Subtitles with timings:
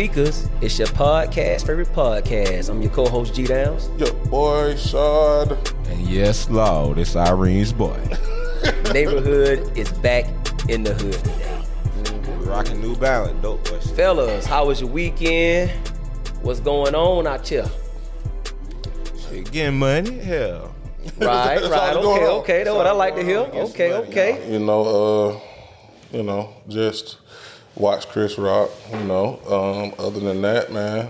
[0.00, 0.48] Speakers.
[0.62, 2.70] It's your podcast, favorite podcast.
[2.70, 3.90] I'm your co-host G Downs.
[3.98, 5.52] Your boy Shad.
[5.88, 8.00] And yes, Lord, it's Irene's boy.
[8.94, 10.24] Neighborhood is back
[10.70, 11.62] in the hood today.
[12.30, 13.78] We're rocking New Balance, dope boy.
[13.78, 15.70] Fellas, how was your weekend?
[16.40, 17.66] What's going on out here?
[19.28, 20.74] Shit, getting money, hell.
[21.18, 22.64] Right, right, okay, okay.
[22.64, 23.40] That's what I like to hear.
[23.40, 24.50] Okay, okay.
[24.50, 25.40] You know, uh,
[26.10, 27.18] you know, just
[27.80, 28.70] watch Chris Rock.
[28.92, 31.08] You know, um, other than that, man,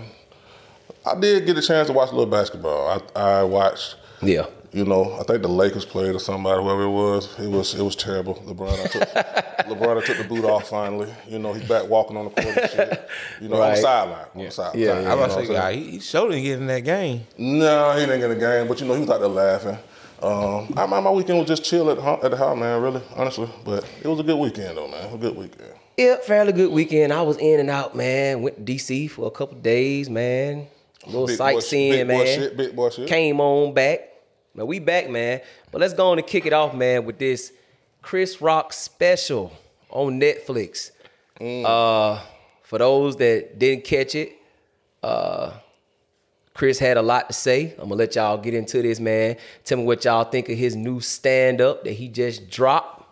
[1.05, 3.01] I did get a chance to watch a little basketball.
[3.15, 3.95] I, I watched.
[4.21, 4.45] Yeah.
[4.73, 7.37] You know, I think the Lakers played or somebody, whoever it was.
[7.37, 8.35] It was it was terrible.
[8.35, 9.01] LeBron, I took,
[9.67, 11.13] LeBron, I took the boot off finally.
[11.27, 13.09] You know, he's back walking on the court and shit.
[13.41, 13.75] You know, on Right.
[13.75, 14.25] the sideline.
[14.33, 14.79] On the sideline.
[14.81, 15.11] Yeah, yeah.
[15.11, 17.27] I know was what I'm say, he, he sure didn't get in that game.
[17.37, 19.77] No, he didn't get the game, but you know he was out there laughing.
[20.21, 22.81] Um, I, my, my weekend was just chill at, the ho- at the house, man.
[22.81, 25.13] Really, honestly, but it was a good weekend though, man.
[25.13, 25.73] A good weekend.
[25.97, 27.11] Yeah, fairly good weekend.
[27.13, 28.41] I was in and out, man.
[28.41, 30.67] Went to DC for a couple days, man.
[31.03, 32.39] A little Big sightseeing, shit, big boy man.
[32.39, 33.07] shit, big boy shit.
[33.07, 34.09] Came on back.
[34.53, 35.41] Now we back, man.
[35.71, 37.51] But let's go on and kick it off, man, with this
[38.01, 39.51] Chris Rock special
[39.89, 40.91] on Netflix.
[41.39, 41.65] Mm.
[41.65, 42.21] Uh,
[42.63, 44.33] for those that didn't catch it,
[45.03, 45.51] uh,
[46.53, 47.71] Chris had a lot to say.
[47.73, 49.37] I'm gonna let y'all get into this, man.
[49.63, 53.05] Tell me what y'all think of his new stand-up that he just dropped.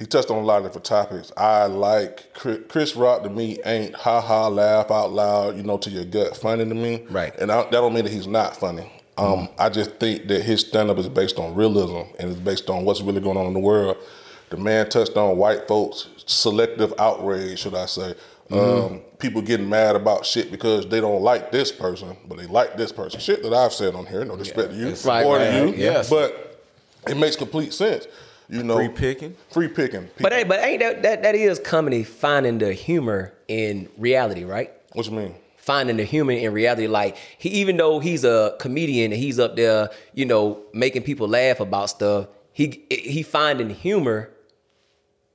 [0.00, 1.30] He touched on a lot of different topics.
[1.36, 5.90] I like Chris, Rock to me ain't ha ha laugh out loud, you know, to
[5.90, 7.04] your gut funny to me.
[7.10, 7.36] Right.
[7.38, 8.90] And I, that don't mean that he's not funny.
[9.18, 12.70] Um, I just think that his stand up is based on realism and it's based
[12.70, 13.98] on what's really going on in the world.
[14.48, 18.14] The man touched on white folks, selective outrage, should I say.
[18.50, 22.78] Um, people getting mad about shit because they don't like this person, but they like
[22.78, 23.20] this person.
[23.20, 25.74] Shit that I've said on here, no disrespect to you, Right, or right, to you.
[25.74, 26.08] Yes.
[26.08, 26.58] but
[27.06, 28.06] it makes complete sense.
[28.50, 29.36] You know, Free picking.
[29.50, 30.08] free picking.
[30.20, 34.72] But hey, but ain't that that that is comedy finding the humor in reality, right?
[34.92, 35.34] What you mean?
[35.56, 39.54] Finding the humor in reality, like he even though he's a comedian and he's up
[39.56, 44.30] there, you know, making people laugh about stuff, he he finding humor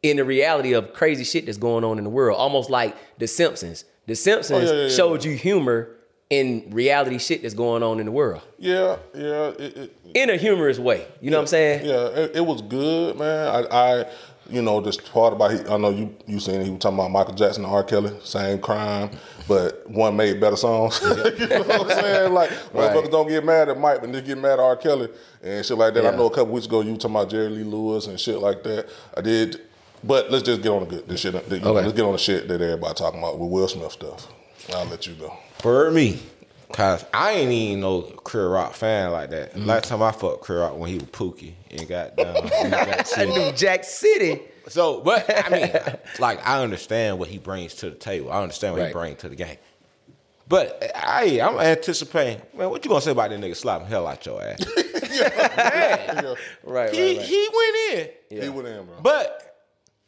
[0.04, 2.38] in the reality of crazy shit that's going on in the world.
[2.38, 3.86] Almost like The Simpsons.
[4.08, 4.96] The Simpsons Oh, yeah, yeah, yeah.
[4.96, 5.90] showed you humor
[6.30, 8.42] in reality shit that's going on in the world.
[8.58, 9.50] Yeah, yeah.
[9.60, 11.06] It, it, In a humorous way.
[11.22, 11.86] You know what I'm saying?
[11.86, 13.48] Yeah, it, it was good, man.
[13.48, 14.06] I, I,
[14.50, 16.98] you know, this part about he, I know you you seen it, he was talking
[17.00, 17.84] about Michael Jackson and R.
[17.84, 19.10] Kelly, same crime,
[19.48, 21.00] but one made better songs.
[21.04, 21.10] you
[21.48, 22.34] know what I'm saying?
[22.34, 24.76] Like motherfuckers don't get mad at Mike, but they get mad at R.
[24.78, 25.10] Kelly
[25.44, 26.04] and shit like that.
[26.04, 26.12] Yeah.
[26.12, 28.40] I know a couple weeks ago you were talking about Jerry Lee Lewis and shit
[28.40, 28.88] like that.
[29.18, 29.62] I did,
[30.04, 31.34] but let's just get on the good this shit.
[31.34, 31.64] Know, Okay.
[31.64, 34.28] let's get on the shit that everybody talking about with Will Smith stuff.
[34.74, 35.36] I'll let you go.
[35.60, 36.20] For me.
[36.74, 39.54] Cause I ain't even no Chris Rock fan like that.
[39.54, 39.66] Mm.
[39.66, 42.36] Last time I fucked Chris Rock when he was Pookie and got down.
[42.36, 43.32] I City.
[43.32, 44.42] knew Jack City.
[44.68, 45.72] So, but I mean,
[46.20, 48.32] like I understand what he brings to the table.
[48.32, 48.88] I understand what Right.
[48.88, 49.58] he brings to the game.
[50.48, 52.42] But I, I'm anticipating.
[52.58, 54.60] Man, what you gonna say about that nigga slapping hell out your ass?
[55.56, 57.22] man, Right, he right, right.
[57.26, 58.00] he went
[58.32, 58.96] in, He went in, bro.
[59.02, 59.56] but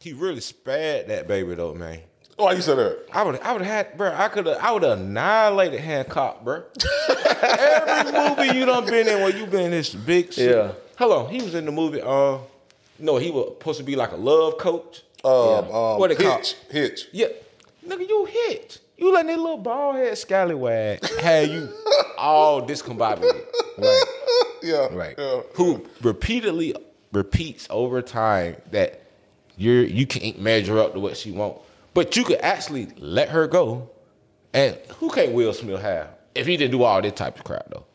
[0.00, 2.00] he really spared that baby though, man.
[2.38, 2.98] Why you said that?
[3.12, 4.14] I would I would have had, bro.
[4.14, 6.62] I could have I would have annihilated Hancock, bro.
[7.42, 10.54] Every movie you done been in where you been in this big shit.
[10.54, 10.72] Yeah.
[10.96, 12.00] Hello, he was in the movie.
[12.00, 12.38] Uh,
[13.00, 15.02] no, he was supposed to be like a love coach.
[15.24, 16.38] Um, um, What it called?
[16.46, 17.08] Hitch, Hitch.
[17.12, 17.26] Yeah,
[17.86, 18.78] nigga, you hit.
[18.96, 21.68] You letting that little bald head scallywag have you
[22.16, 23.44] all discombobulated.
[23.78, 24.04] Right.
[24.60, 25.14] Yeah, Right.
[25.16, 25.42] Yeah.
[25.54, 26.74] Who repeatedly
[27.12, 29.02] repeats over time that
[29.56, 31.58] you're you can't measure up to what she want.
[31.98, 33.90] But you could actually let her go.
[34.52, 36.10] And who can't Will Smith have?
[36.32, 37.86] If he didn't do all this type of crap though.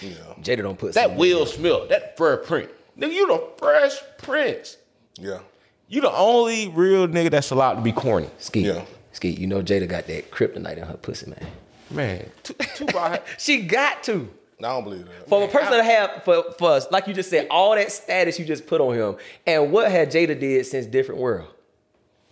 [0.00, 0.10] Yeah.
[0.40, 2.70] Jada don't put That Will in Smith, that fur print.
[2.98, 4.78] Nigga, you the fresh prince.
[5.14, 5.38] Yeah.
[5.86, 8.28] You the only real nigga that's allowed to be corny.
[8.38, 8.66] Skeet.
[8.66, 8.84] Yeah.
[9.12, 11.46] Skeet, you know Jada got that kryptonite in her pussy, man.
[11.88, 12.88] Man, two, two
[13.38, 14.28] She got to.
[14.58, 15.28] I don't believe that.
[15.28, 18.40] For a person to have for for us, like you just said, all that status
[18.40, 19.16] you just put on him,
[19.46, 21.46] and what had Jada did since Different World?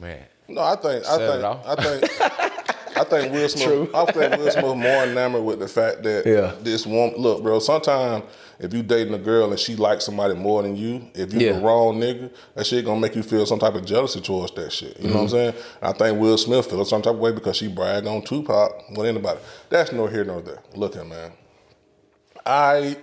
[0.01, 0.25] man.
[0.49, 1.64] No, I think Set I think.
[1.67, 2.20] I think
[2.96, 3.91] I think Will Smith.
[3.94, 6.52] I think Will Smith more enamored with the fact that Yeah.
[6.62, 7.14] this woman.
[7.20, 7.58] Look, bro.
[7.58, 8.25] Sometimes
[8.61, 11.52] if you dating a girl and she likes somebody more than you, if you Yeah.
[11.55, 14.73] the wrong nigga, that shit gonna make you feel some type of jealousy towards that
[14.73, 14.96] shit.
[15.00, 15.35] You know what I'm Mm-hmm.
[15.35, 15.55] saying?
[15.82, 19.06] I think Will Smith feels some type of way because she bragged on Tupac with
[19.08, 19.41] anybody.
[19.70, 20.62] That's no here nor there.
[20.76, 21.32] Look at man.
[22.46, 22.96] I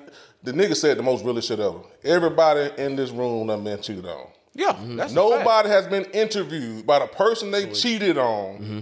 [0.43, 1.79] the nigga said the most realest shit ever.
[2.03, 4.27] Everybody in this room done been cheated on.
[4.53, 5.13] Yeah, fact.
[5.13, 8.79] Nobody has been interviewed by the person they cheated on, Mm-hmm.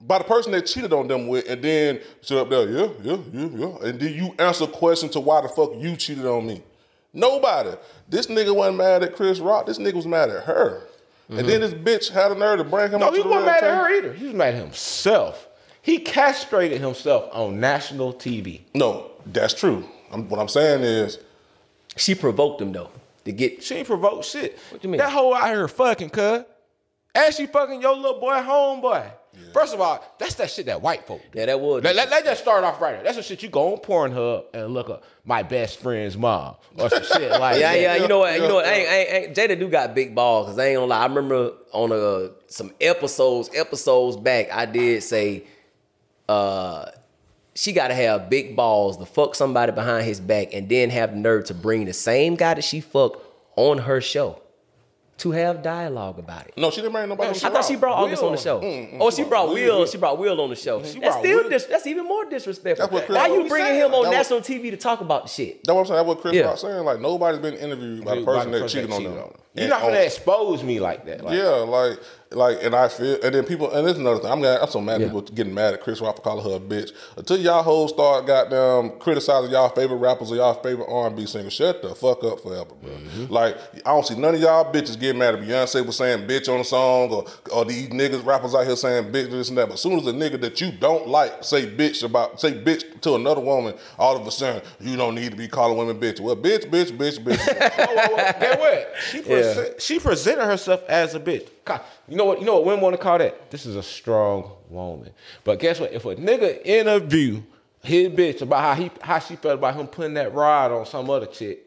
[0.00, 3.16] by the person they cheated on them with, and then sit up there, yeah, yeah,
[3.32, 6.60] yeah, yeah, and then you answer questions to why the fuck you cheated on me.
[7.14, 7.70] Nobody.
[8.08, 9.66] This nigga wasn't mad at Chris Rock.
[9.66, 10.82] This nigga was mad at her.
[11.28, 13.28] And then this bitch had a nerve to bring him No, up he to the
[13.28, 14.12] wasn't mad at her either.
[14.14, 15.48] He was mad at himself.
[15.82, 18.62] He castrated himself on national TV.
[18.74, 19.84] No, that's true.
[20.10, 21.18] I'm, what I'm saying is,
[21.96, 22.90] She provoked him though
[23.24, 23.62] to get.
[23.62, 24.58] She ain't provoked shit.
[24.70, 24.98] What do you mean?
[24.98, 26.44] That hoe out here fucking, cuz.
[27.14, 29.10] And she fucking your little boy homeboy.
[29.54, 31.38] First of all, that's that shit that white folk do.
[31.38, 31.82] Yeah, that was.
[31.82, 33.02] Let, let, let's just start off right there.
[33.02, 36.90] That's the shit you go on Pornhub and look up my best friend's mom or
[36.90, 37.80] some shit like Yeah, that.
[37.80, 38.34] yeah, you know what?
[38.34, 38.66] You know what?
[38.66, 38.70] yeah.
[38.72, 41.00] I ain't, I ain't, ain't, Jada do got big balls because I ain't gonna lie.
[41.00, 45.44] I remember on uh some episodes, episodes back, I did say,
[46.28, 46.86] uh,
[47.54, 51.10] she got to have big balls to fuck somebody behind his back and then have
[51.10, 53.24] the nerve to bring the same guy that she fucked
[53.56, 54.40] on her show
[55.18, 56.54] to have dialogue about it.
[56.56, 57.26] no, she didn't marry nobody.
[57.26, 58.60] No, on she I thought she brought August on the show.
[58.60, 59.86] Mm, mm, oh, she brought Will.
[59.86, 60.80] She brought Will on the show.
[60.80, 61.00] Mm-hmm.
[61.00, 62.86] that's still dis- that's even more disrespectful.
[62.88, 63.86] That's what Chris Why Rock you bringing saying.
[63.86, 65.62] him on That was- national TV to talk about the shit?
[65.62, 65.96] That's what I'm saying.
[65.98, 66.42] That's what Chris Yeah.
[66.42, 66.84] Rock saying.
[66.84, 69.30] Like nobody's been interviewed by the person that cheated on them.
[69.54, 71.22] You're not oh, gonna expose me like that.
[71.22, 72.00] Like, Yeah, like,
[72.34, 74.30] like, and I feel, and then people, and this is another thing.
[74.30, 75.06] I'm, glad- I'm so mad at Yeah.
[75.08, 76.90] people getting mad at Chris Rock for calling her a bitch.
[77.16, 81.82] Until y'all hoes start goddamn criticizing y'all favorite rappers or y'all favorite R&B singers, shut
[81.82, 82.90] the fuck up forever, bro.
[82.90, 83.32] Mm-hmm.
[83.32, 83.56] Like,
[83.86, 86.60] I don't see none of y'all bitches getting mad at Beyonce for saying bitch on
[86.60, 89.66] a song, or or these niggas rappers out here saying bitch this and that.
[89.68, 92.84] But as soon as a nigga that you don't like say bitch about say bitch
[93.02, 96.20] to another woman, all of a sudden you don't need to be calling women bitch.
[96.20, 97.38] Well, bitch, bitch, bitch, bitch.
[97.38, 98.40] Whoa, whoa, whoa.
[98.40, 98.94] Get what?
[99.10, 101.48] She, present, she presented herself as a bitch.
[101.64, 102.40] God, You know what?
[102.40, 103.50] You know what women want to call that?
[103.50, 105.10] This is a strong woman.
[105.44, 105.92] But guess what?
[105.92, 107.42] If a nigga interview
[107.82, 111.10] his bitch about how he how she felt about him putting that rod on some
[111.10, 111.66] other chick,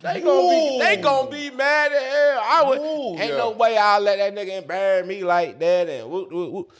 [0.00, 2.40] they gonna be they gonna be mad at hell.
[2.44, 3.36] I would Ooh, ain't yeah.
[3.38, 6.72] no way I'll let that nigga embarrass me like that and whoop, whoop, whoop.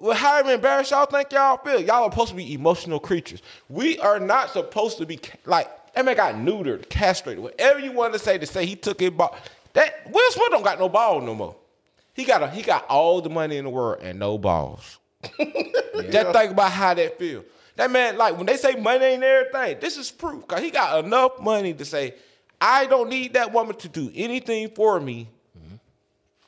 [0.00, 1.80] Well, how embarrassed y'all think y'all feel?
[1.80, 3.40] Y'all are supposed to be emotional creatures.
[3.68, 8.12] We are not supposed to be like that man got neutered, castrated, whatever you want
[8.12, 9.36] to say to say he took it ball.
[9.74, 11.56] That Will Smith don't got no ball no more.
[12.12, 14.98] He got a, he got all the money in the world and no balls.
[15.38, 17.44] Just think about how that feel.
[17.76, 20.46] That man, like when they say money ain't everything, this is proof.
[20.46, 22.14] Cause he got enough money to say,
[22.60, 25.28] I don't need that woman to do anything for me.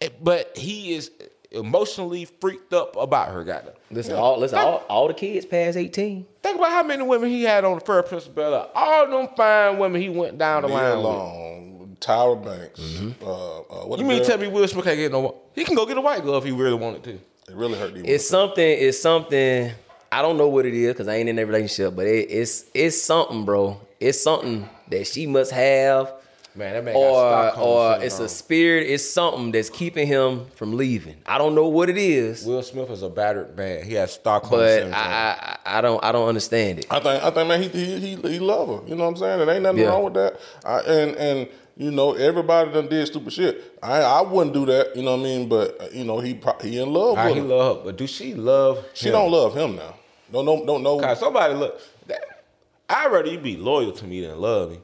[0.00, 1.10] Eh, But he is
[1.56, 3.42] emotionally freaked up about her.
[3.44, 6.26] Got Listen, all listen, all, all the kids past eighteen.
[6.42, 9.28] Think about how many women he had on the first Prince of Bel All them
[9.36, 11.04] fine women he went down the Nia line with.
[11.04, 12.80] Long, Tyra Banks.
[13.22, 15.34] Uh, uh, what You mean girl- tell me Will Smith can't get no?
[15.54, 17.10] He can go get a white girl if he really wanted to.
[17.12, 18.64] It really hurt these It's something.
[18.64, 19.72] It's something.
[20.12, 22.64] I don't know what it is because I ain't in that relationship, but it, it's
[22.74, 23.80] it's something, bro.
[24.00, 26.12] It's something that she must have,
[26.56, 27.12] Man, that man got or
[27.50, 28.06] Stockholm or syndrome.
[28.06, 28.86] it's a spirit.
[28.88, 31.16] It's something that's keeping him from leaving.
[31.26, 33.84] I don't know what it is, Will Smith is a battered man.
[33.84, 34.94] He has Stockholm but syndrome.
[34.94, 36.86] I, I I don't I don't understand it.
[36.90, 38.88] I think I think man he he he, he love her.
[38.88, 39.38] You know what I'm saying?
[39.46, 39.88] There ain't nothing Yeah.
[39.88, 40.40] wrong with that.
[40.64, 43.78] I, and and you know everybody done did stupid shit.
[43.82, 44.96] I I wouldn't do that.
[44.96, 45.48] You know what I mean?
[45.48, 47.46] But uh, you know he pro- he in love All right, with he her.
[47.54, 48.82] love her, but do she love?
[48.94, 49.12] she him?
[49.12, 49.94] don't love him now.
[50.32, 50.98] No no no no.
[51.00, 51.78] God, somebody look.
[52.06, 52.44] That,
[52.88, 54.78] I'd rather you be loyal to me than love me.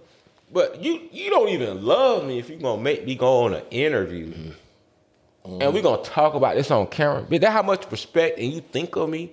[0.52, 3.62] But you you don't even love me if you're gonna make me go on an
[3.71, 4.32] interview.
[5.44, 7.25] And we're gonna talk about this on camera.
[7.28, 9.32] But that how much respect and you think of me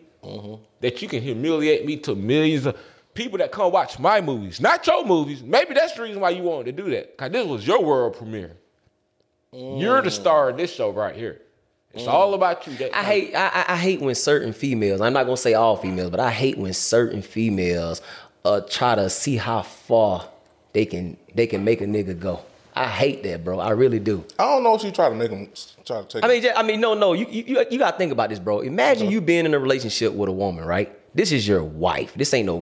[0.81, 2.77] that you can humiliate me to millions of
[3.13, 5.43] people that come watch my movies, not your movies.
[5.43, 7.17] Maybe that's the reason why you wanted to do that.
[7.17, 8.55] Cause this was your world premiere.
[9.51, 11.41] You're the star of this show right here.
[11.93, 12.75] It's all about you.
[12.75, 15.01] That I hate I- I hate when certain females.
[15.01, 18.01] I'm not gonna say all females, but I hate when certain females
[18.45, 20.27] uh try to see how far
[20.73, 22.41] they can they can make a nigga go.
[22.75, 23.59] I hate that, bro.
[23.59, 24.23] I really do.
[24.37, 25.49] I don't know if she try to make him
[25.85, 26.23] try to take.
[26.23, 27.13] I mean, just, I mean, no, no.
[27.13, 28.61] You, you, you got to think about this, bro.
[28.61, 30.95] Imagine you being in a relationship with a woman, right?
[31.13, 32.13] This is your wife.
[32.13, 32.61] This ain't no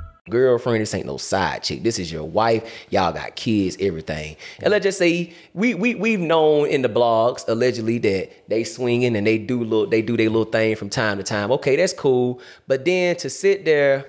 [0.31, 0.81] Girlfriend.
[0.81, 1.83] This ain't no side chick.
[1.83, 2.63] This is your wife.
[2.89, 4.35] Y'all got kids, everything.
[4.61, 9.15] And let's just say we we we've known in the blogs allegedly that they swinging
[9.15, 11.51] and they do little they do their little thing from time to time.
[11.51, 12.41] Okay, that's cool.
[12.67, 14.05] But then to sit there,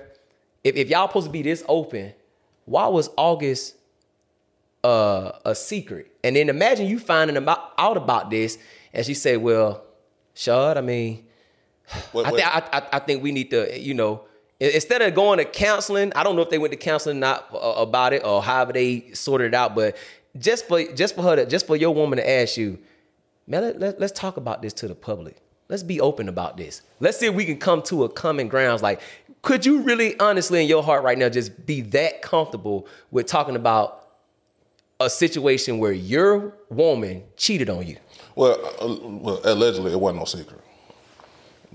[0.63, 2.13] if, if y'all supposed to be this open,
[2.65, 3.75] why was August
[4.83, 6.11] uh, a secret?
[6.23, 8.57] And then imagine you finding about, out about this,
[8.93, 9.83] and she said, "Well,
[10.33, 11.25] Shad, I mean."
[12.13, 12.41] Wait, I, wait.
[12.43, 14.32] think I, I, I think we need to, you know, i-
[14.71, 17.57] instead of going to counseling, I don't know if they went to counseling not uh,
[17.57, 19.97] about it or however they sorted it out, but
[20.37, 22.79] just for just for her to just for your woman to ask you,
[23.47, 25.37] man, let, let, let's talk about this to the public.
[25.69, 26.81] Let's be open about this.
[26.99, 28.83] Let's see if we can come to a common grounds.
[28.83, 29.01] Like,
[29.41, 33.55] could you really, honestly, in your heart right now, just be that comfortable with talking
[33.55, 34.07] about
[34.99, 37.97] a situation where your woman cheated on you?
[38.35, 40.59] Well, uh, well, allegedly it wasn't no secret.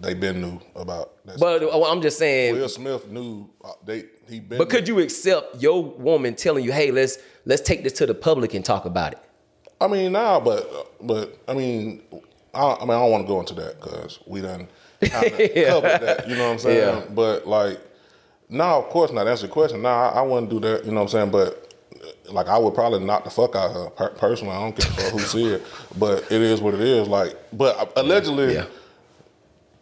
[0.00, 1.38] They been knew about that.
[1.40, 4.58] But uh, I'm just saying, Will Smith knew uh, they he been.
[4.58, 8.14] But could you accept your woman telling you, "Hey, let's let's take this to the
[8.14, 9.18] public and talk about it"?
[9.80, 12.02] I mean, nah, but but I mean,
[12.54, 14.68] I, I mean, I don't want to go into that because we done
[15.02, 16.24] of covered that.
[16.28, 16.78] You know what I'm saying?
[16.78, 17.04] Yeah.
[17.14, 17.80] But like,
[18.48, 19.24] no, of course not.
[19.24, 19.82] That's the question.
[19.82, 20.84] Nah, I, I wouldn't do that.
[20.84, 21.30] You know what I'm saying?
[21.30, 21.74] But
[22.30, 24.54] like, I would probably knock the fuck out of her personally.
[24.54, 25.62] I don't care who see it,
[25.98, 27.08] but it is what it is.
[27.08, 28.66] Like, but uh, allegedly, Yeah.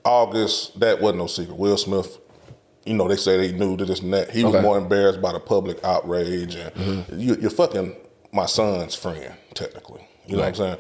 [0.07, 1.57] August that wasn't no secret.
[1.57, 2.19] Will Smith.
[2.85, 4.31] You know, they say they knew that this and that.
[4.31, 4.63] He was Okay.
[4.63, 7.19] more embarrassed by the public outrage, and mm-hmm.
[7.19, 7.97] you, you're fucking
[8.33, 10.07] my son's friend, technically.
[10.27, 10.77] You know what I'm saying?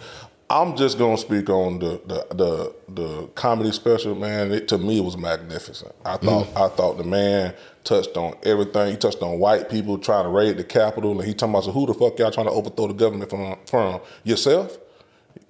[0.48, 4.52] I'm just gonna speak on the the the, the comedy special, man.
[4.52, 5.92] It, to me, it was magnificent.
[6.04, 6.26] I mm-hmm.
[6.26, 8.92] thought I thought the man touched on everything.
[8.92, 11.72] He touched on white people trying to raid the Capitol, and he talking about so
[11.72, 14.78] who the fuck y'all trying to overthrow the government from from yourself?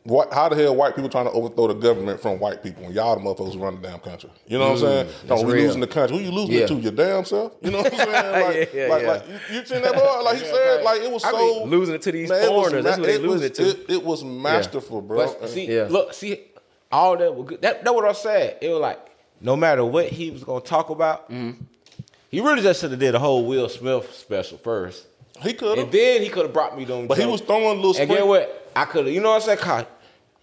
[0.07, 2.93] What, how the hell white people trying to overthrow the government from white people when
[2.93, 4.31] y'all the motherfuckers who run the damn country?
[4.47, 5.09] You know what I'm saying?
[5.29, 5.63] No, we real.
[5.65, 6.17] losing the country.
[6.17, 6.61] Who you losing Yeah.
[6.61, 6.75] it to?
[6.77, 7.53] Your damn self?
[7.61, 8.11] You know what I'm saying?
[8.13, 9.09] Like, Yeah, yeah, like, yeah.
[9.13, 10.23] like you, you seen that boy?
[10.23, 12.49] Like he said, like it was I so mean, losing it to these it was
[12.49, 12.85] foreigners.
[12.85, 13.69] That's what they it was- losing it to.
[13.69, 15.35] It, it was masterful, bro.
[15.41, 15.89] But see, Yeah.
[15.91, 16.41] look, see,
[16.93, 17.63] all that was good.
[17.63, 18.59] That, that what I said.
[18.63, 19.01] It was like
[19.41, 21.63] no matter what he was gonna talk about, Mm-hmm.
[22.31, 25.07] he really just should have did a whole Will Smith special first,
[25.43, 25.87] he could have.
[25.87, 27.09] and then he could have brought me them.
[27.09, 27.89] but he was throwing a little.
[28.01, 28.63] And get Sprinkles, what?
[28.77, 29.15] I could have.
[29.15, 29.87] You know what I'm saying?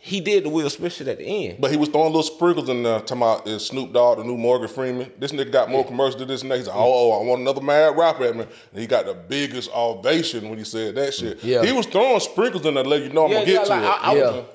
[0.03, 1.62] Cause he did the Will Smith shit at the end.
[1.62, 3.00] but he was throwing little sprinkles in there.
[3.00, 5.10] Talking about is Snoop Dogg, the new Morgan Freeman.
[5.17, 6.57] This nigga got more commercials than this and that.
[6.57, 8.41] He's like, oh, oh, I want another mad rapper at me.
[8.72, 11.41] And he got the biggest ovation when he said that shit.
[11.43, 11.63] Yeah.
[11.63, 13.63] He was throwing sprinkles in there to let you know I'm yeah, gonna get yeah,
[13.63, 13.86] to like, it.
[13.86, 14.22] I, I, Yeah.
[14.31, 14.45] was,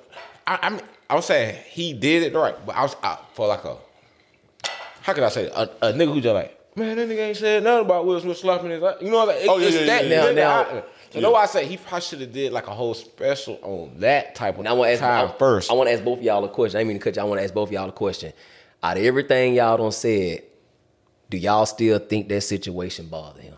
[0.47, 3.47] I, I, mean, I was saying he did it right, but I was I, for
[3.47, 3.77] like a
[5.03, 7.65] how can I say a, a nigga who just like man, that nigga ain't said
[7.65, 8.83] nothing about Will Smith slapping his.
[9.01, 10.33] You know, like, it, Oh, yeah, it's yeah, that yeah, yeah.
[10.33, 10.35] nigga.
[10.35, 12.95] Now- I- so that's why I say he probably should have did like a whole
[12.95, 15.71] special on that type of Now I want to ask time I, first.
[15.71, 16.81] I want to ask both of y'all a question.
[16.81, 17.23] I mean to cut you.
[17.23, 18.33] I want to ask both of y'all a question.
[18.83, 20.43] Out of everything y'all don't said,
[21.31, 23.55] do y'all still think that situation bothered him?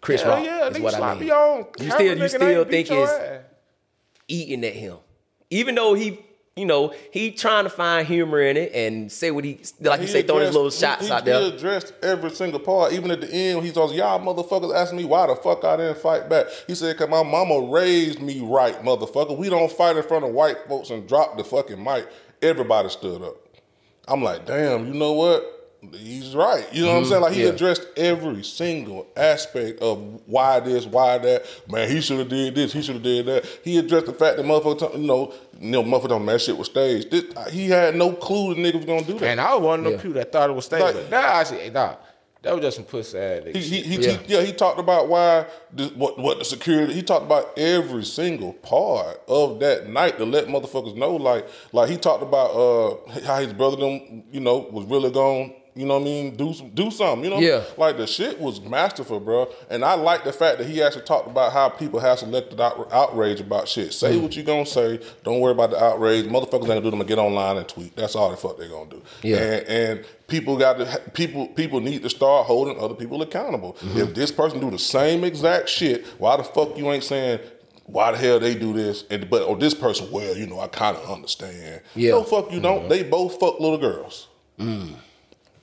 [0.00, 1.22] Chris yeah, Rock yeah, is what I mean.
[1.24, 3.44] You still you nigga, and I still think it's
[4.28, 4.96] eating at him,
[5.50, 6.20] even though he.
[6.56, 10.00] You know, he trying to find humor in it and say what he like.
[10.00, 11.38] You He say throwing his little shots he, out there.
[11.38, 12.94] he addressed every single part.
[12.94, 15.98] Even at the end, he's on y'all motherfuckers asking me why the fuck I didn't
[15.98, 16.46] fight back.
[16.66, 19.36] He said, "Cause my mama raised me right, motherfucker.
[19.36, 22.08] We don't fight in front of white folks and drop the fucking mic."
[22.40, 23.36] Everybody stood up.
[24.08, 25.55] I'm like, damn, you know what?
[25.94, 26.66] He's right.
[26.72, 27.22] You know what I'm saying?
[27.22, 27.50] Like he Yeah.
[27.50, 31.44] addressed every single aspect of why this, why that.
[31.70, 32.72] Man, he should have did this.
[32.72, 33.46] He should have did that.
[33.62, 36.56] He addressed the fact that motherfucker, you know, you know, motherfucker, told him that shit
[36.56, 37.10] was staged.
[37.10, 39.28] This, he had no clue the nigga was gonna do that.
[39.28, 39.98] And I was one of them Yeah.
[40.00, 40.82] people that thought it was staged.
[40.82, 41.94] Like- nah, I said, nah,
[42.42, 43.56] that was just some pussy ass nigga.
[43.56, 44.10] He, he, he, Yeah.
[44.18, 44.42] he- yeah.
[44.42, 46.92] he talked about why the, what what the security.
[46.92, 51.16] He talked about every single part of that night to let motherfuckers know.
[51.16, 55.54] Like like he talked about uh how his brother them you know was really going
[55.76, 57.62] you know what I mean do some- do something you know Yeah.
[57.76, 59.48] like the shit was masterful, bro.
[59.68, 62.88] And I like the fact that he actually talked about how people have selected out,
[62.90, 63.92] outrage about shit.
[63.92, 64.22] Say mm.
[64.22, 64.98] what you gonna say.
[65.22, 66.24] Don't worry about the outrage.
[66.24, 67.94] Motherfuckers ain't gonna do them to get online and tweet.
[67.94, 69.02] That's all the fuck they gonna do.
[69.22, 69.36] Yeah.
[69.36, 73.74] And, and people got to people people need to start holding other people accountable.
[73.74, 73.98] Mm-hmm.
[73.98, 77.40] If this person do the same exact shit, why the fuck you ain't saying?
[77.84, 79.04] Why the hell they do this?
[79.10, 81.82] And but or this person, well, you know, I kind of understand.
[81.94, 82.12] Yeah.
[82.12, 82.80] No, fuck you don't.
[82.80, 82.88] Mm-hmm.
[82.88, 84.28] They both fuck little girls.
[84.58, 84.94] Mm.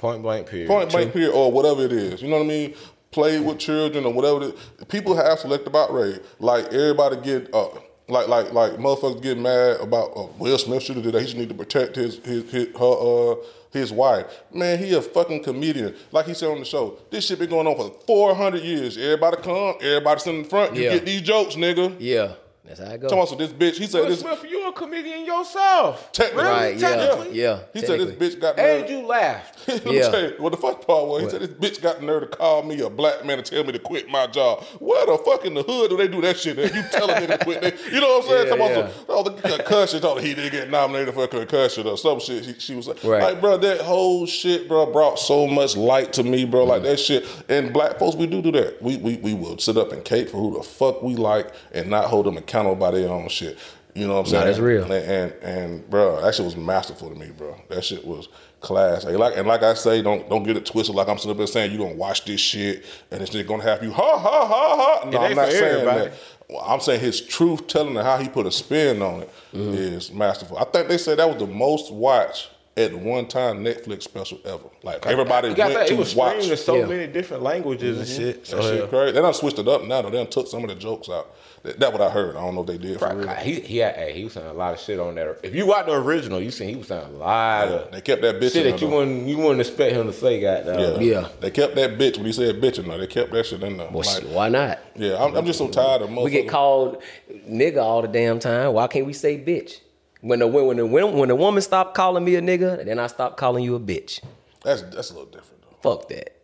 [0.03, 0.67] Point blank period.
[0.67, 2.21] Point blank period or whatever it is.
[2.21, 2.73] You know what I mean?
[3.11, 4.43] Play with children or whatever.
[4.43, 4.85] It is.
[4.89, 6.19] People have selective outrage.
[6.39, 7.69] Like everybody get uh,
[8.09, 11.21] like like like motherfuckers get mad about uh, Will Smith should have did that.
[11.21, 13.35] He should need to protect his his, his her uh
[13.71, 14.25] his wife.
[14.53, 15.95] Man, he a fucking comedian.
[16.11, 18.97] Like he said on the show, this shit been going on for four hundred years.
[18.97, 20.75] Everybody come, everybody sit in the front.
[20.75, 20.93] You Yeah.
[20.95, 21.95] get these jokes, nigga.
[21.97, 22.33] Yeah,
[22.65, 23.09] that's how it goes.
[23.11, 23.77] Come on, so this bitch.
[23.77, 24.21] He said Will this.
[24.21, 26.11] Smith, you a comedian yourself.
[26.13, 26.43] Technically.
[26.45, 27.37] Right, yeah, Technically.
[27.39, 27.59] yeah.
[27.73, 29.67] He said this bitch got And you laughed.
[29.67, 30.09] Let me Yeah.
[30.09, 32.27] tell you, what the fuck part was, he said this bitch got the nerve to
[32.37, 34.63] call me a black man and tell me to quit my job.
[34.79, 36.57] Where the fuck in the hood do they do that shit?
[36.57, 36.73] At?
[36.73, 37.61] You tell a nigga to quit.
[37.61, 38.43] They, you know what I'm saying?
[38.47, 38.87] Yeah, Come on, yeah.
[38.87, 40.01] so, oh, the concussion.
[40.01, 42.45] Told he didn't get nominated for a concussion or some shit.
[42.45, 43.21] She, she was like, Right.
[43.23, 46.65] like, bro, that whole shit, bro, brought so much light to me, bro.
[46.65, 46.69] Mm.
[46.69, 47.25] Like that shit.
[47.49, 48.81] And black folks, we do do that.
[48.81, 51.89] We we we will sit up and cape for who the fuck we like and
[51.89, 53.57] not hold them accountable by their own shit.
[53.95, 54.39] You know what I'm saying?
[54.41, 54.83] Nah, that's real.
[54.83, 57.55] And, and and bro, that shit was masterful to me, bro.
[57.69, 58.27] That shit was
[58.59, 59.05] class.
[59.05, 60.95] Like, like- and like I say, don't don't get it twisted.
[60.95, 63.61] Like I'm sitting up there saying you gonna watch this shit and this shit gonna
[63.63, 65.09] have you ha ha ha ha.
[65.09, 65.99] No, It I'm not saying everybody.
[66.09, 66.13] that.
[66.49, 70.09] Well, I'm saying his truth telling and how he put a spin on it is
[70.09, 70.17] Mm-hmm.
[70.17, 70.57] masterful.
[70.57, 74.63] I think they said that was the most watched at one time Netflix special ever.
[74.81, 75.87] Like everybody You got went that.
[75.89, 76.31] to It was watch.
[76.37, 76.85] streamed in so Yeah.
[76.87, 78.47] many different languages and shit.
[78.47, 79.11] So That shit crazy.
[79.11, 80.01] They done switched it up now.
[80.01, 80.09] Though.
[80.09, 81.27] They done took some of the jokes out.
[81.63, 82.35] That, that what I heard.
[82.35, 83.27] I don't know if they did for real.
[83.35, 85.37] He he had, hey, he was saying a lot of shit on there.
[85.43, 88.21] If you watch the original, you seen he was saying a lot of They kept
[88.21, 88.97] that bitch shit in that you though.
[88.97, 90.41] wouldn't you wouldn't expect him to say.
[90.41, 91.01] Goddamn.
[91.01, 91.21] Yeah.
[91.21, 91.27] Yeah.
[91.39, 92.97] They kept that bitch when he said bitch in there.
[92.97, 93.87] They kept that shit in there.
[93.89, 94.79] Well, Like, why not?
[94.95, 97.01] yeah, I'm, I'm just so tired of We get called
[97.49, 98.73] nigga all the damn time.
[98.73, 99.79] Why can't we say bitch?
[100.19, 103.07] When the when the when, when the woman stopped calling me a nigga, then I
[103.07, 104.21] stopped calling you a bitch.
[104.63, 105.77] That's that's a little different though.
[105.97, 106.35] Fuck that.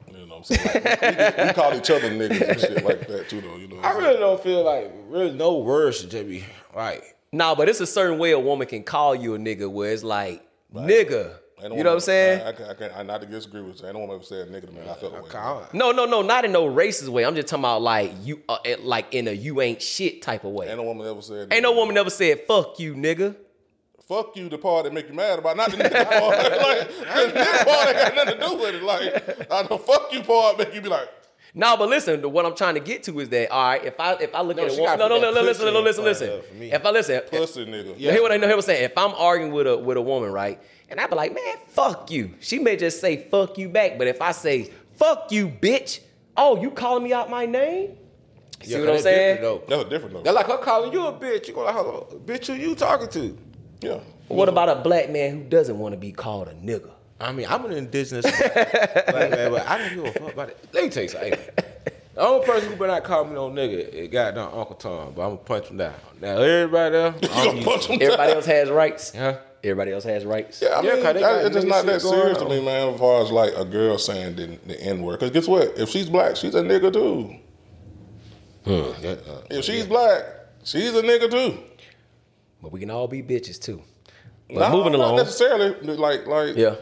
[0.50, 0.84] You know what I'm saying?
[0.84, 3.55] Like, we, we call each other niggas and shit like that too though.
[3.58, 3.75] You know.
[3.77, 4.05] What I I'm saying?
[4.08, 6.43] really don't feel like really no words should just be
[6.75, 7.15] like.
[7.31, 10.03] Nah, but it's a certain way a woman can call you a nigga where it's
[10.03, 11.36] like nigga.
[11.62, 12.41] You know what I'm saying?
[12.41, 12.93] I, I, can't- I can't.
[12.96, 13.86] I not to disagree with you.
[13.88, 14.79] Ain't no woman ever said nigga to me.
[14.81, 15.29] I felt the way.
[15.36, 17.25] I don't- No, no, no, not in no racist way.
[17.25, 20.46] I'm just talking about like you, uh, eh, like in a you ain't shit type
[20.46, 20.69] of way.
[20.69, 21.51] Ain't no woman ever said.
[21.51, 23.35] Ain't no woman ever said fuck you, nigga.
[24.09, 26.37] Fuck you, the part that make you mad about, not the nigga part.
[26.41, 28.81] like the nigga part ain't got nothing to do with it.
[28.83, 31.07] Like I know fuck you part make you be like.
[31.53, 34.00] No, but listen, the- what I'm trying to get to is that all right, if
[34.00, 35.65] I if I look No, at a she woman, no, gotta no, no, that listen,
[35.67, 36.27] no, no, listen, listen.
[36.27, 36.72] front of her for me.
[36.72, 37.95] If I listen, Pussy nigga.
[37.98, 38.11] Yeah.
[38.13, 38.48] Hear what I know.
[38.48, 38.83] Hear what I'm saying.
[38.85, 42.09] If I'm arguing with a with a woman, right, and I be like, man, fuck
[42.09, 42.33] you.
[42.39, 46.00] She may just say fuck you back, but if I say fuck you, bitch,
[46.35, 47.95] oh, you calling me out my name?
[48.63, 49.35] See Yeah, what I'm saying?
[49.41, 49.67] different.
[49.67, 50.22] That's a different though.
[50.24, 51.48] They're like her calling you a bitch.
[51.48, 53.37] You go like, hello, bitch, who you talking to?
[53.81, 54.00] Yeah.
[54.27, 56.92] What about a black man who doesn't want to be called a nigga?
[57.20, 60.57] I mean, I'm an indigenous black man, but I don't give a fuck about it.
[60.74, 61.33] Let me tell you something.
[62.15, 65.22] The only person who better not call me no nigga is goddamn Uncle Tom, but
[65.24, 65.94] I'm gonna punch him down.
[66.22, 68.03] Now everybody else, You I'm gonna punch him it.
[68.03, 69.15] Everybody else has rights.
[69.15, 69.37] Huh?
[69.63, 70.61] Everybody else has rights.
[70.61, 72.63] Yeah, I Yeah, mean, 'cause that- it's just not that shit going serious to me,
[72.63, 72.94] man.
[72.94, 75.77] As far as like a girl saying the, the N word, because guess what?
[75.77, 77.35] If she's black, she's a nigga too.
[78.65, 80.24] Yeah, uh, If she's black,
[80.63, 81.57] she's a nigga too.
[82.61, 83.81] But we can all be bitches too.
[84.50, 86.75] But No, moving not necessarily like like Yeah.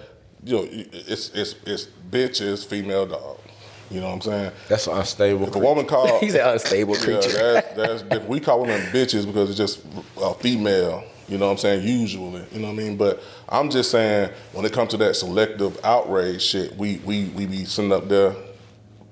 [0.43, 3.39] You know, it's it's it's bitches, female dog.
[3.89, 4.51] You know what I'm saying?
[4.67, 5.47] that's an unstable.
[5.47, 7.29] If a woman called, He's an unstable creature.
[7.29, 8.27] that, that's different.
[8.27, 9.81] We call women bitches because it's just
[10.21, 11.03] a female.
[11.29, 11.87] You know what I'm saying?
[11.87, 12.97] Usually, you know what I mean.
[12.97, 17.45] But I'm just saying when it comes to that selective outrage shit, we we we
[17.45, 18.33] be sitting up there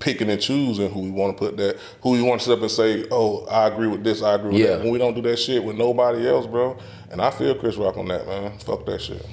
[0.05, 2.61] picking and choosing who we want to put that, who we want to sit up
[2.61, 4.75] and say, oh, I agree with this, I agree with Yeah.
[4.75, 4.81] that.
[4.83, 6.77] When we don't do that shit with nobody else, bro.
[7.09, 8.55] And I feel Chris Rock on that, man.
[8.59, 9.25] Fuck that shit.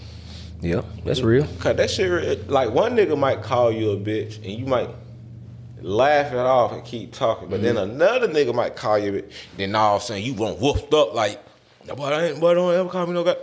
[0.62, 1.46] Yeah, that's real.
[1.58, 4.88] Cause that shit, like one nigga might call you a bitch, and you might
[5.82, 7.90] laugh it off and keep talking, but then mm-hmm.
[7.90, 10.94] another nigga might call you, a bitch, then all of a sudden you run woofed
[10.94, 11.38] up like,
[11.94, 13.36] boy, I ain't, boy, don't ever call me no guy.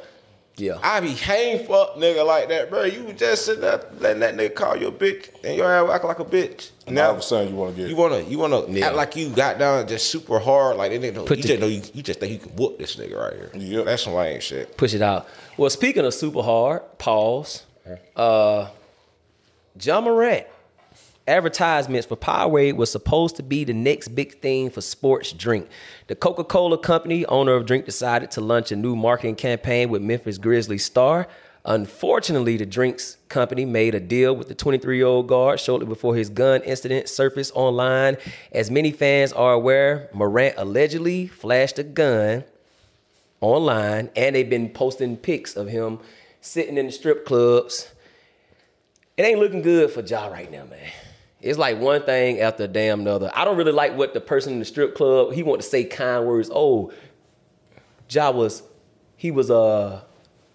[0.59, 0.77] Yeah.
[0.83, 2.83] I be hang fuck nigga like that, bro.
[2.83, 6.05] You just sitting there letting that nigga call you a bitch, and your ass act
[6.05, 6.71] like a bitch.
[6.85, 8.87] And all Now of a sudden you want to get you wanna you wanna Yeah.
[8.87, 11.23] act like you got down just super hard, like they didn't know.
[11.23, 13.33] Put you the- just know you, you just think you can whoop this nigga right
[13.33, 13.51] here.
[13.53, 13.85] Yep.
[13.85, 14.75] That's some lame shit.
[14.77, 15.27] Push it out.
[15.57, 17.63] Well, speaking of super hard, pause.
[18.15, 18.67] Uh,
[19.81, 20.45] Ja Morant
[21.29, 25.69] advertisements for Powerade was supposed to be the next big thing for sports drink.
[26.07, 30.37] The Coca-Cola company, owner of drink, decided to launch a new marketing campaign with Memphis
[30.37, 31.27] Grizzlies star.
[31.65, 36.61] Unfortunately, the drinks company made a deal with the 23-year-old guard shortly before his gun
[36.63, 38.17] incident surfaced online.
[38.51, 42.43] As many fans are aware, Morant allegedly flashed a gun
[43.41, 45.99] online, and they've been posting pics of him
[46.41, 47.89] sitting in the strip clubs.
[49.17, 50.91] It ain't looking good for Ja right now, man.
[51.41, 53.31] It's like one thing after damn another.
[53.33, 55.31] I don't really like what the person in the strip club.
[55.33, 56.49] He want to say kind words.
[56.53, 56.91] Oh,
[58.09, 58.63] Ja was,
[59.15, 60.01] he was uh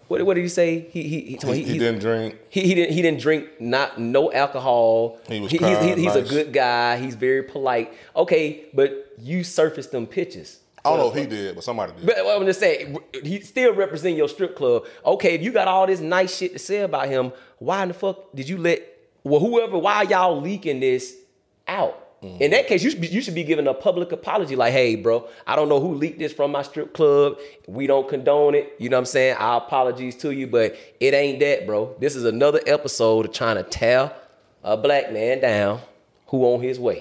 [0.09, 0.81] what, what did he say?
[0.91, 2.37] He he he, He, he he's- didn't drink.
[2.51, 5.19] He, he didn't he didn't drink not no alcohol.
[5.27, 6.31] He was he's, kind, he's a nice.
[6.31, 6.99] good guy.
[6.99, 7.95] He's very polite.
[8.15, 10.61] Okay, but you surfaced them pictures.
[10.85, 12.05] I don't know if he did, but somebody did.
[12.05, 14.85] But I'm just saying, he still represent your strip club.
[15.07, 17.95] Okay, if you got all this nice shit to say about him, why in the
[17.95, 18.83] fuck did you let
[19.25, 21.15] well whoever why y'all leaking this
[21.67, 22.05] out?
[22.41, 24.97] In that case, you should, be, you should be giving a public apology, like, "Hey,
[24.97, 27.39] bro, I don't know who leaked this from my strip club.
[27.67, 28.75] We don't condone it.
[28.79, 29.37] You know what I'm saying?
[29.39, 31.95] Our apologies to you, but it ain't that, bro.
[31.99, 34.11] This is another episode of trying to tear
[34.63, 35.81] a black man down
[36.29, 37.01] who on his way.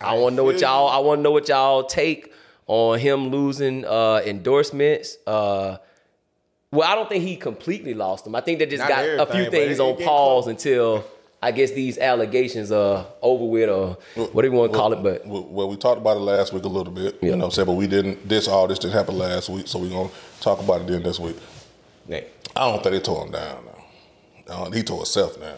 [0.00, 0.88] I want to know what y'all.
[0.88, 2.32] I want to know what y'all take
[2.66, 5.18] on him losing uh, endorsements.
[5.26, 5.76] Uh,
[6.72, 8.34] well, I don't think he completely lost them.
[8.34, 10.46] I think they just Not got a few things it- it on pause close.
[10.48, 11.04] until
[11.44, 13.96] I guess these allegations are over with, or
[14.32, 15.02] whatever you want to call it.
[15.02, 17.18] But well, well, we talked about it last week a little bit.
[17.20, 17.30] Yeah.
[17.30, 17.66] You know what I'm saying?
[17.66, 20.60] But we didn't, this, all this didn't happen last week, so we're going to talk
[20.60, 21.36] about it then this week.
[22.06, 22.32] Nick.
[22.56, 24.54] I don't think they tore him down now.
[24.54, 25.56] Uh, he tore himself down.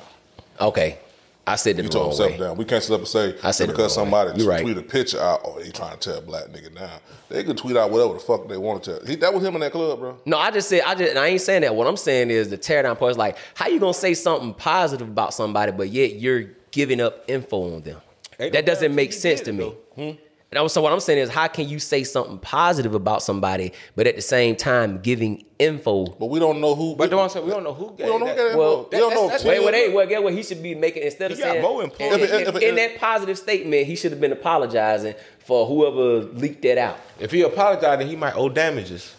[0.60, 0.98] okay,
[1.46, 2.38] I said it He the tore wrong himself way.
[2.38, 2.56] down.
[2.56, 4.18] We can't sit up and say I said because the wrong way.
[4.20, 4.62] somebody You're right.
[4.62, 7.00] tweet a picture out, oh, he trying to tell a black nigga down.
[7.28, 9.02] They could tweet out whatever the fuck they want to.
[9.06, 10.18] He, that was him in that club, bro.
[10.24, 11.74] No, I just said I just and I ain't saying that.
[11.74, 14.54] What I'm saying is the tear down part is like how you gonna say something
[14.54, 18.00] positive about somebody, but yet you're giving up info on them.
[18.40, 19.74] Ain't That doesn't make sense to me.
[19.94, 20.10] Hmm?
[20.54, 23.72] And I so what I'm saying is, how can you say something positive about somebody,
[23.96, 26.06] but at the same time giving info?
[26.06, 26.94] But we don't know who.
[26.94, 28.36] But the one said we don't know who gave we don't know who that.
[28.36, 28.58] got that.
[28.58, 29.22] Well, we don't know.
[29.26, 31.38] that's- if Wait, Tim- well, they, well, get what he should be making instead of
[31.38, 32.12] got saying more in, employees.
[32.14, 36.24] in- If it- if in that positive statement, he should have been apologizing for whoever
[36.38, 37.00] leaked that out.
[37.18, 39.12] If he apologized, then he might owe damages.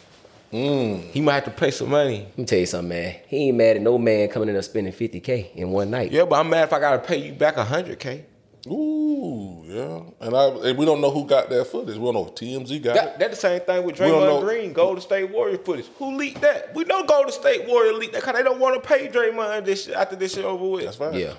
[0.54, 1.02] Mm.
[1.12, 2.19] He might have to pay some money.
[2.30, 3.15] Let me tell you something, man.
[3.28, 6.13] He ain't mad at no man coming in and spending 50k in one night.
[6.13, 8.24] Yeah, but I'm mad if I gotta pay you back hundred k.
[8.67, 10.01] Ooh, yeah.
[10.25, 11.97] And I and we don't know who got that footage.
[11.97, 13.19] We don't know if TMZ got That, it.
[13.19, 15.86] that's the same thing with Draymond know- Green, Golden State Warrior footage.
[15.99, 16.73] Who leaked that?
[16.75, 19.88] We know Golden State Warrior leaked that because they don't want to pay Draymond this
[19.89, 20.86] after this shit over with.
[20.86, 21.13] That's fine.
[21.13, 21.34] Yeah.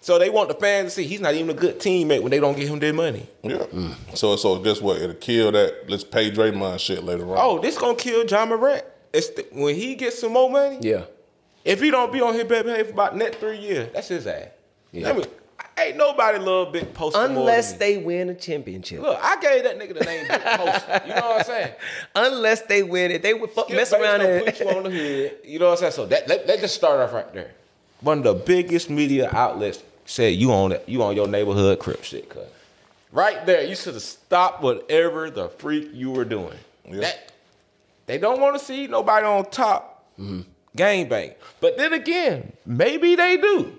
[0.00, 2.40] So they want the fans to see he's not even a good teammate when they
[2.40, 3.26] don't give him their money.
[3.42, 3.64] Yeah.
[4.14, 5.00] So so guess what?
[5.00, 5.84] It'll kill that.
[5.88, 7.36] Let's pay Draymond shit later on.
[7.38, 8.84] Oh, this gonna kill Ja Morant.
[9.12, 10.78] It's the, when he gets some more money.
[10.80, 11.04] Yeah.
[11.64, 14.26] If he don't be on his bad behavior for about next three years, that's his
[14.26, 14.48] ass.
[14.90, 15.10] Yeah.
[15.10, 15.26] I mean,
[15.78, 17.94] ain't nobody love Big Poster more Unless than me.
[17.94, 19.00] they win a championship.
[19.00, 19.18] look.
[19.22, 21.02] I gave that nigga the name Big Poster.
[21.06, 21.72] You know what I'm saying?
[22.14, 24.90] Unless they win it, they would fuck, Skip mess around and put you on the
[24.90, 25.38] hood.
[25.44, 25.92] You know what I'm saying?
[25.92, 27.52] So that let, let's just start off right there.
[28.00, 32.02] One of the biggest media outlets said you on it, you on your neighborhood crip
[32.02, 32.42] shit, cuz.
[33.12, 36.56] Right there, you should have stopped whatever the freak you were doing.
[36.86, 37.00] Yeah.
[37.00, 37.32] That
[38.06, 40.40] they don't want to see nobody on top mm-hmm.
[40.74, 41.34] gang bang.
[41.60, 43.78] But then again, maybe they do.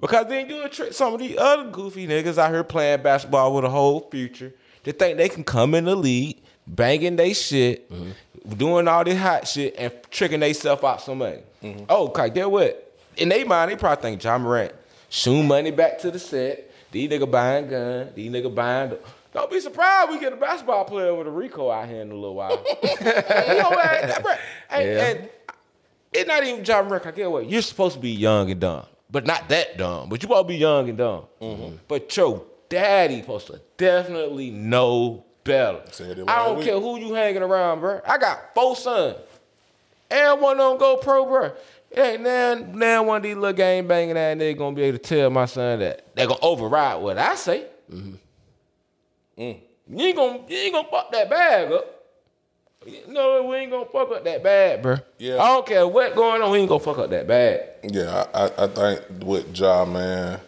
[0.00, 3.64] Because then you trick some of these other goofy niggas out here playing basketball with
[3.64, 4.52] a whole future
[4.82, 8.50] to think they can come in the league, banging they shit, mm-hmm.
[8.56, 11.42] doing all this hot shit, and tricking themselves out some money.
[11.62, 11.84] Mm-hmm.
[11.88, 12.98] Oh, okay, get what?
[13.16, 14.72] In their mind, they probably think Ja Morant
[15.08, 16.70] shooting money back to the set.
[16.90, 18.10] These nigga buying gun.
[18.14, 18.90] These nigga buying.
[18.90, 18.98] The,
[19.32, 22.14] don't be surprised we get a basketball player with a Rico out here in a
[22.14, 22.62] little while.
[22.82, 23.04] You
[23.62, 24.40] know what?
[24.70, 25.06] And, Yeah.
[25.06, 25.28] and
[26.12, 27.06] it's not even Ja Morant.
[27.06, 27.48] I get what?
[27.48, 30.08] You're supposed to be young and dumb, but not that dumb.
[30.08, 31.26] But you to be young and dumb.
[31.86, 35.82] But your daddy supposed to definitely know better.
[36.26, 38.00] I don't care who you hanging around, bro.
[38.04, 39.18] I got four sons,
[40.10, 41.52] and one of them go pro, bro.
[41.92, 44.98] It ain't now, now one of these little game banging ass niggas gonna be able
[44.98, 47.66] to tell my son that they gonna override what I say.
[47.88, 48.18] Mm.
[49.36, 49.60] You
[49.96, 51.93] ain't gonna you ain't gonna fuck that bag up.
[53.08, 54.96] No, we ain't gonna fuck up that bad, bro.
[55.18, 55.42] Yeah.
[55.42, 57.70] I don't care what going on, we ain't gonna fuck up that bad.
[57.82, 60.40] Yeah, I, I, I think with Ja, man,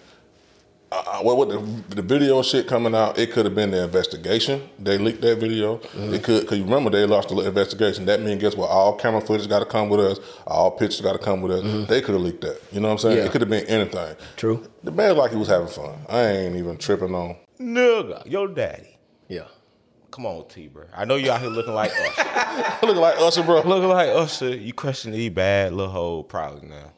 [0.93, 4.69] uh, well, with the, the video shit coming out, it could have been the investigation.
[4.79, 5.81] They leaked that video.
[5.95, 8.07] It could, because you remember they lost the investigation.
[8.07, 8.71] That means, guess what?
[8.71, 10.21] All camera footage got to come with us.
[10.47, 11.89] All pictures got to come with us.
[11.89, 12.61] They could have leaked that.
[12.71, 13.17] You know what I'm saying?
[13.19, 13.25] Yeah.
[13.25, 14.17] It could have been anything.
[14.37, 14.67] True.
[14.85, 15.99] The man like he was having fun.
[16.09, 17.37] I ain't even tripping on.
[17.59, 18.97] Nigga, your daddy.
[19.29, 19.47] Yeah.
[20.17, 20.85] Come on, T, bro.
[20.95, 22.77] I know you out here looking like Usher.
[22.87, 23.61] Looking like Usher, bro.
[23.61, 24.57] looking like Usher.
[24.57, 26.91] You question these bad little hoe probably now.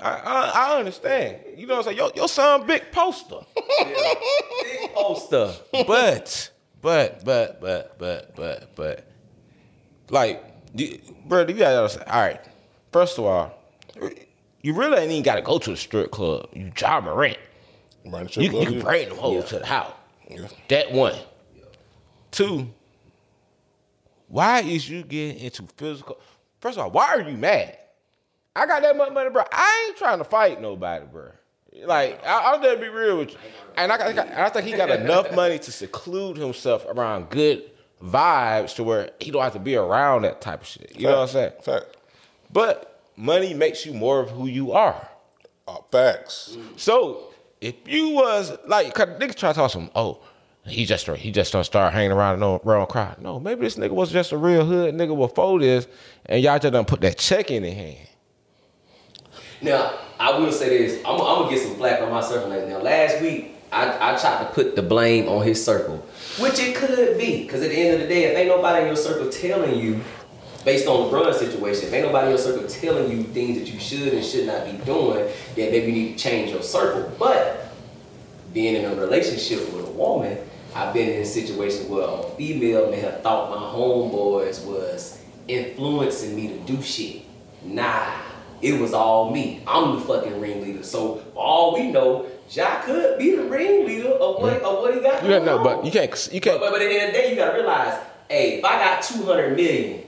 [0.00, 1.38] I, I I understand.
[1.56, 1.96] You know what I'm saying?
[1.96, 3.40] Your, your son big poster.
[3.56, 5.52] Big poster.
[5.84, 9.10] but but but but but but but
[10.10, 12.08] like you, bro, you gotta understand.
[12.08, 12.40] All right.
[12.92, 13.58] First of all,
[14.62, 16.50] you really ain't even gotta go to the strip club.
[16.52, 17.36] You Ja Morant.
[18.06, 18.82] Right, the strip You, you can yeah.
[18.82, 19.92] bring them hoes to the house.
[20.68, 21.16] That one.
[22.30, 22.68] Two.
[24.28, 26.18] Why is you getting into physical?
[26.60, 27.78] First of all, why are you mad?
[28.54, 29.44] I got that much money, bro.
[29.52, 31.30] I ain't trying to fight nobody, bro.
[31.84, 33.38] Like I, I'll just be real with you.
[33.76, 37.70] And I, got, I think he got enough money to seclude himself around good
[38.02, 40.92] vibes to where he don't have to be around that type of shit.
[40.96, 41.52] You know what I'm saying?
[41.62, 41.96] Fact.
[42.52, 45.08] But money makes you more of who you are.
[45.66, 46.56] Uh, facts.
[46.76, 50.20] So if you was like, cause niggas try to talk some, oh,
[50.68, 53.20] he just he just don't start hanging around no around crowd.
[53.20, 55.86] No, maybe this nigga was just a real hood nigga before this,
[56.26, 58.08] and y'all just done put that check in his hand.
[59.60, 61.04] Now, I will say this.
[61.04, 62.68] I'm, I'm gonna get some flack on my circle later.
[62.68, 65.96] Now, last week, I, I tried to put the blame on his circle,
[66.38, 67.42] which it could be.
[67.42, 70.00] Because at the end of the day, if ain't nobody in your circle telling you,
[70.64, 73.72] based on the run situation, if ain't nobody in your circle telling you things that
[73.72, 77.12] you should and should not be doing, then maybe you need to change your circle.
[77.18, 77.72] But
[78.52, 80.38] being in a relationship with a woman,
[80.74, 86.48] I've been in situations where a female may have thought my homeboys was influencing me
[86.48, 87.22] to do shit.
[87.62, 88.12] Nah,
[88.60, 89.62] it was all me.
[89.66, 90.82] I'm the fucking ringleader.
[90.82, 95.00] So for all we know, Ja could be the ringleader of what, of what he
[95.00, 97.14] got You going no, but you can't you can't But, but at the end of
[97.14, 100.04] the day, you gotta realize, hey, if I got 200 million,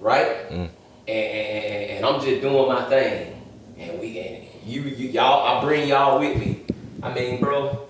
[0.00, 0.50] right?
[0.50, 0.68] Mm.
[1.06, 3.42] And, and, and I'm just doing my thing,
[3.78, 6.62] and we and you, you y'all, I bring y'all with me.
[7.02, 7.86] I mean, bro,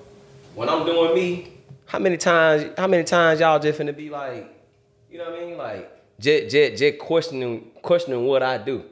[0.54, 1.53] when I'm doing me,
[1.86, 4.50] how many times, how many times y'all just finna be like,
[5.10, 5.56] you know what I mean?
[5.56, 8.84] Like, just, just, just questioning, questioning what I do.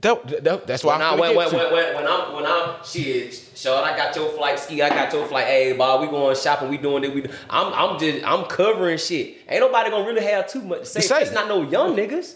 [0.00, 2.84] that, that, that's why When, I'm I, when, when, when, when, when, I'm when I'm
[2.84, 5.46] shit, Sean, I got your flight ski, I got your flight.
[5.46, 7.14] Hey, Bob, we going shopping, we doing it.
[7.14, 7.30] We do.
[7.48, 9.38] I'm I'm just I'm covering shit.
[9.48, 11.00] Ain't nobody gonna really have too much to.
[11.00, 11.22] Say.
[11.22, 12.34] It's not no young niggas.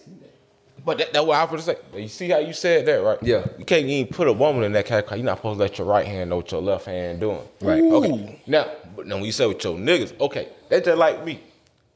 [0.84, 2.00] But that, that's what I was to say.
[2.00, 3.18] You see how you said that, right?
[3.22, 3.46] Yeah.
[3.58, 5.20] You can't even put a woman in that category.
[5.20, 7.38] You're not supposed to let your right hand know what your left hand doing.
[7.60, 7.82] Right.
[7.82, 8.42] Okay.
[8.46, 11.40] Now, but now when you say with your niggas, okay, that's just like me.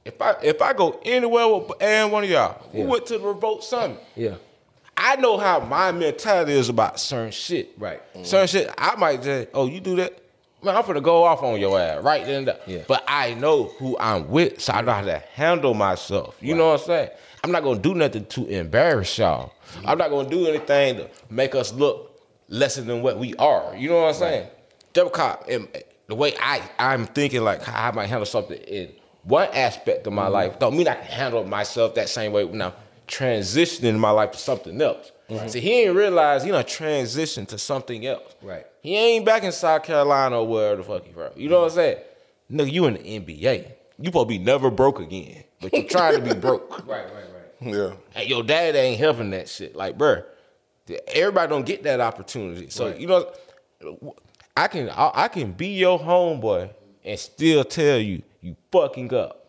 [0.04, 2.84] If I if I go anywhere with and one of y'all who Yeah.
[2.84, 4.34] went to the revolt summit, Yeah.
[4.96, 7.70] I know how my mentality is about certain shit.
[7.76, 8.00] Right.
[8.22, 10.16] Certain shit, I might say, oh, you do that?
[10.62, 12.58] Man, I'm gonna go off on your ass right then and there.
[12.66, 12.82] Yeah.
[12.88, 16.36] But I know who I'm with, so I know how to handle myself.
[16.40, 17.10] You know what I'm saying?
[17.46, 19.52] I'm not gonna do nothing to embarrass y'all.
[19.84, 23.72] I'm not gonna do anything to make us look lesser than what we are.
[23.76, 24.48] You know what I'm saying?
[24.92, 25.68] Double cop, and
[26.08, 28.90] the way I, I'm thinking like how I might handle something in
[29.22, 30.32] one aspect of my mm-hmm.
[30.32, 32.74] life don't mean I can handle myself that same way now
[33.06, 35.12] transitioning my life to something else.
[35.46, 38.34] See, he ain't realize he done transitioned to something else.
[38.42, 38.66] Right.
[38.82, 41.30] He ain't back in South Carolina or wherever the fuck he from.
[41.36, 41.98] You know what I'm saying?
[42.50, 43.72] Nigga, you in the NBA.
[43.98, 45.44] You be never broke again.
[45.60, 46.86] But you trying to be broke.
[46.86, 47.06] Right.
[47.12, 47.25] Right.
[47.60, 47.74] Right.
[47.74, 47.92] Yeah.
[48.14, 49.74] And your dad ain't helping that shit.
[49.74, 50.24] Like, bruh,
[51.08, 52.70] everybody don't get that opportunity.
[52.70, 54.14] So you know,
[54.56, 56.70] I can I, I can be your homeboy
[57.04, 59.46] and still tell you you fucking up.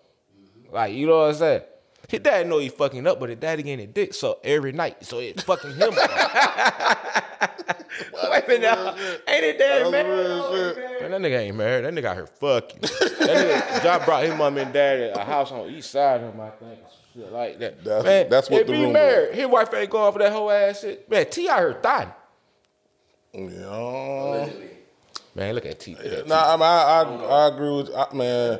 [0.72, 1.62] Like, you know what I'm saying?
[2.08, 5.06] His dad know he fucking up, but his daddy getting a dick so every night,
[5.06, 5.94] so it fucking him.
[5.94, 5.94] up.
[8.32, 10.28] Wait a minute, ain't it That's married?
[10.30, 11.84] Oh, Man, that nigga ain't married.
[11.84, 12.80] That nigga out here fucking.
[12.82, 16.40] That nigga, John brought his mom and dad a house on east side of him,
[16.40, 16.80] I think.
[17.18, 17.84] Shit like that.
[17.84, 19.36] That's- man, that's what if the he rumor married.
[19.36, 21.10] His wife ain't going for that whole ass shit.
[21.10, 22.14] Man, T out here thotting.
[23.34, 24.50] Yeah.
[25.36, 25.96] Man, look at T.
[25.96, 26.30] Look at T.
[26.30, 28.60] Nah, I, mean, I, I, I agree with I, man.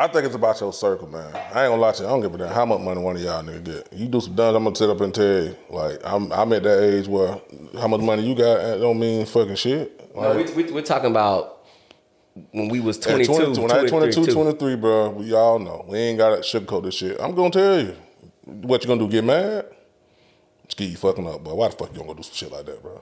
[0.00, 1.34] I think it's about your circle, man.
[1.34, 2.08] I ain't gonna lie to you.
[2.08, 3.92] I don't give a damn how much money one of y'all niggas get.
[3.92, 5.56] You do some dumb, I'm gonna sit up and tell you.
[5.70, 7.40] Like, I'm, I'm at that age where
[7.80, 10.14] how much money you got don't mean fucking shit.
[10.14, 11.57] No, we, we, we're talking about
[12.52, 15.58] when we was at 22, 20 when I was 22, 23, 23, bro, we all
[15.58, 15.84] know.
[15.88, 17.20] We ain't gotta sugarcoat this shit.
[17.20, 17.94] I'm gonna tell you.
[18.44, 19.66] What you gonna do, get mad?
[20.68, 21.54] Ski, you fucking up, bro.
[21.54, 23.00] Why the fuck you gonna do some shit like that, bro?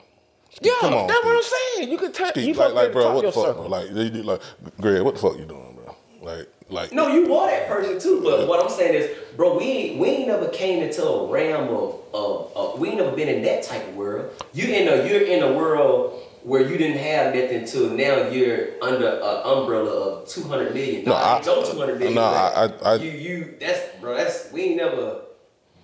[0.60, 1.90] Yeah, Come on, that's what I'm saying.
[1.90, 2.28] You can tell.
[2.30, 3.68] Ski, You like, like, bro, what the fuck, circle.
[3.68, 3.70] bro?
[3.70, 4.40] Like, they, they, like,
[4.80, 5.94] Greg, what the fuck you doing, bro?
[6.22, 8.22] Like, like, No, you are that person too.
[8.24, 12.00] But what I'm saying is, bro, we we ain't never came into a realm of,
[12.14, 14.30] of, of we ain't never been in that type of world.
[14.52, 18.68] You in a you're in a world where you didn't have nothing till now you're
[18.80, 21.04] under an umbrella of two hundred million.
[21.04, 22.14] No, I- your two hundred million.
[22.14, 24.16] no, I- I- you you that's bro.
[24.16, 25.22] That's we ain't never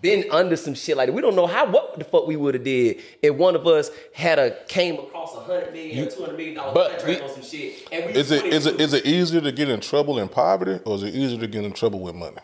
[0.00, 1.12] been under some shit like that.
[1.12, 3.90] We don't know how what the fuck we would have did if one of us
[4.14, 7.28] had a came across a hundred million or two hundred million dollar but contract we-
[7.28, 7.88] on some shit.
[7.92, 8.82] And we Is it is it 22.
[8.84, 11.64] is it easier to get in trouble in poverty or is it easier to get
[11.64, 12.36] in trouble with money?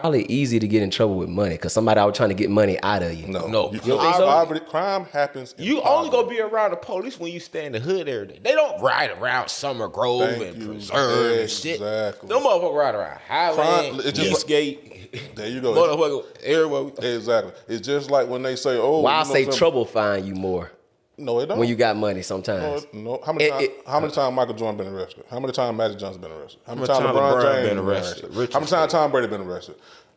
[0.00, 2.78] Probably easy to get in trouble with money because somebody out trying to get money
[2.82, 3.26] out of you.
[3.28, 3.66] No, No.
[3.72, 4.26] You, You don't think so?
[4.26, 5.54] poverty, crime happens.
[5.56, 8.26] In You only gonna be around the police when you stay in the hood every
[8.26, 8.40] day.
[8.42, 10.68] They don't ride around Summer Grove Thank and you.
[10.68, 11.74] Preserve and shit.
[11.76, 12.28] Exactly.
[12.28, 15.72] Them motherfuckers ride around Highland, Crime- it's just Eastgate, There you go.
[15.74, 17.14] motherfucker, everywhere.
[17.16, 17.52] Exactly.
[17.68, 20.26] It's just like when they say, "Oh, Why I you know say something- trouble find
[20.26, 20.70] you more
[21.18, 21.58] No, it don't.
[21.58, 22.84] when you got money sometimes.
[22.84, 23.20] it- no.
[23.24, 23.62] How many It- times?
[23.64, 25.24] it- how many times Michael Jordan been arrested?
[25.30, 26.60] How many times Magic Johnson has been arrested?
[26.66, 28.24] How many times time LeBron LeBron James been been arrested?
[28.24, 28.52] arrested?
[28.52, 29.74] How many times Tom Brady been arrested?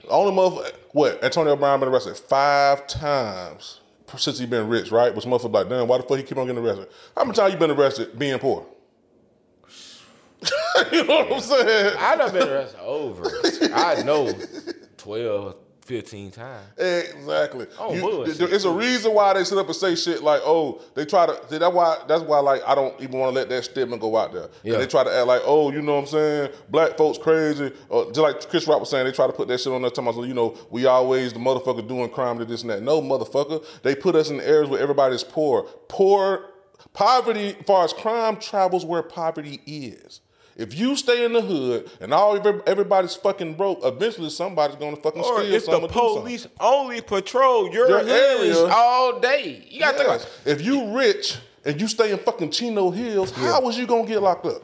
[0.09, 1.23] Only motherfucker, what?
[1.23, 3.79] Antonio Brown been arrested five times
[4.17, 5.13] since he been rich, right?
[5.15, 6.87] Which motherfucker like, damn, why the fuck he keep on getting arrested?
[7.15, 8.65] How many times you been arrested being poor?
[10.91, 11.95] you know what I'm saying?
[11.99, 13.23] I done been arrested over.
[13.73, 14.31] I know
[14.97, 15.55] 12,
[15.89, 16.67] 15 times.
[16.77, 17.65] Exactly.
[17.79, 18.53] Oh, You- bullshit.
[18.53, 21.33] It's a reason why they sit up and say shit like, "Oh, they try to."
[21.49, 21.97] see, That's why.
[22.07, 22.37] That's why.
[22.39, 24.49] Like, I don't even want to let that statement go out there.
[24.61, 24.73] Yeah.
[24.73, 26.49] And they try to act like, "Oh, you know what I'm saying?
[26.69, 29.59] Black folks crazy." Or just like Chris Rock was saying, they try to put that
[29.59, 29.89] shit on there.
[29.89, 32.83] Talking about, you know, we always the motherfucker doing crime to this and that.
[32.83, 33.65] No, motherfucker.
[33.81, 35.63] They put us in areas where everybody's poor.
[35.87, 36.45] Poor
[36.93, 40.21] poverty, as far as crime travels, where poverty is.
[40.59, 42.35] If you stay in the hood and all
[42.67, 46.21] everybody's fucking broke, eventually somebody's gonna fucking Or steal if the something or do something.
[46.21, 48.73] police only patrol your, Your areas area.
[48.73, 49.65] all day.
[49.69, 50.23] You gotta think Yes.
[50.23, 54.05] about If you rich and you stay in fucking Chino Hills, how was you gonna
[54.05, 54.61] get locked up?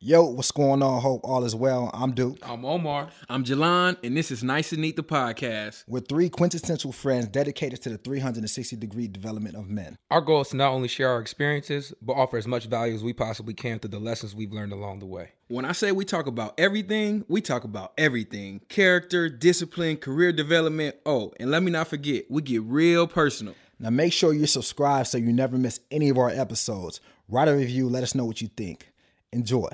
[0.00, 1.02] Yo, what's going on?
[1.02, 1.90] Hope all is well.
[1.92, 2.38] I'm Duke.
[2.44, 3.08] I'm Omar.
[3.28, 5.82] I'm Jalan, and this is Nice and Neat, the podcast.
[5.88, 9.98] We're three quintessential friends dedicated to the 360 degree development of men.
[10.08, 13.02] Our goal is to not only share our experiences, but offer as much value as
[13.02, 15.32] we possibly can through the lessons we've learned along the way.
[15.48, 20.94] When I say we talk about everything, we talk about everything character, discipline, career development.
[21.06, 23.56] Oh, and let me not forget, we get real personal.
[23.80, 27.00] Now make sure you're subscribed so you never miss any of our episodes.
[27.28, 28.92] Write a review, let us know what you think.
[29.32, 29.68] Enjoy.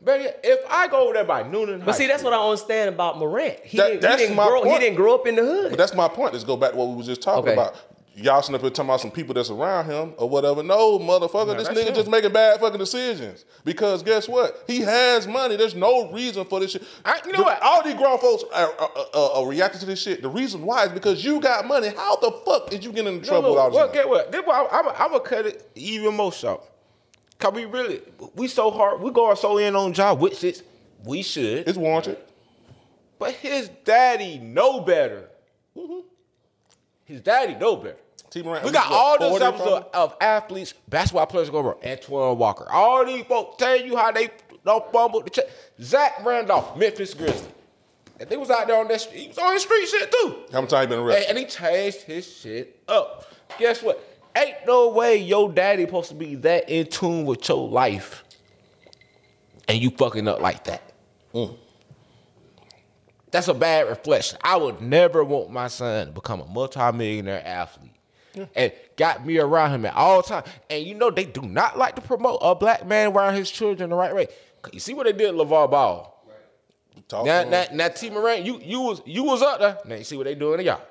[0.00, 3.18] But if I go over there by Newnan, But see, that's what I understand about
[3.18, 3.58] Morant.
[3.64, 5.70] He, That- didn't, he, that's didn't my grow, he didn't grow up in the hood.
[5.70, 6.32] But that's my point.
[6.34, 7.52] Let's go back to what we was just talking Okay.
[7.54, 7.74] about.
[8.14, 10.60] Y'all sitting up here talking about some people that's around him or whatever.
[10.62, 11.94] No, motherfucker, this nigga him.
[11.94, 13.44] just making bad fucking decisions.
[13.64, 14.64] Because guess what?
[14.66, 15.54] He has money.
[15.56, 16.82] There's no reason for this shit.
[17.04, 17.62] I- you know The- what?
[17.62, 20.20] All these grown folks are, are, are, are reacting to this shit.
[20.22, 21.88] The reason why is because you got money.
[21.96, 24.32] How the fuck is you getting in trouble with all this well, get what?
[24.32, 26.62] This why I'm, I'm gonna cut it even more short.
[27.38, 28.02] Cause we really,
[28.34, 30.62] we so hard, we go so in on job, which is
[31.04, 31.68] we should.
[31.68, 32.18] It's warranted.
[33.18, 35.28] But his daddy know better.
[37.04, 37.96] His daddy know better.
[38.30, 38.42] T.
[38.42, 41.76] Morant, We got all these 40 of, athletes, basketball players go over.
[41.84, 42.66] Antoine Walker.
[42.70, 44.28] All these folks tell you how they
[44.64, 45.46] don't fumble the check.
[45.80, 47.48] Zach Randolph, Memphis Grizzlies.
[48.20, 49.00] And they was out there on that.
[49.02, 50.36] He was on his street shit too.
[50.52, 51.28] How many times you been And, arrested?
[51.30, 53.24] and he changed his shit up.
[53.58, 54.04] Guess what?
[54.36, 58.24] Ain't no way your daddy supposed to be that in tune with your life,
[59.66, 60.92] and you fucking up like that.
[61.34, 61.56] Mm.
[63.30, 64.38] That's a bad reflection.
[64.42, 67.92] I would never want my son to become a multimillionaire athlete.
[68.54, 70.44] And got me around him at all time.
[70.70, 73.90] And you know they do not like to promote a black man around his children
[73.90, 74.28] the right way.
[74.72, 76.14] You see what they did, LaVar Ball.
[77.08, 78.10] Talk Now, now, now, T.
[78.10, 79.78] Morant, you you was you was up there.
[79.86, 80.82] Now you see what they doing to y'all.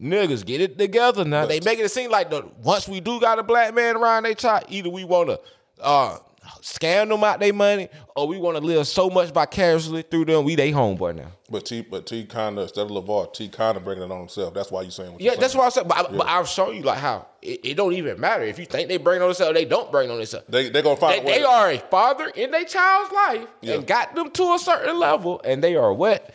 [0.00, 1.44] Niggas get it together now.
[1.46, 4.34] They making it seem like the once we do got a black man around they
[4.34, 5.40] child, either we want to
[5.82, 6.16] uh,
[6.62, 10.44] scam them out their money or we want to live so much vicariously through them.
[10.44, 11.32] We they homeboy now.
[11.50, 14.20] But T, but T kind of instead of LaVar, T kind of bringing it on
[14.20, 14.54] himself.
[14.54, 15.86] That's why you saying what Yeah, that's what I said.
[15.86, 18.64] But, I, but I'll show you like how it, it don't even matter if you
[18.64, 20.46] think they bring on themselves, they don't bring on themselves.
[20.48, 21.38] They they gonna They, find a way.
[21.40, 23.74] they are a father in their child's life Yeah.
[23.74, 26.32] and got them to a certain level, and they are what?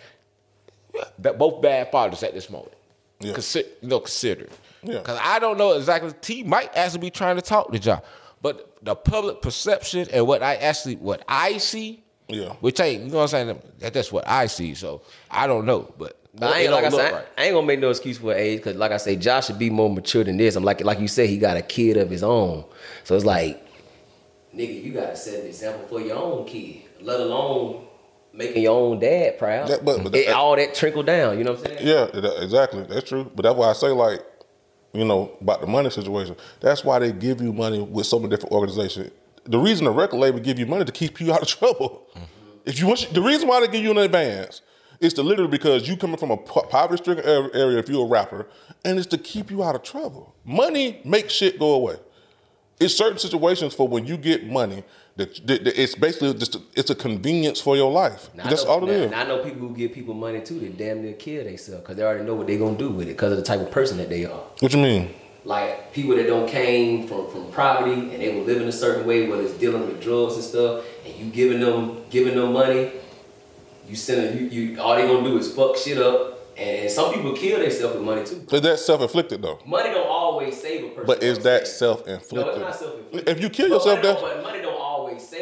[1.19, 2.73] Both bad fathers at this moment.
[3.19, 3.33] Yeah.
[3.33, 4.49] Consider, you know, considered.
[4.83, 4.99] Yeah.
[4.99, 6.11] Because I don't know exactly.
[6.21, 8.03] T might actually be trying to talk to y'all,
[8.41, 12.49] but the public perception and what I actually what I see, Yeah.
[12.59, 13.61] which ain't you know what I'm saying.
[13.79, 14.75] That, that's what I see.
[14.75, 15.01] So
[15.31, 17.25] I don't know, but But I ain't like I said, right.
[17.37, 19.69] I ain't gonna make no excuse for age because, like I say, Josh should be
[19.69, 20.55] more mature than this.
[20.57, 22.65] I'm like, like you said, he got a kid of his own,
[23.05, 23.65] so it's like,
[24.53, 27.84] nigga, you gotta set an example for your own kid, let alone
[28.35, 29.67] making your own dad proud.
[29.69, 31.87] That- but- but It- that- all that trickle down, you know what I'm saying?
[31.87, 32.83] Yeah, exactly.
[32.83, 33.29] That's true.
[33.35, 34.21] But that's why I say like,
[34.93, 36.35] you know, about the money situation.
[36.61, 39.11] That's why they give you money with so many different organizations.
[39.45, 42.03] The reason the record label give you money to keep you out of trouble.
[42.15, 42.23] Mm-hmm.
[42.65, 44.61] If you want, the reason why they give you an advance
[45.01, 47.77] is to literally because you coming from a poverty-stricken area.
[47.77, 48.47] If you're a rapper,
[48.85, 50.33] and it's to keep you out of trouble.
[50.45, 51.95] Money makes shit go away.
[52.79, 54.83] It's certain situations for when you get money
[55.17, 58.29] that, that- that it's basically just a, it's a convenience for your life.
[58.35, 59.13] Now, That's know, all it now- is.
[59.13, 62.03] I know people who give people money too that damn near kill themselves because they
[62.03, 64.09] already know what they're gonna do with it because of the type of person that
[64.09, 64.43] they are.
[64.59, 65.13] What you mean?
[65.47, 69.29] like people that don't came from, from poverty and they were living a certain way,
[69.29, 72.91] whether it's dealing with drugs and stuff, and you giving them giving them money,
[73.87, 77.33] you send you, you all they gonna do is fuck shit up, and some people
[77.33, 78.43] kill themselves with money too.
[78.49, 79.59] But that's self-inflicted though.
[79.67, 81.03] Money don't always save a person.
[81.05, 82.33] But is you know what that self-inflicted?
[82.33, 83.29] No, it's not self-inflicted.
[83.37, 84.74] If you kill yourself, money that's don't- but money don't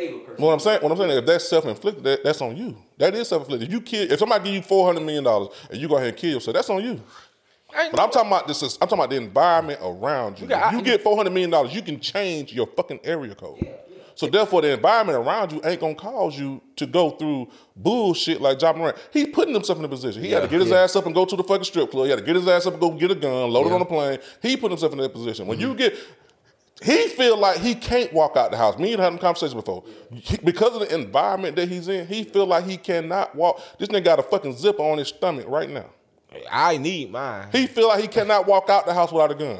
[0.04, 0.44] save a person.
[0.44, 0.80] what I'm saying.
[0.82, 2.78] What I'm saying, if that's self-inflicted, that, that's on you.
[2.98, 3.68] That is self-inflicted.
[3.68, 6.10] If you kill, if somebody give you four hundred million dollars and you go ahead
[6.10, 7.02] and kill yourself, that's on you.
[7.92, 8.62] But I'm talking about this.
[8.62, 10.48] Is, I'm talking about the environment around you.
[10.48, 13.68] got- If you get four hundred million dollars, you can change your fucking area code.
[14.16, 18.62] So therefore, the environment around you ain't gonna cause you to go through bullshit like
[18.62, 18.96] Ja Morant.
[19.12, 20.24] He's putting himself in a position.
[20.24, 20.82] He had to get his yeah.
[20.82, 22.06] ass up and go to the fucking strip club.
[22.06, 23.82] He had to get his ass up and go get a gun, load it on
[23.82, 24.20] a plane.
[24.42, 25.48] He put himself in that position.
[25.48, 25.78] When you mm-hmm.
[25.78, 25.96] get
[26.84, 28.78] He feel like he can't walk out the house.
[28.78, 29.84] Me and him had a conversation before.
[30.12, 33.62] He- because of the environment that he's in, he feel like he cannot walk.
[33.80, 35.86] This nigga got a fucking zipper on his stomach right now.
[36.52, 37.48] I need mine.
[37.52, 39.60] He feel like he cannot walk out the house without a gun.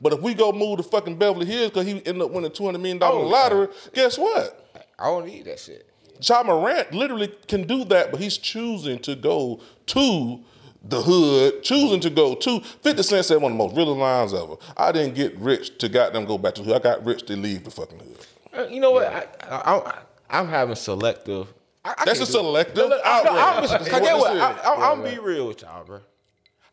[0.00, 2.64] But if we go move to fucking Beverly Hills because he ended up winning two
[2.64, 4.62] hundred million dollar Oh, lottery, guess what?
[4.98, 5.86] I don't need that shit.
[6.22, 10.40] Ja Morant literally can do that, but he's choosing to go to
[10.88, 14.32] the hood, choosing to go to 50 Cent said one of the most real lines
[14.34, 14.56] ever.
[14.76, 16.76] I didn't get rich to goddamn go back to the hood.
[16.76, 18.26] I got rich to leave the fucking hood.
[18.52, 19.06] Uh, You know what?
[19.06, 19.98] I, I, I,
[20.40, 21.52] I'm having selective.
[21.84, 23.62] I, I That's a selective No, no, I- no, I'm, outrage.
[23.62, 24.36] listen, 'cause What get this what?
[24.36, 24.42] is.
[24.42, 26.00] I, I, I'm be real with y'all, bro.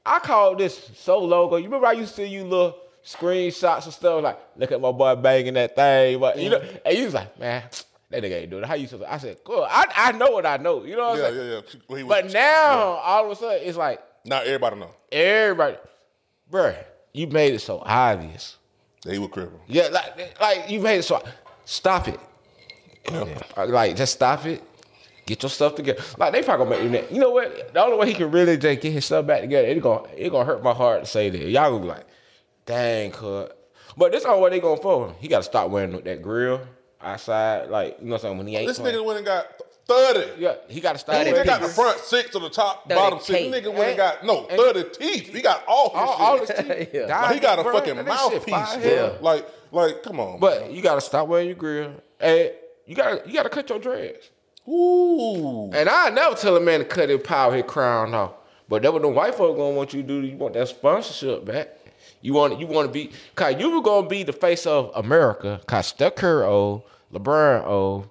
[0.06, 1.56] I called this so long ago.
[1.58, 4.92] You remember I used to see you little screenshots and stuff like, look at my
[4.92, 6.78] boy banging that thing, but you know, Mm-hmm.
[6.86, 7.64] and you was like, man,
[8.14, 8.68] that nigga ain't doing it.
[8.68, 8.88] How you?
[8.88, 9.66] supposed to-" I said, cool.
[9.70, 10.84] I, I know what I know.
[10.84, 11.48] You know what Yeah, I'm saying?
[11.50, 11.80] yeah, yeah.
[11.90, 12.72] Well, was- But now
[13.04, 14.90] all of a sudden it's like Now everybody know.
[15.12, 15.78] everybody,
[16.52, 16.78] bruh,
[17.14, 18.58] you made it so obvious.
[19.04, 19.60] They were was crippled.
[19.68, 21.22] Yeah, like, like you made it so.
[21.66, 22.20] Stop it.
[23.12, 23.26] Uh,
[23.68, 24.64] Like, just stop it.
[25.26, 26.02] Get your stuff together.
[26.18, 27.16] Like they probably gonna make you.
[27.16, 27.74] You know what?
[27.74, 30.30] The only way he can really just get his stuff back together, it's gonna it
[30.32, 31.40] gonna hurt my heart to say that.
[31.50, 32.06] Y'all gonna be like,
[32.66, 33.58] dang, cut.
[33.96, 35.14] But this all what they going for.
[35.20, 36.62] He gotta stop wearing that grill
[37.04, 37.70] outside.
[37.70, 38.68] Like you know what I'm saying when he ain't.
[38.68, 38.98] This playing.
[38.98, 39.48] nigga went and got
[39.86, 40.42] 30.
[40.42, 41.16] Yeah, he gotta stop.
[41.16, 43.40] He Thirty ain't got the front six or the top, bottom six.
[43.52, 45.34] This nigga went and got, no, And- 30 teeth.
[45.34, 46.22] He got all his all, shit.
[46.22, 46.90] all his teeth.
[46.94, 47.22] Yeah.
[47.22, 47.74] Like, he got a bro.
[47.74, 48.90] fucking That shit mouthpiece, fire bro.
[48.90, 49.18] as hell.
[49.20, 50.40] Like, like, come on.
[50.40, 51.94] But you gotta stop wearing your grill.
[52.22, 52.52] And
[52.86, 54.30] you gotta you gotta cut your dreads.
[54.70, 55.70] Ooh.
[55.74, 58.32] And I never tell a man to cut his power, his crown off.
[58.70, 60.26] But that what the white folk gonna want you to do.
[60.26, 61.70] You want that sponsorship back.
[62.22, 65.60] You want you want to be cause you were gonna be the face of America.
[65.68, 66.84] Cause Steph Curry old,
[67.14, 68.10] LeBron old,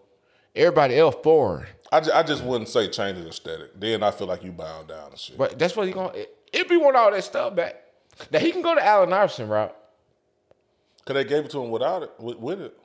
[0.55, 1.67] everybody else foreign.
[1.91, 3.79] I, ju- I just wouldn't say change the aesthetic.
[3.79, 5.37] Then I feel like you bow down and shit.
[5.37, 6.13] But that's what he gonna.
[6.17, 7.77] It, it be want all that stuff back.
[8.31, 9.77] Now he can go to Allen Iverson route.
[11.05, 12.79] Cause they gave it to him without it, with, with it.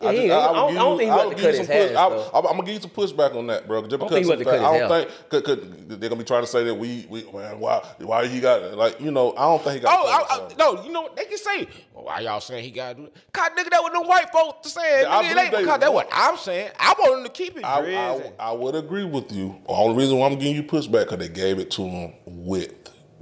[0.00, 1.58] Yeah, he- I don't- I don't think he I wanted would to give cut you
[1.58, 1.74] his some push.
[1.74, 2.30] hair I, and stuff.
[2.34, 3.80] I'm, I'm gonna give you some pushback on that, bro.
[3.82, 4.88] Just because think he wanted to cut I don't hair.
[4.88, 8.26] think could, could, they're gonna be trying to say that we, we man, why, why
[8.28, 9.32] he got like you know?
[9.36, 9.98] I don't think he got.
[9.98, 11.66] Oh, cut I, his I, no, you know what they can say?
[11.94, 13.16] Well, why y'all saying he gotta it?
[13.32, 15.02] Cause nigga, that what them white folks saying.
[15.02, 16.70] Yeah, I nigga, it they- because that's what I'm saying.
[16.78, 17.64] I want him to keep it.
[17.64, 19.56] I, I, I would agree with you.
[19.66, 22.72] The only reason why I'm giving you pushback because they gave it to him with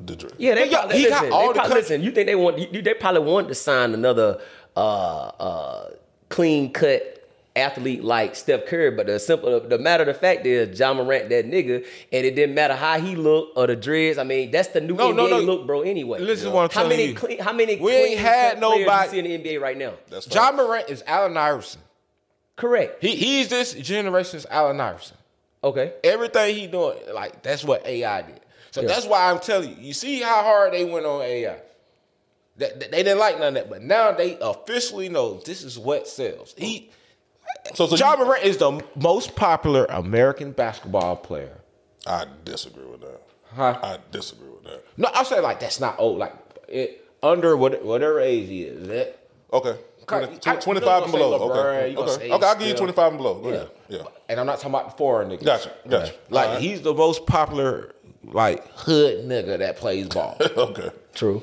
[0.05, 0.35] the drink.
[0.37, 2.03] Yeah, they He got- probably, he got listen, all they the probably, listen.
[2.03, 2.59] You think they want?
[2.75, 4.41] You, they probably want to sign another
[4.77, 5.91] uh, uh,
[6.29, 7.13] clean cut
[7.55, 11.31] athlete like Steph Curry, but the simple the matter of the fact is Ja Morant
[11.31, 11.77] that nigga,
[12.13, 14.19] and it didn't matter how he looked or the dreads.
[14.19, 15.39] I mean, that's the new No, NBA no, no.
[15.41, 15.81] look, bro.
[15.83, 17.15] Anyway, Listen to what I'm how telling many you.
[17.15, 17.39] clean?
[17.39, 17.77] How many?
[17.77, 19.95] We ain't had cut players nobody- you see in the NBA right now.
[20.11, 20.53] That's Ja.
[20.53, 21.81] Morant is Allen Iverson.
[22.57, 23.03] Correct.
[23.03, 25.17] He he's this generation's Allen Iverson.
[25.65, 25.93] Okay.
[26.05, 28.41] Everything he doing, like that's what AI did.
[28.71, 28.89] So Yeah.
[28.89, 29.77] that's why I'm telling you.
[29.81, 31.57] You see how hard they went on AI.
[32.59, 36.09] That- they didn't like none of that, but now they officially know this is what
[36.09, 36.55] sells.
[36.57, 36.91] He
[37.75, 41.59] So, so Ja Morant is the most popular American basketball player.
[42.07, 43.21] I disagree with that.
[43.55, 43.79] Huh?
[43.83, 44.85] I disagree with that.
[44.97, 46.19] No, I'll say like that's not old.
[46.19, 46.35] Like
[46.69, 48.87] it under what, whatever age he is.
[48.89, 49.19] That
[49.53, 49.77] Okay.
[50.07, 51.39] 20, 25 and below.
[51.39, 51.97] LeBron, okay.
[51.97, 52.33] Okay.
[52.33, 53.41] okay, I'll give you 25 and below.
[53.41, 53.71] Go ahead.
[53.89, 54.03] Yeah.
[54.29, 55.45] and I'm not talking about the foreign niggas.
[55.45, 55.73] Gotcha.
[55.89, 56.15] Gotcha.
[56.31, 56.61] Like right.
[56.61, 57.93] he's the most popular
[58.23, 60.37] like hood nigga that plays ball.
[60.57, 60.91] okay.
[61.15, 61.43] True.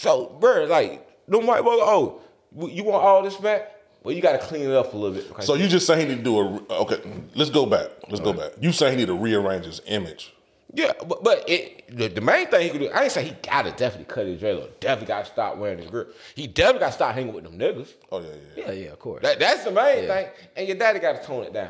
[0.00, 2.20] So, bro, like them white boys, oh,
[2.58, 3.72] you want all this back?
[4.02, 5.44] Well, you got to clean it up a little bit.
[5.44, 7.02] So you just say he need to do a okay?
[7.34, 7.88] Let's go back.
[8.08, 8.52] Let's go back.
[8.58, 10.32] You say he need to rearrange his image.
[10.72, 13.32] yeah, but, but it, the, the main thing he could do, I ain't say he
[13.42, 14.56] got to definitely cut his dread.
[14.56, 16.16] or Definitely got to stop wearing his grip.
[16.34, 17.92] He definitely got to stop hanging with them niggas.
[18.10, 18.64] Oh yeah, yeah.
[18.66, 19.22] Yeah, yeah, of course.
[19.22, 20.14] That, that's the main Yeah.
[20.14, 20.28] thing.
[20.56, 21.68] And your daddy got to tone it down.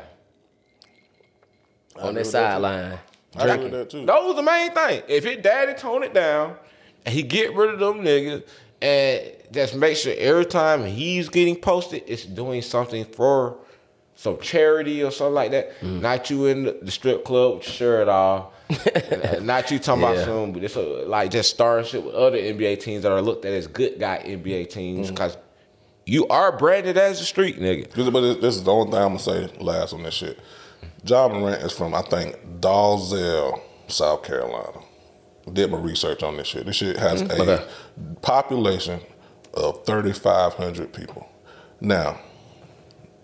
[1.97, 2.31] On agree that with that, too.
[2.31, 2.99] sideline.
[3.35, 4.05] I agree with that too.
[4.05, 5.03] That was the main thing.
[5.09, 6.55] If his daddy tone it down
[7.05, 8.43] and he get rid of them niggas
[8.81, 13.57] and just make sure every time he's getting posted, it's doing something for
[14.15, 15.79] some charity or something like that.
[15.81, 16.01] Mm.
[16.01, 18.53] Not you in the, the strip club with your shirt off.
[18.69, 20.11] and, and not you talking Yeah.
[20.13, 23.21] about some, but it's a, like just starring shit with other NBA teams that are
[23.21, 25.15] looked at as good guy NBA teams Mm.
[25.15, 25.37] because
[26.05, 27.91] you are branded as a street nigga.
[27.91, 30.39] This- But this is the only thing I'm gonna say last on this shit.
[31.03, 34.79] Ja Morant is from I think Dalzell, South Carolina.
[35.53, 36.65] Did my research on this shit.
[36.65, 37.49] This shit has mm-hmm.
[37.49, 37.65] a Okay.
[38.21, 38.99] population
[39.53, 41.27] of 3,500 people.
[41.79, 42.19] Now,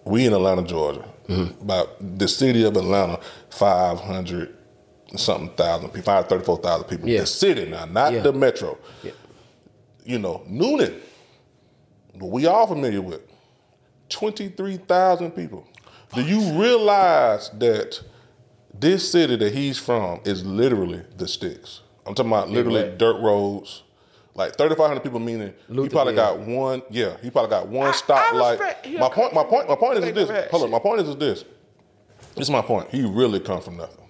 [0.03, 1.05] we in Atlanta, Georgia.
[1.27, 1.61] Mm-hmm.
[1.61, 3.19] About the city of Atlanta,
[3.49, 4.55] 500
[5.15, 7.09] something thousand people, 534,000 people.
[7.09, 7.21] Yeah.
[7.21, 8.21] The city now, not Yeah.
[8.21, 8.77] the metro.
[9.03, 9.11] Yeah.
[10.05, 10.99] You know, Newnan,
[12.19, 13.21] we all familiar with,
[14.09, 15.65] 23,000 people.
[16.13, 18.01] Do you realize that
[18.73, 21.81] this city that he's from is literally the sticks?
[22.07, 22.97] I'm talking about literally wet.
[22.97, 23.83] dirt roads.
[24.35, 26.17] Like 3,500 people meaning he Luther, probably yeah.
[26.17, 26.83] got one.
[26.91, 28.99] Yeah, he probably got one I stoplight.
[28.99, 29.33] My point.
[29.33, 29.67] My point.
[29.67, 30.29] My point is they this.
[30.29, 30.71] never Hold on.
[30.71, 31.43] My point is this.
[32.35, 32.89] This is my point.
[32.89, 34.05] He really come from nothing.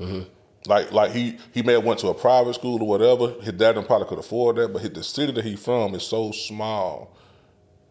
[0.00, 0.28] Mm-hmm.
[0.66, 3.40] Like, like he he may have went to a private school or whatever.
[3.40, 6.02] His dad done probably could afford that, but his, the city that he from is
[6.02, 7.16] so small.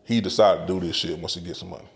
[0.03, 1.88] He decided to do this shit once he gets some money.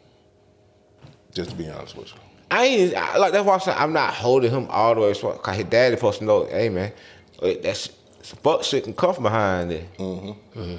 [1.34, 2.20] Just to be honest with you.
[2.50, 5.14] I ain't like that's why I'm saying I'm not holding him all the way.
[5.14, 7.88] Cause his daddy supposed to know, hey man, that that's
[8.22, 9.86] fuck shit can come from behind there.
[9.98, 10.78] Mm-hmm.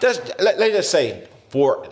[0.00, 1.86] Just let, let's just say, for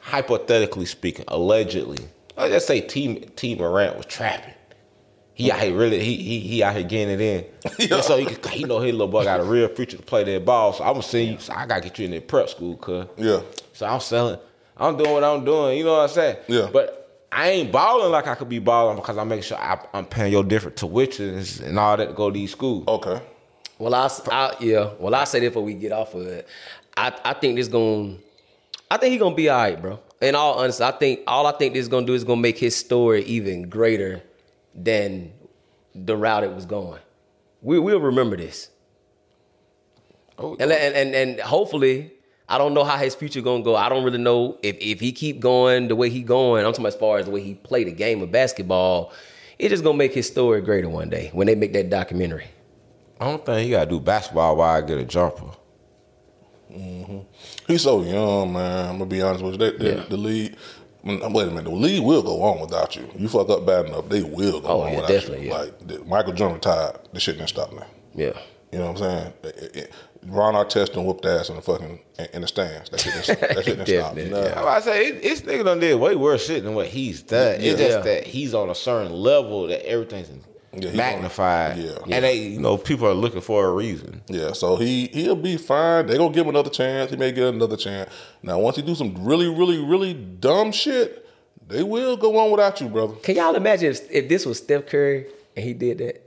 [0.00, 4.54] hypothetically speaking, allegedly, let's just say T T Morant was trapping.
[5.36, 7.44] He out here really he he, he out here getting it in.
[7.88, 10.46] Just so he he know his little boy got a real future to play that
[10.46, 10.72] ball.
[10.72, 11.38] So I'm gonna send you.
[11.38, 13.04] So I gotta get you in that prep school, cuz.
[13.18, 13.40] Yeah.
[13.74, 14.38] So I'm selling.
[14.78, 15.76] I'm doing what I'm doing.
[15.76, 16.38] You know what I'm saying?
[16.48, 16.70] Yeah.
[16.72, 20.06] But I ain't balling like I could be balling because I make sure I, I'm
[20.06, 22.84] paying your different tuitions and all that to go to these schools.
[22.88, 23.20] Okay.
[23.78, 24.90] Well, I, I yeah.
[24.98, 26.48] Well, I say that before we get off of it.
[26.96, 28.22] I I think this going.
[28.90, 30.00] I think he gonna be all right, bro.
[30.20, 32.58] In all honesty, I think all I think this is gonna do is gonna make
[32.58, 34.22] his story even greater
[34.74, 35.32] than
[35.94, 37.00] the route it was going.
[37.62, 38.70] We we'll remember this.
[40.38, 42.12] Oh, And, and and and hopefully,
[42.48, 43.76] I don't know how his future gonna go.
[43.76, 46.64] I don't really know if if he keep going the way he going.
[46.64, 49.12] I'm talking about as far as the way he played the game of basketball.
[49.58, 52.46] It's just gonna make his story greater one day when they make that documentary.
[53.20, 55.46] I don't think he gotta do basketball while I get a jumper.
[56.72, 57.24] Mhm.
[57.66, 58.86] He's so young, man.
[58.90, 59.70] I'm gonna be honest with you.
[59.70, 60.04] They, they, Yeah.
[60.08, 60.56] The league.
[61.04, 61.64] Wait a minute.
[61.64, 63.08] The league will go on without you.
[63.16, 65.50] You fuck up bad enough, they will go Oh, on yeah, without definitely, you.
[65.52, 65.58] yeah.
[65.58, 66.98] Like the, Michael Jordan retired.
[67.12, 67.86] The shit didn't stop now.
[68.14, 68.32] Yeah.
[68.72, 69.32] You know what I'm saying?
[69.44, 69.92] It- it-
[70.26, 72.00] Ron Artest done whooped ass in the fucking
[72.32, 72.90] in the stands.
[72.90, 73.86] That shit didn't, that shit didn't
[74.34, 74.56] stop.
[74.56, 74.64] Yeah.
[74.64, 77.60] I say it, this nigga done did way worse shit than what he's done.
[77.60, 77.70] Yeah.
[77.72, 80.28] It's just that he's on a certain level that everything's
[80.78, 81.76] Yeah, magnified.
[81.76, 82.16] gonna- yeah.
[82.16, 84.22] And they, you know, people are looking for a reason.
[84.28, 86.06] Yeah, so he he'll be fine.
[86.06, 87.10] They gonna give him another chance.
[87.10, 88.10] He may get another chance.
[88.42, 91.26] Now, once he do some really, really, really dumb shit,
[91.68, 93.14] they will go on without you, brother.
[93.22, 96.22] Can y'all imagine if, if this was Steph Curry and he did that?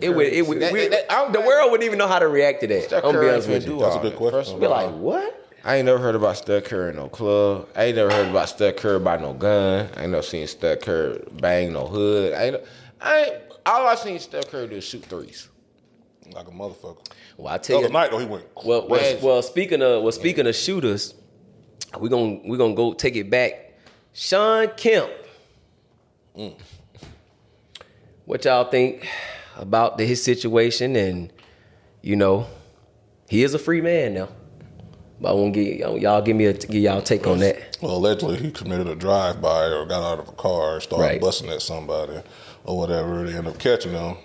[0.00, 0.26] It would.
[0.28, 0.60] It would.
[0.60, 2.84] That- we- that- I'm the world wouldn't even know how to react to that.
[2.84, 3.72] Steph I'm gonna be honest with you.
[3.74, 4.40] do That's a good question.
[4.42, 5.42] First Be like, what?
[5.64, 7.66] I ain't never heard about Steph Curry in no club.
[7.74, 9.88] I ain't never heard about Steph Curry by no gun.
[9.96, 12.34] I ain't never seen Steph Curry bang no hood.
[12.34, 12.56] I ain't,
[13.06, 13.34] I ain't
[13.64, 15.48] all I seen Steph Curry do is shoot threes.
[16.32, 17.06] Like a motherfucker.
[17.36, 17.92] Well, I The tell other you.
[17.92, 18.44] night though, he went.
[18.64, 21.14] Well, well, well, speaking of well, speaking of shooters,
[22.00, 23.74] we gonna we gonna go take it back.
[24.12, 25.10] Shawn Kemp.
[26.36, 26.54] Mm.
[28.24, 29.06] What y'all think
[29.56, 30.96] about the, his situation?
[30.96, 31.32] And
[32.02, 32.46] you know,
[33.28, 34.28] he is a free man now.
[35.20, 37.78] But I want to get y'all, y'all give me a give y'all take on that.
[37.80, 41.20] Well, allegedly he committed a drive-by or got out of a car and started Right.
[41.20, 42.20] busting at somebody
[42.66, 43.24] or whatever.
[43.24, 44.16] They end up catching them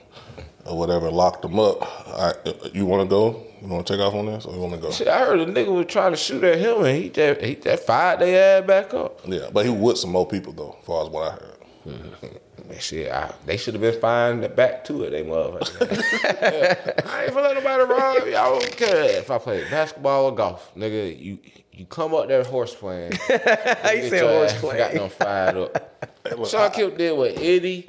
[0.66, 1.82] or whatever, locked them up.
[2.08, 2.34] I,
[2.74, 3.46] you want to go?
[3.62, 4.92] You want to take off on this, or you want to go?
[4.92, 7.56] Shit, I heard a nigga was trying to shoot at him and he just he
[7.56, 9.20] just fired their ass back up.
[9.26, 11.58] Yeah, but he with some more people though, as far as what I heard.
[11.86, 12.70] Mm-hmm.
[12.70, 17.06] Man, shit, I, they should have been fined back to it, they motherfuckers.
[17.08, 18.36] I ain't for let nobody rob me.
[18.36, 20.72] I don't care if I play basketball or golf.
[20.76, 21.40] Nigga, you
[21.72, 23.12] you come up there horse playing.
[23.14, 24.78] He get said horse playing.
[24.78, 26.08] Got them fired up.
[26.38, 27.86] look, Shawn I- Kemp did what Eddie,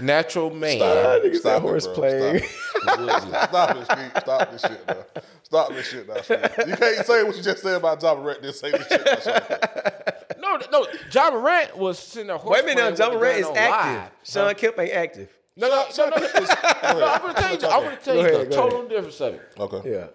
[0.00, 0.78] natural man.
[0.78, 1.94] nigga said Stop it, horse bro.
[1.94, 2.38] playing.
[2.82, 3.48] Stop it.
[3.48, 4.12] Stop it, Steve.
[4.22, 5.04] Stop this shit, bro.
[5.42, 6.68] Stop this shit now, Steve.
[6.68, 8.42] You can't say what you just said about Ja Morant.
[8.42, 9.00] Then say this shit.
[9.00, 13.08] About No, no, Ja Morant was sitting there horse Wait a minute, now, playing Ja
[13.08, 14.02] with the Morant is active.
[14.02, 14.10] live.
[14.24, 15.28] Shawn Kemp ain't active.
[15.56, 16.18] No, no, no, no.
[16.18, 17.66] no I'm gonna tell you.
[17.68, 19.42] I'm gonna tell you ahead, the go total difference of it.
[19.58, 19.90] Okay.
[19.90, 20.06] Yeah.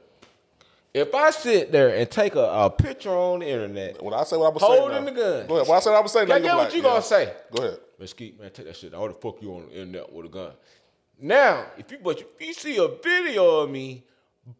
[0.98, 4.36] If I sit there and take a, a picture on the internet, When I say
[4.36, 5.48] what I'm saying, Holding the gun.
[5.48, 5.68] Go ahead.
[5.68, 7.34] When I say what I'm saying, I now get what you gonna say.
[7.52, 7.80] Go ahead.
[8.00, 8.94] Mesquite, man, take that shit.
[8.94, 10.52] How the fuck you on the internet with a gun?
[11.20, 14.04] Now, if you but if you see a video of me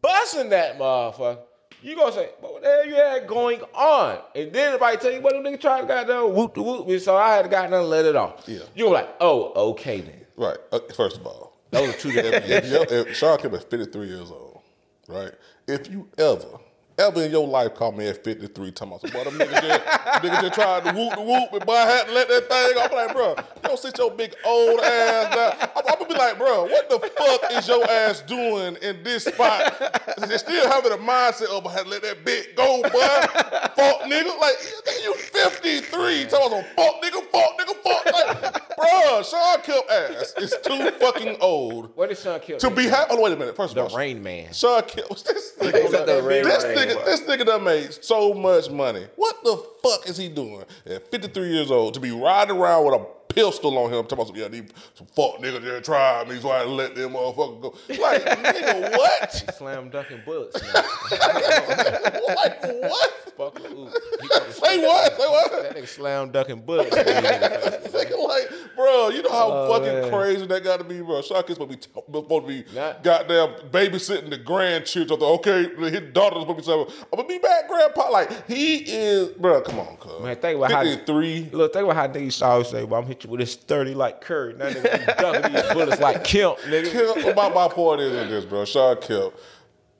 [0.00, 1.38] busting that motherfucker,
[1.82, 4.96] you gonna say, "But what the hell you had going on?" And then if I
[4.96, 7.42] tell you what them nigga tried to goddamn whoop the whoop me, so I had
[7.42, 8.44] to goddamn let it off.
[8.46, 8.58] Yeah.
[8.74, 10.56] You gonna be like, "Oh, okay then." Right.
[10.72, 12.44] Uh, first of all, Those are two if, different.
[12.92, 14.62] if, if Shawn Kemp is 53 years old,
[15.08, 15.32] right?
[15.68, 16.58] If you ever,
[16.98, 20.40] ever in your life call me at 53 talking about, boy, them niggas just, niggas
[20.42, 22.90] just tried to whoop the whoop, but boy, I had to let that thing off.
[22.90, 25.70] I'm like, bro, you don't sit your big old ass down.
[25.76, 29.24] I'm, I'm gonna be like, bro, what the fuck is your ass doing in this
[29.24, 29.78] spot?
[30.18, 32.90] They're still having a mindset of, I had to let that bit go, boy.
[32.90, 34.38] fuck nigga.
[34.38, 34.56] Like,
[35.02, 38.04] you 53 talking about some fuck nigga, fuck nigga, fuck.
[38.06, 41.94] Like, bro, Shawn Kemp ass is too fucking old.
[41.96, 42.60] What is Shawn Kemp?
[42.60, 43.08] To be happy.
[43.10, 43.56] Oh, wait a minute.
[43.56, 44.52] First the of all, The Reign Man.
[44.52, 45.08] Shawn Kemp.
[45.28, 46.87] This said nigga, the Reign this, Man.
[46.96, 49.06] Nigga, this nigga done made so much money.
[49.16, 52.94] What the fuck is he doing at 53 years old to be riding around with
[52.94, 54.02] a pistol on him.
[54.04, 57.12] Talking about some, yeah, these some fuck niggas there tried me, so I let them
[57.12, 57.74] motherfucker go.
[57.88, 59.44] Like, nigga, what?
[59.46, 60.60] He Slam dunking bullets.
[60.62, 60.72] man.
[60.74, 63.28] like, what?
[63.38, 63.92] Fuck the oop.
[64.52, 65.16] Say what?
[65.16, 65.62] Say what?
[65.62, 66.96] That nigga slam dunking bullets.
[66.96, 68.04] in the nigga face.
[68.10, 71.20] Nigga, like, bro, you know how oh, fucking crazy that got to be, bro.
[71.20, 75.20] Shaq is supposed to be, supposed to be Not- goddamn babysitting the grandchildren.
[75.22, 78.10] Okay, his daughter's supposed to be saying, I'm gonna be back, grandpa.
[78.10, 80.20] Like, he is, bro, come on, cuz.
[80.22, 81.50] Man, think about how 53.
[81.52, 84.20] Look, think about how niggas always say, "Well, I'm hit you with this thirty like
[84.20, 87.14] Curry." Now nigga be dunking these bullets like Kemp, nigga.
[87.22, 88.64] Kemp, my, my point is in this, bro.
[88.64, 89.34] Shawn Kemp,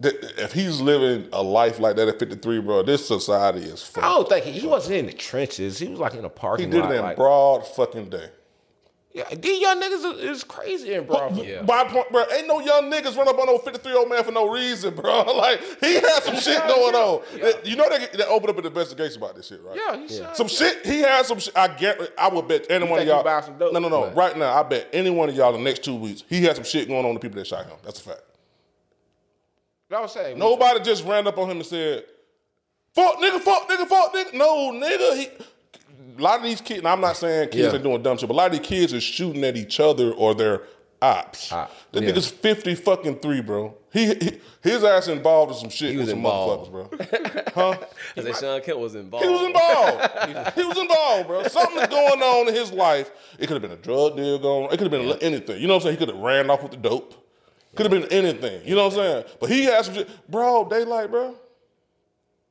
[0.00, 4.06] if he's living a life like that at 53, bro, this society is I fucked.
[4.06, 5.78] don't think he, he wasn't in the trenches.
[5.78, 6.74] He was like in a parking lot.
[6.74, 6.92] He did lot.
[6.92, 8.30] it in like, broad fucking day.
[9.18, 11.50] Yeah, these young niggas is crazy in Broadway.
[11.50, 11.62] Yeah.
[11.62, 14.22] My point, bro, ain't no young niggas run up on no 53 year old man
[14.22, 15.24] for no reason, bro.
[15.38, 17.22] Like, he had some shit going on.
[17.64, 19.76] You know, they, they opened up an investigation about this shit, right?
[19.76, 20.36] Yeah, he should.
[20.36, 21.56] Some shit, he had some shit.
[21.56, 23.24] I get, I would bet any one of y'all.
[23.24, 23.72] buying some dope?
[23.72, 24.00] No, no, no.
[24.00, 24.16] What?
[24.16, 26.64] Right now, I bet any one of y'all the next two weeks, he had some
[26.64, 27.76] shit going on with the people that shot him.
[27.84, 28.22] That's a fact.
[29.90, 32.04] I was saying, Nobody just ran up on him and said,
[32.94, 34.34] fuck nigga, fuck nigga, fuck nigga.
[34.34, 35.16] No, nigga.
[35.16, 35.28] He,
[36.18, 37.78] a lot of these kids, and I'm not saying kids Yeah.
[37.78, 40.12] are doing dumb shit, but a lot of these kids are shooting at each other
[40.12, 40.62] or their
[41.00, 41.52] ops.
[41.52, 42.10] Op, That yeah.
[42.10, 43.74] nigga's 50 fucking three, bro.
[43.92, 46.72] He, he his ass involved in some shit He with was some involved.
[46.72, 47.72] motherfuckers, bro.
[47.74, 47.78] Huh?
[48.16, 49.24] I said Shawn Kemp was involved.
[49.24, 50.54] He was involved.
[50.58, 51.42] he was involved, bro.
[51.44, 53.10] Something's going on in his life.
[53.38, 54.72] It could have been a drug deal going on.
[54.74, 55.60] It could have been anything.
[55.60, 55.94] You know what I'm saying?
[55.98, 57.14] He could have ran off with the dope.
[57.76, 58.66] Could have been anything.
[58.66, 59.24] You know what I'm saying?
[59.40, 60.08] But he had some shit.
[60.30, 61.34] Bro, daylight, bro.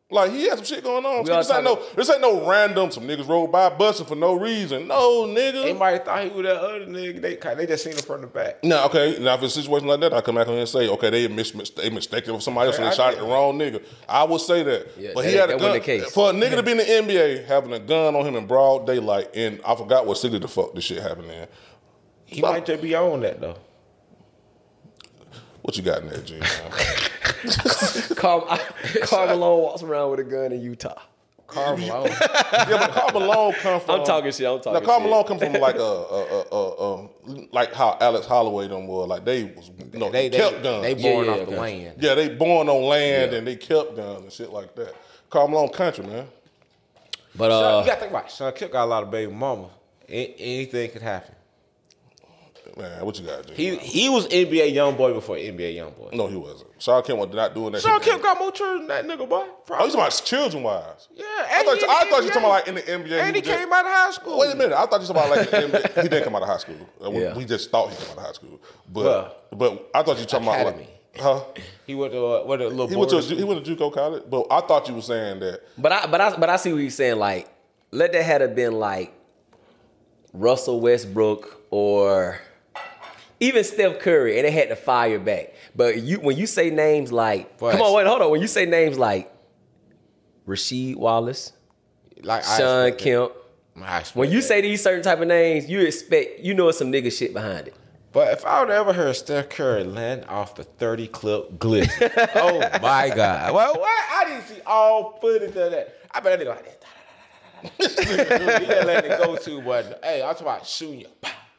[0.09, 1.25] Like he had some shit going on.
[1.25, 2.91] This ain't no, this ain't no random.
[2.91, 4.87] Some niggas rolled by busting for no reason.
[4.87, 5.65] No, nigga.
[5.65, 7.21] Anybody thought he was that other nigga?
[7.21, 8.63] They they just seen him from the back.
[8.63, 9.17] No, okay.
[9.19, 11.09] Now, if it's a situation like that, I come back on here and say, okay,
[11.09, 13.83] they mis- they mistaken for somebody else and I they shot at the wrong nigga.
[14.07, 14.87] I would say that.
[14.97, 15.81] Yeah, but that- he had a gun.
[15.81, 16.05] case.
[16.13, 18.87] For a nigga to be in the NBA having a gun on him in broad
[18.87, 21.47] daylight, and I forgot what city the fuck this shit happened in.
[22.23, 23.57] He might just be on that though.
[25.63, 26.39] What you got in there, G?
[28.09, 28.15] man?
[28.17, 28.59] Karl,
[29.03, 30.99] Karl Malone walks around with a gun in Utah.
[31.47, 32.05] Carmelo.
[32.07, 34.01] yeah, but Karl Malone come from.
[34.01, 34.45] I'm talking shit.
[34.45, 35.09] I'm talking Now, Karl shit.
[35.09, 37.09] Malone come from like a, a, a, a, a
[37.53, 39.05] like how Alex Holloway them were.
[39.07, 40.83] Like they was, you know, they they, kept guns.
[40.83, 41.59] they born Yeah, off yeah, the okay.
[41.61, 42.03] land.
[42.03, 44.93] Yeah, they born on land and they kept guns and shit like that.
[45.29, 46.27] Karl Malone country, man.
[47.33, 48.31] But Son, uh, you gotta think about it.
[48.31, 49.69] Shawn Kemp got a lot of baby mama.
[50.09, 51.33] A- anything could happen.
[52.78, 53.53] Man, what you got, G?
[53.55, 56.13] He he was NBA YoungBoy before NBA YoungBoy.
[56.13, 56.69] No, he wasn't.
[56.80, 57.82] Shawn Kemp was not doing that.
[57.82, 58.11] Shawn shit.
[58.11, 59.45] Kemp got more children than that nigga boy.
[59.45, 61.07] Oh, you talking about children wise?
[61.15, 62.34] Yeah, I thought, he I the thought you NBA.
[62.34, 63.19] talking about like in the NBA.
[63.19, 64.38] And he was just- came out of high school.
[64.39, 64.73] Wait a minute.
[64.78, 65.93] I thought you were talking about like in the NBA.
[66.03, 66.75] he didn't come out of high school.
[67.03, 67.36] Uh, we- Yeah.
[67.36, 68.61] We just thought he came out of high school,
[68.93, 70.88] but but I thought you were talking Academy.
[71.15, 71.61] about like, huh?
[71.88, 73.91] He went to uh, what a little He went to a, he went to JUCO
[73.91, 75.61] college, but I thought you were saying that.
[75.80, 77.17] but I but I but I see what he's saying.
[77.17, 77.49] Like,
[77.91, 79.13] let that had have been like
[80.34, 82.39] Russell Westbrook or
[83.39, 85.53] even Steph Curry, and they had to fire back.
[85.75, 88.31] But you when you say names like, But- come on, wait, hold on.
[88.31, 89.31] When you say names like
[90.47, 91.53] Rasheed Wallace,
[92.23, 92.93] like Shawn.
[92.93, 93.33] Kemp,
[94.13, 94.47] when you that.
[94.47, 97.67] say these certain type of names, you expect you know it's some nigga shit behind
[97.67, 97.75] it.
[98.13, 101.91] But if I would ever heard Steph Curry land off the 30 clip glitch,
[102.35, 103.53] oh my God.
[103.53, 104.03] Well, what?
[104.15, 105.95] I didn't see all footage of that.
[106.11, 106.83] I bet that nigga like that.
[107.77, 107.97] he just
[108.88, 111.07] let it go to, but hey, I'm talking about shooting you.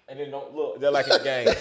[0.09, 0.81] Pow, And then don't look.
[0.81, 1.49] They're like in the game.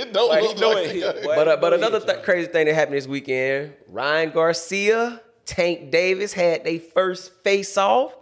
[0.00, 2.48] It don't Like, he look know like it he- But uh, but another th- crazy
[2.50, 8.14] thing that happened this weekend: Ryan Garcia, Tank Davis had their first face off.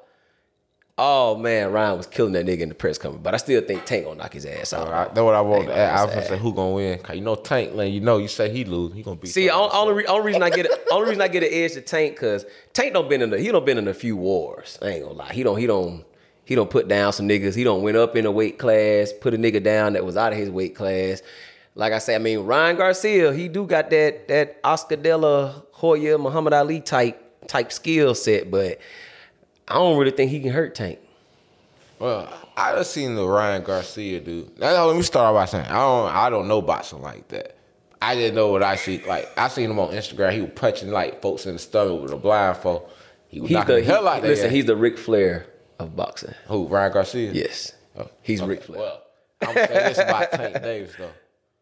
[1.00, 3.84] Oh man, Ryan was killing that nigga in the press conference, but I still think
[3.84, 5.14] Tank gonna knock his ass out.
[5.14, 5.62] That's what I want.
[5.64, 6.00] Ain't to ask.
[6.00, 6.98] I was gonna say who gonna win?
[6.98, 7.92] 'Cause you know Tank Lane.
[7.94, 9.28] You know you say he lose, he gonna beat.
[9.30, 9.70] See, somebody.
[9.76, 11.80] on- only re- only reason I get it, only reason I get an edge to
[11.82, 14.76] Tank because Tank don't been in the he don't been in a few wars.
[14.82, 16.04] I ain't gonna lie, he don't he don't
[16.48, 17.54] he don't put down some niggas.
[17.54, 20.32] He don't went up in a weight class, put a nigga down that was out
[20.32, 21.20] of his weight class.
[21.74, 25.52] Like I say, I mean Ryan Garcia, he do got that that Oscar De La
[25.72, 28.80] Hoya, Muhammad Ali type type skill set, but
[29.68, 31.00] I don't really think he can hurt Tank.
[31.98, 34.58] Well, I just seen the Ryan Garcia dude.
[34.58, 37.58] Now, let me start by saying I don't I don't know boxing like that.
[38.00, 39.04] I didn't know what I see.
[39.04, 40.32] Like I seen him on Instagram.
[40.32, 42.88] He was punching like folks in the stomach with a blindfold.
[43.28, 44.50] He was He's knocking the the he, hell out of listen.
[44.50, 45.46] He's the Ric Flair
[45.78, 46.34] of boxing.
[46.46, 47.32] who Ryan Garcia.
[47.32, 47.72] Yes,
[48.22, 48.80] he's Ric Flair.
[48.80, 49.02] Well,
[49.42, 51.10] I'm saying this about Tank Davis though.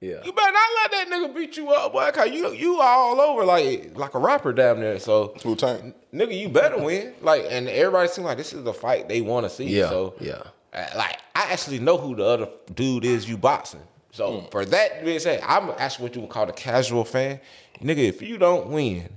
[0.00, 0.22] yeah.
[0.24, 2.10] You better not let that nigga beat you up, boy.
[2.12, 4.98] Cause you you all over like like a rapper down there.
[4.98, 5.94] So Who Tank?
[6.14, 7.14] nigga, you better win.
[7.20, 9.64] Like, and everybody seems like this is the fight they want to see.
[9.66, 10.42] Yeah, So yeah.
[10.72, 13.82] uh, like I actually know who the other dude is you boxing.
[14.12, 14.46] So Hmm.
[14.50, 17.38] for that being said, I'm actually what you would call a casual fan.
[17.82, 19.10] Nigga, if you don't win,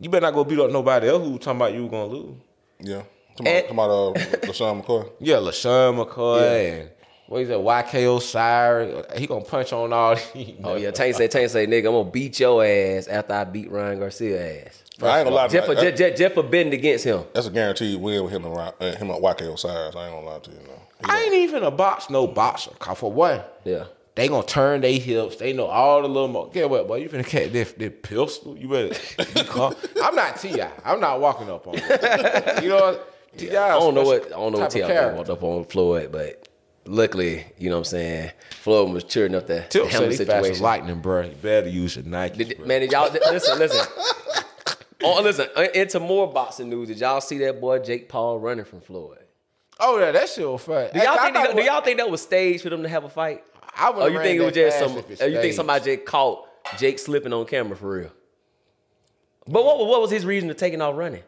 [0.00, 2.34] you better not go beat up nobody else who talking about you gonna lose.
[2.80, 3.02] Yeah.
[3.36, 4.12] Come And- on, come out, uh,
[4.46, 5.10] LeSean McCoy.
[5.20, 6.72] Yeah, LeSean McCoy Yeah.
[6.82, 6.90] and
[7.26, 7.58] what is that?
[7.58, 9.18] YK Osiris.
[9.18, 10.54] He gonna punch on all these.
[10.62, 13.70] Oh yeah, Tank say, Tank say, nigga, I'm gonna beat your ass after I beat
[13.70, 14.82] Ryan Garcia ass.
[15.02, 15.74] I ain't gonna lie to Just you.
[15.74, 17.24] for, That- just, just for betting against him.
[17.32, 19.96] That's a guaranteed win with him and uh, him and YK Osiris.
[19.96, 20.58] I ain't gonna lie to you.
[20.58, 20.74] No.
[21.00, 22.70] He I ain't even a box, no boxer.
[22.78, 23.84] 'Cause For one, Yeah.
[24.14, 25.36] they gonna turn their hips.
[25.36, 26.46] They know all the little mo.
[26.46, 26.96] Get what, boy?
[26.98, 28.56] You finna catch this, this pistol.
[28.56, 28.94] You better
[29.34, 29.74] be calm.
[30.00, 30.62] I'm not Ti.
[30.84, 32.62] I'm not walking up on you.
[32.62, 33.00] You know,
[33.38, 33.56] Ti.
[33.56, 35.12] I don't know what I don't know what T.I.
[35.12, 36.48] walked up on Floyd, but
[36.86, 38.30] luckily, you know what I'm saying,
[38.62, 40.62] Floyd was mature enough to Tip handle the situation.
[40.62, 41.22] lightning, bro.
[41.22, 42.44] You better use your Nike.
[42.44, 43.86] Did- Man, did y'all listen, listen.
[45.06, 46.88] Oh, listen, uh, into more boxing news.
[46.88, 49.18] Did y'all see that boy Jake Paul running from Floyd?
[49.78, 50.88] Oh yeah, that shit was fun.
[50.94, 53.04] Do y'all, think, that, do was- y'all think that was staged for them to have
[53.04, 53.44] a fight?
[53.76, 54.96] I Or would've you think it was just some?
[55.28, 56.46] You think somebody just caught
[56.78, 58.12] Jake slipping on camera for real?
[59.46, 61.22] But what what was his reason to taking off running?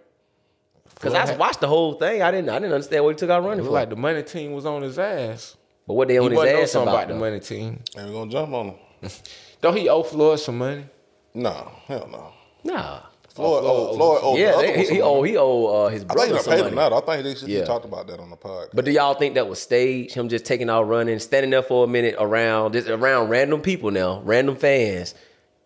[0.97, 2.23] Because I Floyd- watched the whole thing.
[2.23, 3.73] I didn't I didn't understand what he took out running It for.
[3.73, 5.57] like the money team was on his ass.
[5.87, 7.05] but what they He on his wasn't know ass something about?
[7.05, 7.83] about the money team.
[7.97, 8.75] ain't we gonna jump on him.
[9.63, 10.85] Don't he owe Floyd some money?
[11.35, 12.33] No, hell no.
[12.65, 13.01] Nah.
[13.29, 15.37] Floyd, Floyd oh, Floyd, oh, yeah, the other they, one he, some he owe he
[15.37, 16.73] owe uh, his I brother think he some paid money.
[16.73, 16.93] him out.
[16.95, 17.61] I think they, Yeah.
[17.61, 18.69] he talked about that on the podcast.
[18.73, 20.15] But do y'all think that was staged?
[20.15, 23.91] Him just taking out running, standing there for a minute around just around random people
[23.91, 25.15] now, random fans,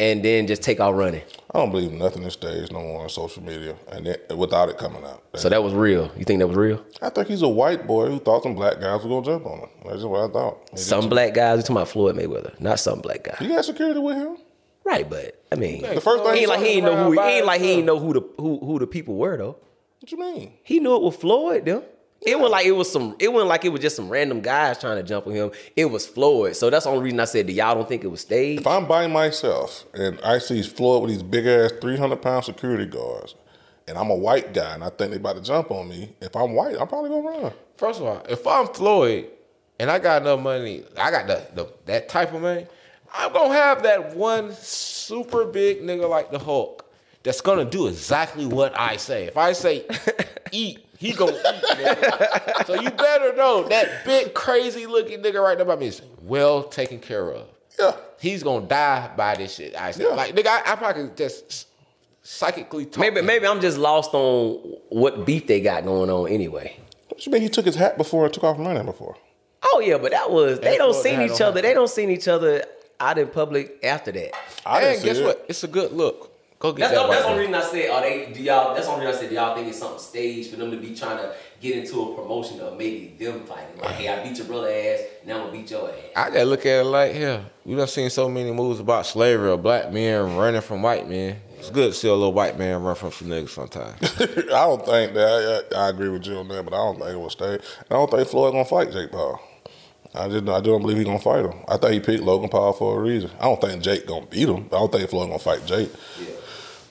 [0.01, 1.23] and then just take out running.
[1.55, 4.79] I don't believe nothing is staged no more on social media, and it, without it
[4.79, 5.23] coming out.
[5.35, 6.11] So that was real.
[6.17, 6.83] You think that was real?
[7.03, 9.59] I think he's a white boy who thought some black guys were gonna jump on
[9.61, 9.69] him.
[9.85, 10.69] That's just what I thought.
[10.71, 11.59] He Some black guys.
[11.59, 13.37] We talking about Floyd Mayweather, not some black guy.
[13.39, 14.39] He got security with him.
[14.85, 17.19] Right, but I mean, The first thing he ain't like he ain't know who he
[17.19, 19.57] Around ain't like he ain't know who the who who the people were though.
[20.01, 20.55] What you mean?
[20.63, 21.85] He knew it was Floyd though.
[22.23, 23.17] It wasn't like it was some.
[23.19, 25.51] It wasn't like it was just some random guys trying to jump on him.
[25.75, 26.55] It was Floyd.
[26.55, 28.61] So that's the only reason I said, do y'all don't think it was staged?
[28.61, 32.85] If I'm by myself and I see Floyd with these big ass 300 pound security
[32.85, 33.35] guards,
[33.89, 36.37] and I'm a white guy and I think they about to jump on me, if
[36.37, 37.53] I'm white, I'm probably gonna run.
[37.77, 39.29] First of all, if I'm Floyd
[39.79, 42.67] and I got enough money, I got the, the that type of money,
[43.15, 46.85] I'm gonna have that one super big nigga like the Hulk
[47.23, 49.25] that's gonna do exactly what I say.
[49.25, 49.87] If I say
[50.53, 51.63] eat, he gonna eat.
[51.65, 52.67] Nigga.
[52.67, 56.63] so you better know that big crazy looking nigga right there by me is well
[56.63, 57.47] taken care of.
[57.79, 57.97] Yeah.
[58.21, 59.75] He's gonna die by this shit.
[59.75, 60.11] I say, Yeah.
[60.11, 61.67] like nigga, I, I probably just
[62.23, 63.01] psychically talk.
[63.01, 63.27] Maybe to him.
[63.27, 64.57] maybe I'm just lost on
[64.91, 66.77] what beef they got going on anyway.
[67.09, 69.17] What you mean he took his hat before and took off running before?
[69.73, 71.63] Oh yeah, but that was they That's don't what seen each don't other.
[71.63, 72.63] They don't seen each other
[72.99, 74.33] out in public after that.
[74.67, 75.25] I didn't and see guess it.
[75.25, 75.47] what?
[75.49, 76.31] It's a good look.
[76.61, 77.07] Go get That's, that.
[77.07, 78.33] the, that's the only reason I said, are they?
[78.35, 78.75] Do y'all?
[78.75, 80.77] That's the only reason I said, do y'all think it's something staged for them to
[80.77, 83.81] be trying to get into a promotion of maybe them fighting?
[83.81, 85.95] Like, hey, I beat your brother ass, now I'm gonna beat your ass.
[86.15, 89.49] I just look at it like, yeah, we done seen so many movies about slavery
[89.49, 91.41] or black men running from white men.
[91.59, 93.99] It's good to see a little white man run from some niggas sometimes.
[94.21, 95.65] I don't think that.
[95.75, 97.55] I, I agree with you on that, but I don't think it will stay.
[97.55, 99.41] I don't think Floyd gonna fight Jake Paul.
[100.15, 101.55] I just, I don't believe he gonna fight him.
[101.69, 103.31] I think he picked Logan Paul for a reason.
[103.39, 104.67] I don't think Jake gonna beat him.
[104.67, 105.91] I don't think Floyd gonna fight Jake.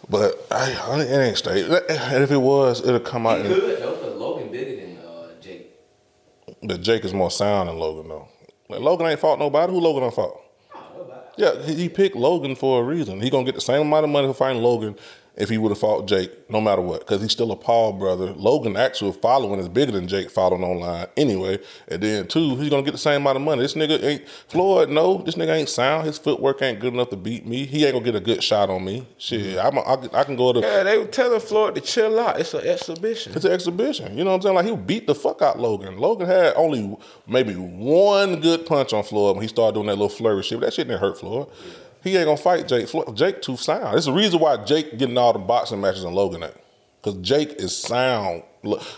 [0.10, 1.66] But I, I, it ain't stayed.
[1.66, 3.40] And if it was, it'll come out.
[3.40, 5.72] He And, could though, because Logan bigger than uh, Jake.
[6.64, 8.28] but Jake is more sound than Logan though.
[8.70, 9.72] Like, Logan ain't fought nobody.
[9.72, 10.42] Who Logan done fought?
[11.38, 13.22] Yeah, he, he picked Logan for a reason.
[13.22, 14.96] He gonna get the same amount of money for fighting Logan
[15.40, 18.34] if he would have fought Jake, no matter what, because he's still a Paul brother.
[18.34, 21.60] Logan actual following is bigger than Jake following online anyway.
[21.88, 23.62] And then two, he's gonna get the same amount of money.
[23.62, 24.90] This nigga ain't Floyd.
[24.90, 26.06] No, this nigga ain't sound.
[26.06, 27.66] His footwork ain't good enough to beat me.
[27.66, 29.08] He ain't gonna get a good shot on me.
[29.18, 29.66] Shit, mm-hmm.
[29.66, 30.60] I'm a, I, I can go to.
[30.60, 32.38] yeah, they were telling Floyd to chill out.
[32.38, 33.34] It's an exhibition.
[33.34, 34.18] It's an exhibition.
[34.18, 34.56] You know what I'm saying?
[34.56, 35.98] Like he beat the fuck out Logan.
[35.98, 40.10] Logan had only maybe one good punch on Floyd when he started doing that little
[40.10, 40.60] flurry shit.
[40.60, 41.48] But that shit didn't hurt Floyd.
[42.04, 42.88] He ain't gonna fight Jake.
[42.88, 43.98] Floyd, Jake too sound.
[43.98, 46.54] It's the reason why Jake getting all the boxing matches and Logan ain't.
[47.02, 48.44] Cause Jake is sound,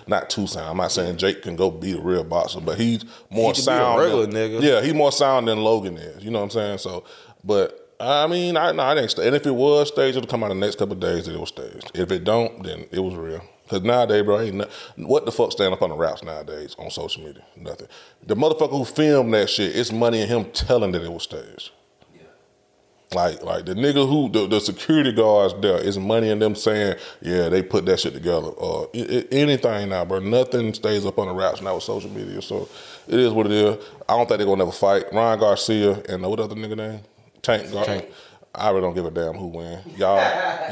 [0.07, 0.69] not too sound.
[0.71, 3.53] I'm not saying Jake can go beat a real boxer, but he's more He can
[3.53, 3.99] beat a sound.
[3.99, 4.61] regular than, nigga.
[4.61, 6.23] Yeah, he's more sound than Logan is.
[6.23, 6.77] You know what I'm saying?
[6.79, 7.03] So,
[7.43, 9.15] but I mean, I no, I didn't.
[9.19, 11.35] And if it was staged, it'll come out in the next couple of days that
[11.35, 11.91] it was staged.
[11.93, 13.43] If it don't, then it was real.
[13.69, 16.89] Cause nowadays, bro, ain't no, what the fuck stand up on the raps nowadays on
[16.89, 17.43] social media?
[17.55, 17.87] Nothing.
[18.25, 21.69] The motherfucker who filmed that shit, it's money in him telling that it was staged.
[23.14, 26.95] Like, like the nigga who the, the security guards there is money in them saying,
[27.22, 28.47] yeah, they put that shit together.
[28.47, 30.20] Or uh, anything now, bro.
[30.20, 32.41] Nothing stays up on the raps now with social media.
[32.41, 32.70] So
[33.09, 33.84] it is what it is.
[34.07, 35.12] I don't think they're gonna never fight.
[35.12, 37.01] Ryan Garcia and uh, what other nigga name?
[37.41, 37.70] Tank.
[37.74, 38.09] Gar- Tank.
[38.53, 39.79] I really don't give a damn who win.
[39.95, 40.17] Y'all,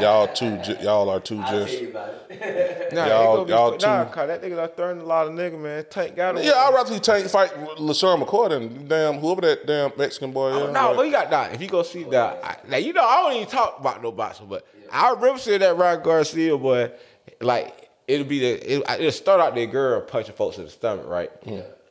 [0.01, 1.81] y'all too, y'all are too just.
[1.81, 5.27] Nah, Y'all- it gonna be- y'all nah, too- cause that nigga done threatened a lot
[5.27, 5.85] of nigga, man.
[5.89, 6.43] Tank got him.
[6.43, 10.49] Yeah, I'd rather see Tank fight LeSean McCoy than damn whoever that damn Mexican boy
[10.49, 10.55] is.
[10.63, 11.53] Oh, no, but you got that.
[11.53, 14.11] If you go see that, I, now you know I don't even talk about no
[14.11, 16.91] boxing, but I remember seeing that Ryan Garcia boy.
[17.39, 21.07] Like it'll be the it, it'll start out that girl punching folks in the stomach,
[21.07, 21.31] right?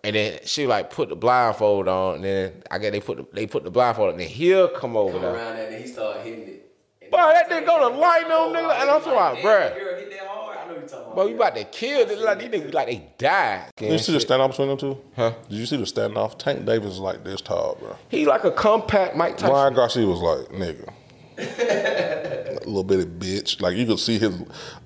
[0.05, 3.27] And then she like put the blindfold on, and then I guess they put the,
[3.33, 5.35] they put the blindfold, on, and then he'll come over Come there.
[5.35, 6.73] around that and he started hitting it.
[7.03, 9.45] And Boy, that nigga go to lighting on nigga, oh, and I'm talking about, Damn,
[9.45, 9.75] bruh.
[9.79, 10.59] Girl hit that hard.
[10.59, 11.15] I know you about.
[11.15, 13.71] Bro, you about to kill this like these niggas like they died.
[13.77, 14.99] Did you see the standoff between them two?
[15.17, 15.33] Huh?
[15.49, 16.39] Did you see the standoff?
[16.39, 17.97] Tank Davis is like this tall, bro.
[18.09, 19.55] He like a compact Mike Tyson.
[19.55, 20.93] Ryan Garcia was like, nigga.
[21.39, 23.61] A little bitty bitch.
[23.61, 24.43] Like you could see his.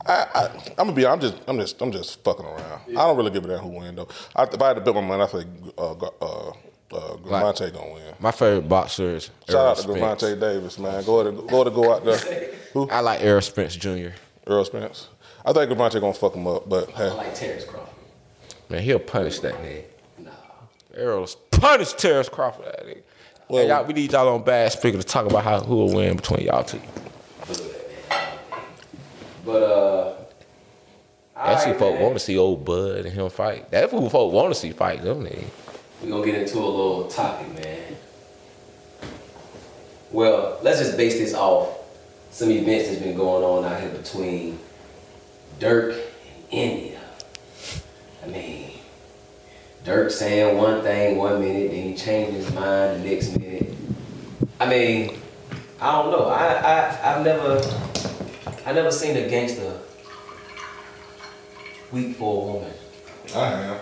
[0.06, 0.46] I, I,
[0.78, 1.06] I'm gonna be.
[1.06, 1.36] I'm just.
[1.48, 1.80] I'm just.
[1.80, 2.80] I'm just fucking around.
[2.90, 4.08] I don't really give a damn who win though.
[4.36, 5.44] I, if I had to bet my money, I say
[5.78, 8.14] uh, Gar- uh, uh, Gervonta gonna win.
[8.20, 10.22] My favorite boxer is Shout out to Errol Spence.
[10.22, 11.04] Gervonta Davis, man.
[11.04, 12.18] Go ahead, and, go ahead go out there.
[12.74, 12.88] Who?
[12.90, 14.08] I like Errol Spence Jr.
[14.46, 15.08] Earl Spence.
[15.44, 17.94] I think Gervonta gonna fuck him up, but hey, I like Terrence Crawford.
[18.68, 19.84] Man, he'll punish that nigga.
[20.18, 20.30] Nah.
[20.94, 22.66] Errol's punish Terrence Crawford.
[22.66, 23.01] That nigga.
[23.52, 25.92] Well- Hey, y'all, we need y'all on Bad Speaker to talk about how who will
[25.92, 26.80] win between y'all two.
[29.44, 30.14] But uh.
[31.36, 33.70] That's who alright, folk want to see old Bud and him fight.
[33.70, 35.44] That's who folk want to see fight don't they?
[36.02, 37.96] We're gonna get into a little topic, man.
[40.10, 41.76] Well, let's just base this off
[42.30, 44.58] some events that's been going on out here between
[45.60, 47.00] Durk and India.
[48.24, 48.70] I mean,
[49.84, 53.74] Durk saying one thing one minute, then he changing his mind the next minute.
[54.60, 55.18] I mean,
[55.80, 56.28] I don't know.
[56.28, 57.60] I I I've never
[58.64, 59.78] I never seen a gangster
[61.90, 62.72] weak for a woman
[63.34, 63.78] I am.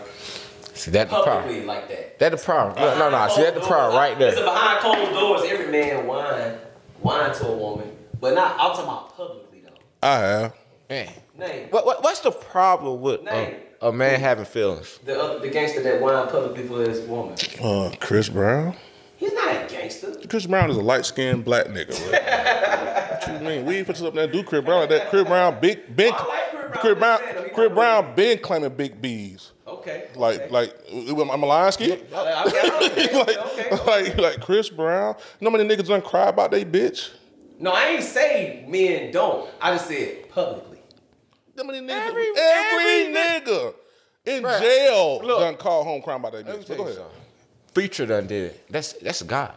[0.75, 1.43] See that the problem.
[1.43, 2.19] publicly like that.
[2.19, 2.77] That the problem.
[2.83, 3.29] No, no, no.
[3.35, 4.53] See that the problem right Listen, there.
[4.55, 6.55] behind closed doors, every man whine,
[7.01, 8.53] whine to a woman, but not.
[8.53, 9.73] I'm talking about publicly though.
[10.03, 10.55] I have.
[10.89, 13.55] Man, Name what, what what's the problem with Name.
[13.55, 14.99] uh, a man having feelings?
[15.05, 17.37] the other, the gangster that whined publicly for his woman.
[17.63, 18.77] Uh, Chris Brown.
[19.17, 20.15] He's not a gangster.
[20.29, 21.91] Chris Brown is a light skinned black nigga.
[22.13, 23.21] Right?
[23.29, 23.67] what you mean?
[23.67, 25.11] We ain't put up there and do Chris Brown like that.
[25.11, 26.13] Chris Brown, big, big.
[26.13, 26.79] I like Chris Brown.
[26.81, 29.53] Chris Brown, I'm just saying, though, he Chris Brown been claiming big B's.
[29.67, 30.09] Okay.
[30.15, 30.51] Like, okay.
[30.51, 32.13] like, am I lying, Skip?
[32.13, 32.43] Okay,
[32.87, 33.85] okay, like, okay.
[33.87, 35.15] like, like Chris Brown.
[35.41, 37.11] You know how many niggas done cry about they bitch?
[37.59, 39.49] No, I ain't say men don't.
[39.61, 40.70] I just said publicly.
[41.61, 42.09] How many niggas?
[42.09, 43.75] Every- Every, every nigga
[44.27, 45.41] in Bruh, jail look.
[45.41, 46.67] done call home crime by they Let me bitch.
[46.67, 46.95] tell Go ahead.
[46.97, 47.17] something.
[47.75, 48.67] Future done did it.
[48.71, 49.55] That's that's God.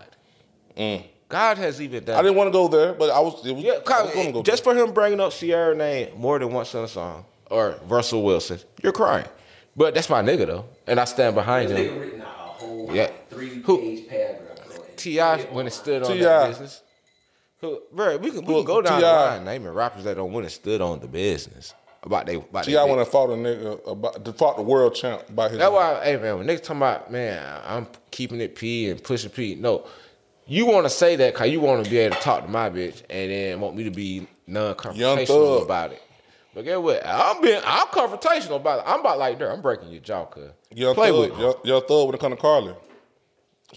[0.78, 1.04] Mm.
[1.30, 2.16] God has even done.
[2.18, 3.45] I didn't want to go there, but I was.
[3.45, 4.74] It was Yeah, I was go just there.
[4.76, 8.60] for him bringing up Ciara name more than once in a song or Russell Wilson,
[8.84, 9.26] you're crying.
[9.76, 11.95] But that's my nigga though, and I stand behind This him.
[11.95, 13.10] nigga written out a whole Yeah.
[13.30, 13.80] three Who?
[13.80, 14.68] page paragraph.
[14.68, 14.86] bro.
[14.95, 15.20] Ti
[15.51, 16.24] when it stood on T.I.
[16.24, 16.82] that business.
[17.62, 19.36] Who, bro, we can, we can go down the T.I.
[19.38, 21.74] line naming rappers that don't want to stood on the business
[22.04, 24.95] about they about Ti they went and fought a nigga about to fought the world
[24.95, 25.58] champ by his.
[25.58, 29.30] That's why, hey man, when niggas talking about man, I'm keeping it P and pushing
[29.30, 29.56] P.
[29.56, 29.86] No,
[30.45, 32.70] you want to say that because you want to be able to talk to my
[32.70, 36.01] bitch and then want me to be non-confrontational about it.
[36.54, 37.01] But guess what?
[37.06, 38.86] I'm being, I'm confrontational about it.
[38.86, 39.49] I'm about like that.
[39.51, 40.51] I'm breaking your jaw, cuz.
[40.72, 42.76] Young Play Thug, with young Thug when it come to Karlae.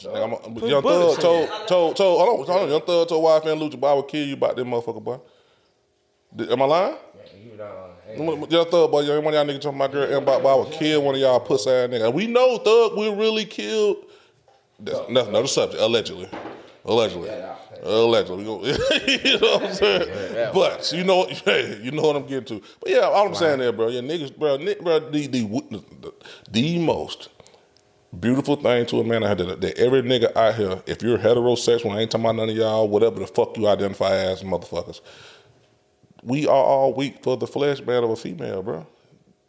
[0.05, 2.69] Like, I'm a, young Thug in told, told, told, hold on, hold on.
[2.69, 5.21] Young Thug told wife and Lucha, boy, I will kill you about this motherfucker, boy.
[6.51, 6.97] Am I lying?
[8.15, 10.73] Young Thug, boy, young one of y'all niggas talking about girl, and boy, I would
[10.73, 12.13] kill one of y'all pussy ass niggas.
[12.13, 13.97] We know Thug will really kill.
[14.79, 16.29] That's nothing, another subject, allegedly.
[16.85, 17.31] Allegedly.
[17.83, 18.39] Allegedly.
[18.39, 20.51] We go, you know what I'm saying?
[20.55, 22.67] But you know, hey, you know what I'm getting to.
[22.81, 26.15] But yeah, all I'm saying there, bro, yeah, niggas, bro, ni- bro the, the, the,
[26.51, 27.29] the most
[28.21, 31.19] beautiful thing to a man I had that, that every nigga out here, if you're
[31.19, 35.01] heterosexual, I ain't talking about none of y'all, whatever the fuck you identify as, motherfuckers.
[36.27, 38.85] We are all weak for the flesh man of a female, bro.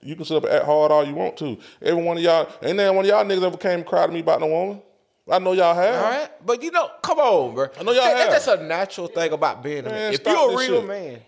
[0.01, 1.57] You can sit up and act hard all you want to.
[1.82, 4.11] Every one of y'all, ain't there one of y'all niggas ever came and cried to
[4.13, 4.82] me about no woman?
[5.30, 5.95] I know y'all have.
[5.95, 7.67] All right, but you know, come on, bro.
[7.80, 8.30] I know y'all That- have.
[8.30, 9.93] That's a natural thing about being a man.
[9.93, 10.88] Man, If stop you a real shit.
[10.88, 11.19] man,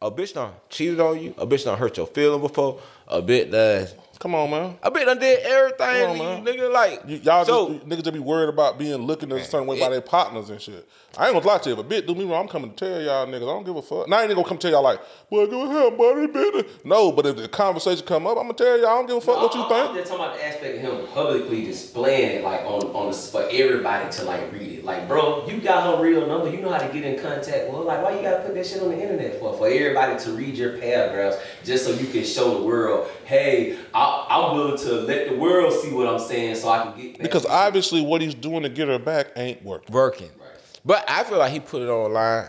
[0.00, 3.50] a bitch done cheated on you, a bitch done hurt your feeling before, a bitch
[3.52, 3.86] done,
[4.18, 4.78] Come on, man.
[4.82, 6.72] a bitch done did everything, Come on, nigga.
[6.72, 9.68] Like Y- y'all so, just, niggas just be worried about being looking at a certain
[9.68, 10.88] way by their partners and shit.
[11.18, 12.42] I ain't gonna lie to you, but bitch, do me wrong.
[12.42, 13.42] I'm coming to tell y'all niggas.
[13.42, 14.08] I don't give a fuck.
[14.08, 15.00] Now I ain't gonna come tell y'all like,
[15.30, 16.84] well, go ahead, buddy, bitch.
[16.84, 18.86] No, but if the conversation come up, I'm gonna tell y'all.
[18.88, 20.80] I don't give a fuck what you I'm- I'm just talking about the aspect of
[20.82, 24.84] him publicly displaying it like on on the, for everybody to like read it.
[24.84, 26.50] Like, bro, you got her real number.
[26.50, 27.82] You know how to get in contact with her.
[27.84, 29.56] Like, why you gotta put that shit on the internet for?
[29.56, 34.26] For everybody to read your paragraphs just so you can show the world, hey, I,
[34.30, 37.22] I'm willing to let the world see what I'm saying so I can get back.
[37.22, 39.94] Because obviously, what he's doing to get her back ain't working.
[39.94, 40.30] working.
[40.84, 42.48] But I feel like he put it online,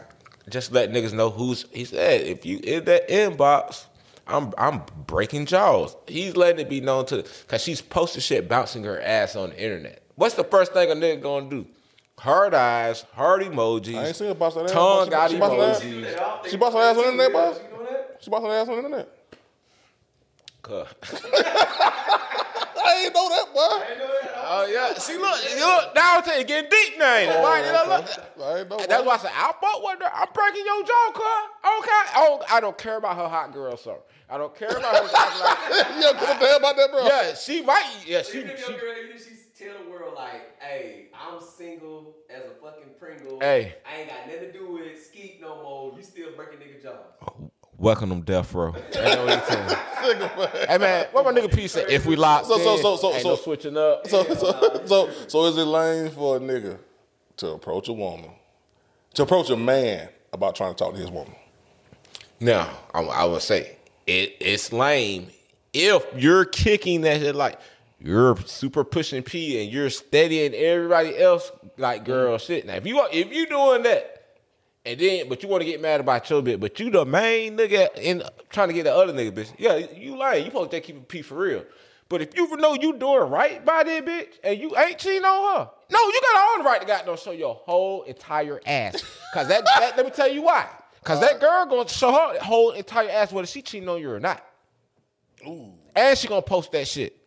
[0.50, 1.66] just let niggas know who's.
[1.72, 3.86] He said, if you in that inbox,
[4.28, 5.96] I'm I'm breaking jaws.
[6.08, 9.62] He's letting it be known to because she's posting shit bouncing her ass on the
[9.64, 10.02] internet.
[10.16, 11.66] What's the first thing a nigga gonna do?
[12.18, 13.96] Hard eyes, hard emojis.
[13.98, 14.72] I ain't seen her bust that ass.
[14.72, 15.82] Tongue She- out she bust her ass?
[15.82, 16.50] emojis.
[16.50, 17.60] She bust her ass on the internet, boss?
[18.22, 19.10] She bust her ass on the internet.
[20.62, 20.86] Cuh.
[22.86, 24.06] I ain't know that, boy.
[24.48, 24.94] Oh yeah.
[25.00, 25.96] See, look, look.
[25.96, 27.16] Now it's getting deep now.
[27.16, 27.42] ain't it?
[27.42, 28.06] Like, you know, look.
[28.46, 28.78] I ain't know.
[28.78, 30.12] That's why I said I fuck with her.
[30.14, 31.24] I'm breaking your jaw, cuz.
[31.82, 32.02] Okay.
[32.14, 33.98] I don't, I don't care about her hot girl, sir.
[34.30, 35.04] I don't care about her.
[35.04, 37.06] like, You don't give a about that, bro.
[37.06, 38.04] yeah, she might.
[38.06, 38.40] Yeah, she.
[38.40, 42.44] Even if your girl, even if she tell the world like, "Hey, I'm single as
[42.46, 43.40] a fucking Pringle.
[43.40, 43.76] Hey.
[43.86, 45.94] I ain't got nothing to do with skeet no more.
[45.98, 46.98] You still breaking nigga jaw."
[47.78, 48.74] Welcome them death row.
[48.76, 50.66] Ain't no need to.
[50.70, 51.90] hey man, what my nigga P said?
[51.90, 54.08] If we locked So- so- so- so- so- no switching up.
[54.08, 56.78] So, so, so, so is it lame for a nigga
[57.38, 58.30] to approach a woman,
[59.16, 61.36] to approach a man about trying to talk to his woman?
[62.40, 65.28] Now, I, I would say it, it's lame
[65.74, 67.60] if you're kicking that shit like
[68.00, 72.66] you're super pushing P and you're steadying everybody else like girl shit.
[72.68, 74.14] Now, if you if you doing that,
[74.86, 77.58] and then but you want to get mad about your bit, but you the main
[77.58, 80.44] nigga in trying to get the other nigga bitch, yeah, you lying.
[80.44, 81.66] You supposed to keep it P for real.
[82.08, 85.58] But if you know you doing right by that bitch and you ain't cheating on
[85.58, 89.04] her, no, you got all the right to goddamn show your whole entire ass.
[89.34, 90.70] Cause that, that let me tell you why.
[91.04, 94.20] Cause that girl gonna show her whole entire ass whether she cheating on you or
[94.20, 94.44] not.
[95.96, 97.18] And she gonna post that shit.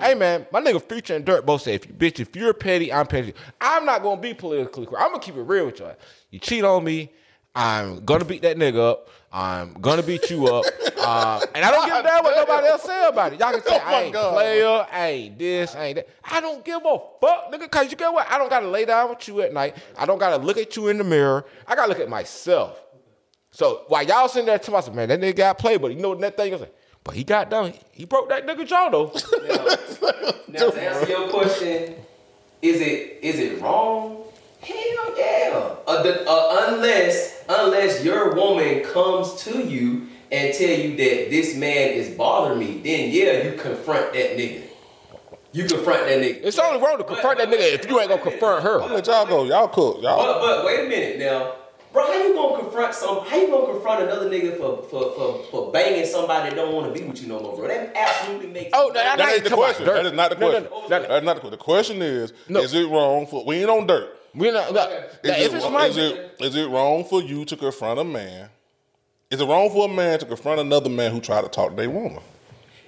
[0.00, 2.92] Hey man, my nigga Future and Durk both say, if you bitch, if you're petty,
[2.92, 3.34] I'm petty.
[3.60, 5.02] I'm not gonna be politically correct.
[5.04, 5.94] I'm gonna keep it real with y'all.
[6.30, 7.12] You cheat on me,
[7.54, 9.08] I'm gonna beat that nigga up.
[9.32, 10.64] I'm gonna beat you up.
[10.98, 13.38] Uh, and I don't give a damn what nobody else say about it.
[13.38, 14.32] Y'all can say Oh I ain't God.
[14.32, 16.08] player, I ain't this, I ain't that.
[16.24, 18.26] I don't give a fuck, nigga, cause you get what?
[18.28, 19.76] I don't gotta lay down with you at night.
[19.96, 21.44] I don't gotta look at you in the mirror.
[21.64, 22.82] I gotta look at myself.
[23.52, 26.20] So while y'all sitting there myself, man, that nigga got played, but you know what
[26.22, 26.74] that thing is like?
[27.06, 27.72] But he got done.
[27.92, 29.12] He broke that nigga jaw though.
[30.48, 31.94] Now to answer your question,
[32.60, 34.24] is it is it wrong?
[34.60, 35.74] Hell yeah.
[35.86, 41.56] Uh, the, uh, unless unless your woman comes to you and tell you that this
[41.56, 44.62] man is bothering me, then yeah, you confront that nigga.
[45.52, 46.40] You confront that nigga.
[46.42, 48.78] It's only wrong to confront that nigga if you ain't gonna confront her.
[48.78, 49.44] Let y'all go.
[49.44, 50.02] Y'all cook.
[50.02, 50.16] Y'all.
[50.16, 51.52] But but wait a minute now.
[51.96, 53.24] Bro, how you gonna confront some?
[53.24, 56.92] How you gonna confront another nigga for for for, for banging somebody that don't want
[56.92, 57.68] to be with you no more, bro?
[57.68, 58.68] That absolutely makes.
[58.74, 59.86] Oh, no, no, no, That ain't the question.
[59.86, 60.70] That is not the No, no, question.
[60.70, 61.08] no, no, no.
[61.08, 61.50] That's not the question.
[61.52, 62.60] The question is, No.
[62.60, 64.10] is it wrong for we ain't on dirt?
[64.34, 67.02] We not, not Is, now, it, if it's wrong- my is, it, is it wrong
[67.04, 68.50] for you to confront a man?
[69.30, 71.76] Is it wrong for a man to confront another man who tried to talk to
[71.76, 72.22] their woman?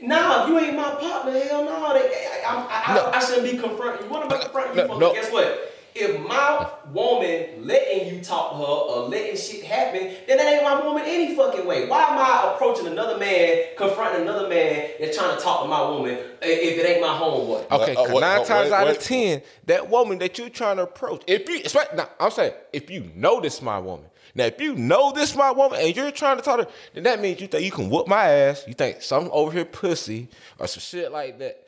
[0.03, 1.33] Nah, you ain't my partner.
[1.41, 1.95] Hell no.
[1.95, 2.11] They,
[2.47, 3.11] I, I, I, No.
[3.15, 4.13] I shouldn't be confronting you.
[4.13, 5.01] What am I confronting you No, for?
[5.01, 5.13] no.
[5.15, 5.73] Guess what?
[6.01, 10.63] If my woman letting you talk to her or letting shit happen, then that ain't
[10.63, 11.89] my woman any fucking way.
[11.89, 15.89] Why am I approaching another man, confronting another man that's trying to talk to my
[15.91, 17.69] woman if it ain't my homeboy?
[17.71, 20.39] Okay, Uh, uh, 'cause wait, nine uh, times wait, out of ten, that woman that
[20.39, 23.81] you're trying to approach, if you, especially, now, I'm saying, if you know this my
[23.81, 26.71] woman, now if you know this my woman and you're trying to talk to her,
[26.95, 29.65] then that means you think you can whoop my ass, you think some over here
[29.65, 30.29] pussy
[30.61, 31.65] or some shit like that.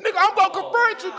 [0.00, 1.12] Nigga, I'm gonna confront you.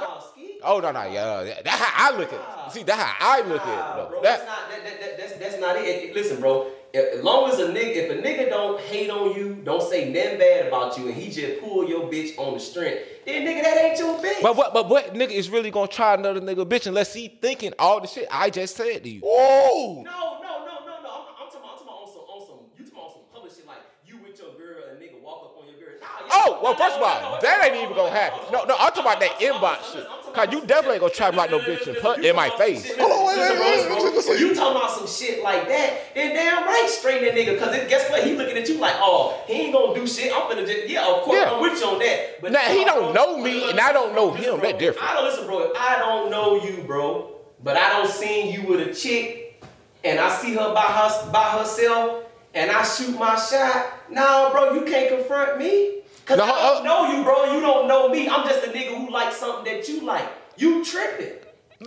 [0.62, 0.76] Nah, Ski.
[0.76, 1.62] Oh no, no, yeah, yeah.
[1.64, 2.72] That's how I look at it.
[2.74, 3.76] See, that's how I look at it.
[3.78, 4.10] Nah, Though.
[4.10, 5.86] bro, That- that's not that, that, that, that's, that's not it.
[5.86, 6.68] It- it- Listen, bro.
[6.94, 10.10] If, as long as a nigga, if a nigga don't hate on you, don't say
[10.10, 13.62] nothing bad about you, and he just pull your bitch on the strength, then nigga,
[13.62, 14.42] that ain't your bitch.
[14.42, 14.74] But what?
[14.74, 18.08] But what nigga is really gonna try another nigga bitch unless he thinking all the
[18.08, 19.20] shit I just said to you?
[19.22, 20.02] Whoa!
[20.02, 21.10] No, no, no, no, no.
[21.12, 23.22] I'm, I'm talking about, I'm talking about on some, on some, you talking about some
[23.36, 26.00] public shit like you with your girl and nigga walk up on your girl.
[26.00, 28.40] Nah, Oh, well, first of all, no, no, that ain't even gonna happen.
[28.52, 30.08] no, No, no, I'm talking about that inbox shit.
[30.40, 32.50] I'm talking Cause you definitely ain't gonna try about no bitch in, listen, in my
[32.52, 32.86] face.
[32.88, 34.34] some shit- Hold on, wait, listen, wait, bro, wait, bro, listen, listen.
[34.36, 37.60] If you talking about some shit like that, then damn right, straight that nigga.
[37.60, 38.24] Cause it, guess what?
[38.24, 40.32] He looking at you like, oh, he ain't gonna do shit.
[40.34, 41.52] I'm finna just, yeah, of course, Yeah.
[41.52, 42.42] I'm with you on that.
[42.42, 44.60] But Now, he don't know me and I don't know him.
[44.62, 45.10] That different.
[45.10, 45.74] I don't listen, bro.
[45.78, 47.32] I don't know you, bro,
[47.64, 49.64] but I don't seen you with a chick,
[50.04, 52.24] and I see her by her by herself,
[52.54, 53.86] and I shoot my shot.
[54.10, 56.02] Nah, bro, you can't confront me.
[56.28, 57.54] Cause No, I don't uh, know you, bro.
[57.54, 58.28] You don't know me.
[58.28, 60.28] I'm just a nigga who likes something that you like.
[60.58, 61.47] You tripping.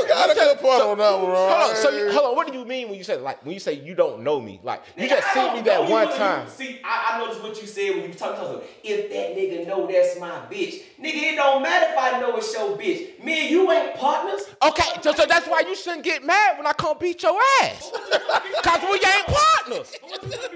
[0.00, 1.48] You got a good point on that one, bro.
[1.48, 2.36] Hold on, so you, hold on.
[2.36, 4.60] What do you mean when you say like when you say you don't know me?
[4.62, 6.48] Like you Nigga, just I me that know you, one you- time.
[6.48, 8.62] See, I, I noticed what you said when you talking to someone.
[8.84, 12.52] If that nigga know that's my bitch, nigga, it don't matter if I know it's
[12.52, 13.22] your bitch.
[13.24, 14.42] Me and you ain't partners.
[14.62, 17.90] Okay, so, so that's why you shouldn't get mad when I come beat your ass.
[18.62, 19.92] Cause we ain't partners.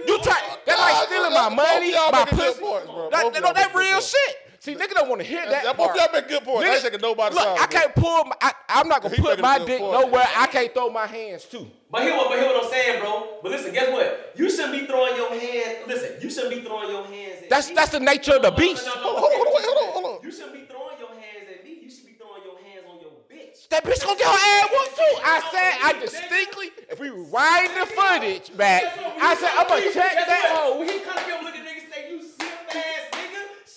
[0.07, 2.61] You try that's like stealing my money, y'all my pussy.
[2.61, 3.09] points, bro.
[3.11, 4.37] That, that, y'all that real shit.
[4.65, 5.63] See, nigga don't want to hear that.
[5.63, 5.99] Yeah, both part.
[5.99, 6.65] y'all make good points.
[6.65, 8.25] I ain't Nigga, taking nobody's Look, side, I can't pull.
[8.25, 9.93] My, I, I'm not gonna He put my dick point.
[9.93, 11.69] nowhere I can't throw my hands too.
[11.91, 13.29] But hear what, but hear what I'm saying, bro.
[13.43, 14.33] But listen, guess what?
[14.37, 15.85] You shouldn't be throwing your hands.
[15.87, 17.43] Listen, you shouldn't be throwing your hands.
[17.43, 17.75] At That's me.
[17.75, 18.87] that's the nature of the No, no, beast.
[18.87, 20.25] no, no, Hold on, hold on, hold on, hold on.
[20.25, 21.79] You shouldn't be throwing your hands at me.
[21.85, 23.69] You should be throwing your hands on your bitch.
[23.69, 25.15] That bitch gonna get her ass whooped too.
[25.29, 28.81] I said, I distinctly, if we rewind the footage back,
[29.21, 30.79] I said, I'm gonna check that hoe.
[30.81, 33.34] When he come here, look at niggas say, you simp ass nigga.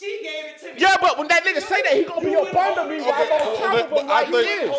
[0.08, 0.80] She gave it to me.
[0.80, 3.14] Yeah, but but when that nigga say that, he gonna be up under me while
[3.14, 4.76] I'm on top of But him I like he is.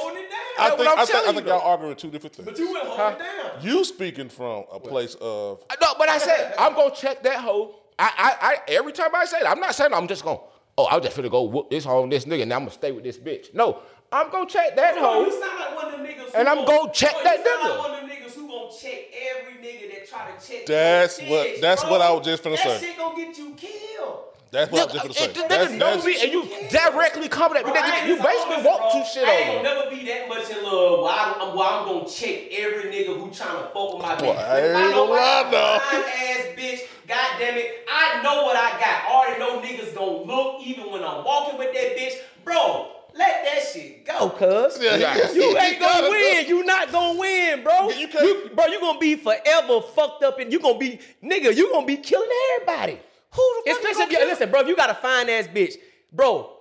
[0.60, 1.56] I think, I'm think, I you, think though.
[1.58, 2.48] y'all arguing two different things.
[2.48, 3.62] But you went hold it down.
[3.62, 7.40] You speaking from a place of I- No, but I said I'm gonna check that
[7.40, 7.76] hoe.
[7.98, 10.40] I, I, I every time I say that, I'm not saying I'm just gonna.
[10.76, 12.92] Oh, I'm just finna go whoop this hoe and this nigga, and I'm gonna stay
[12.92, 13.52] with this bitch.
[13.54, 13.80] No,
[14.12, 15.24] I'm gonna check that hoe.
[15.24, 16.30] you sound like one of them niggas.
[16.32, 17.68] who And I'm gonna check oh, bro, that sound nigga.
[17.70, 18.98] Like one of them niggas who gonna check
[19.30, 20.66] every nigga that try to check.
[20.66, 21.90] That's what- bitch, that's bro.
[21.92, 22.86] what I was just finna that say.
[22.88, 24.24] shit gonna get you killed.
[24.50, 25.42] That's what I was Nigga, just gonna say.
[25.42, 28.16] the That's, nigga know that's, me and you directly coming at me, Bro, nigga, you
[28.16, 30.50] so- basically listen, want bro, two shit I ain't on gonna never be that much
[30.50, 31.00] in love.
[31.02, 34.20] Where I'm, where I'm gonna check every nigga who trying to fuck with my bitch.
[34.20, 35.76] Boy, I If ain't know gonna I lie, got though.
[35.76, 36.80] a fine ass bitch.
[37.08, 39.04] God damn it, I know what I got.
[39.08, 42.92] I already know niggas gonna look even when I'm walking with that bitch, bro.
[43.14, 44.78] Let that shit go, cuz.
[44.80, 45.32] Yeah, yeah.
[45.32, 46.46] You You ain't gotta gonna win.
[46.46, 47.88] You not gonna win, bro.
[47.90, 51.56] You You, can't- bro, you gonna be forever fucked up, and you gonna be nigga.
[51.56, 53.00] You gonna be killing everybody.
[53.34, 54.28] Who the fuck you Especially gonna if you kill?
[54.28, 54.60] listen, bro.
[54.60, 55.74] If you got a fine ass bitch,
[56.12, 56.54] bro.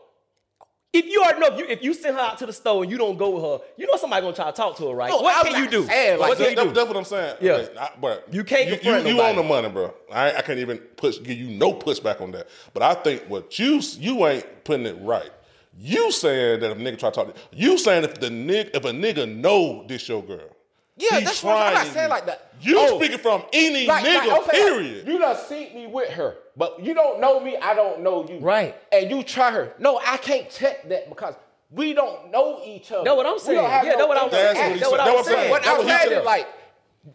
[0.93, 2.91] If you already know if you if you send her out to the store and
[2.91, 5.09] you don't go with her, you know somebody gonna try to talk to her, right?
[5.09, 5.86] No, what I'm can you do?
[5.86, 6.74] saying like what That- can you do?
[6.74, 7.36] That's what I'm saying.
[7.41, 7.51] Yeah.
[7.53, 9.30] Okay, I- but You can't you, confront you, you nobody.
[9.30, 9.93] on the money, bro.
[10.11, 12.47] I, I can't even push give you no pushback on that.
[12.74, 15.30] But I think what you you ain't putting it right.
[15.78, 18.70] You saying that if a nigga try to talk to you saying if the nigga
[18.76, 20.49] if a nigga know this your girl.
[20.98, 22.52] Yeah, he that's what I'm not trying saying like that.
[22.60, 22.98] You Oh.
[22.98, 25.08] speaking from any Like- like, nigga, okay, period.
[25.08, 27.56] You done seen me with her, but you don't know me.
[27.56, 28.39] I don't know you.
[28.39, 28.76] Right.
[28.91, 29.74] And you try her.
[29.78, 31.36] No, I can't check that because
[31.70, 33.04] we don't know each other.
[33.04, 33.62] Know what I'm saying.
[33.62, 34.80] Yeah, no know what I'm saying.
[34.80, 35.00] That's what Know what.
[35.02, 35.52] I'm That's what I'm saying.
[35.52, 36.48] What I'm saying is like,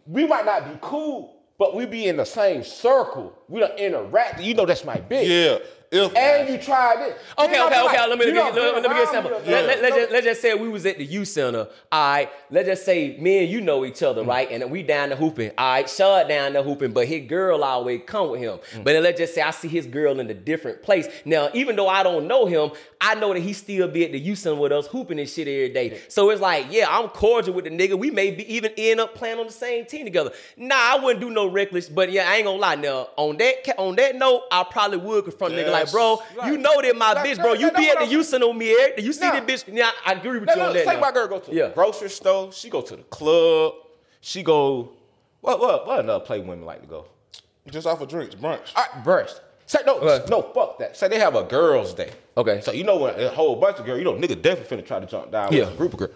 [0.07, 3.33] we might not be cool, but we be in the same circle.
[3.49, 4.41] We don't interact.
[4.41, 5.27] You know that's my bitch.
[5.27, 5.57] yeah.
[5.93, 7.17] If And you tried it.
[7.37, 7.85] Okay, okay, okay.
[7.85, 9.31] like, let me let me, done let, let me get around simple.
[9.39, 11.67] me Let, let, let's, just, let's just say we was at the youth center.
[11.91, 12.29] All right.
[12.49, 14.49] Let's just say me and you know each other, right?
[14.49, 15.51] And we down the hooping.
[15.57, 15.89] All right.
[15.89, 18.57] Shut down the hooping, but his girl always come with him.
[18.71, 18.83] Mm.
[18.83, 21.07] But then let's just say I see his girl in a different place.
[21.25, 24.19] Now, even though I don't know him, I know that he still be at the
[24.19, 26.01] youth center with us hooping and shit every day.
[26.07, 27.99] So it's like, yeah, I'm cordial with the nigga.
[27.99, 30.31] We may be even end up playing on the same team together.
[30.57, 32.75] Nah, I wouldn't do no reckless, but yeah, I ain't gonna lie.
[32.75, 35.91] Now, on that on that note, I probably would confront a nigga like, Yes.
[35.91, 37.53] bro, you know that my Like, bitch, bro.
[37.53, 38.99] You be at the what I'm- youth center with me, Eric.
[39.01, 39.39] You see Nah.
[39.39, 39.63] the bitch?
[39.67, 40.85] Yeah, I agree with Now, you on look, that.
[40.85, 40.99] say now.
[41.01, 41.67] my girl go to Yeah.
[41.67, 42.51] the grocery store.
[42.51, 43.73] She go to the club.
[44.21, 44.89] She go.
[45.41, 47.05] What what what another play women like to go?
[47.69, 48.71] just off of drinks, brunch.
[48.75, 49.41] All right, burst.
[49.65, 50.25] Say no, Okay.
[50.29, 50.97] no, fuck that.
[50.97, 52.11] Say they have a girls' day.
[52.35, 52.59] Okay.
[52.61, 54.99] So you know when a whole bunch of girls, you know, nigga definitely finna try
[54.99, 55.61] to jump down Yeah.
[55.65, 56.11] with a group of girls.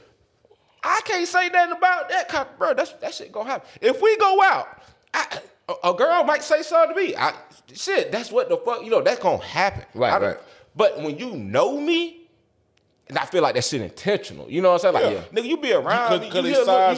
[0.83, 2.73] I can't say nothing about that, bro.
[2.73, 3.67] That's that shit gonna happen.
[3.81, 4.67] If we go out,
[5.13, 5.25] I,
[5.69, 7.15] a, a girl might say something to me.
[7.15, 7.33] I
[7.73, 9.83] shit, that's what the fuck, you know, that's gonna happen.
[9.93, 10.37] Right, right.
[10.75, 12.27] But when you know me,
[13.09, 14.49] and I feel like that's shit intentional.
[14.49, 15.13] You know what I'm saying?
[15.15, 16.49] Like, nigga, you be around could- me.
[16.49, 16.55] you,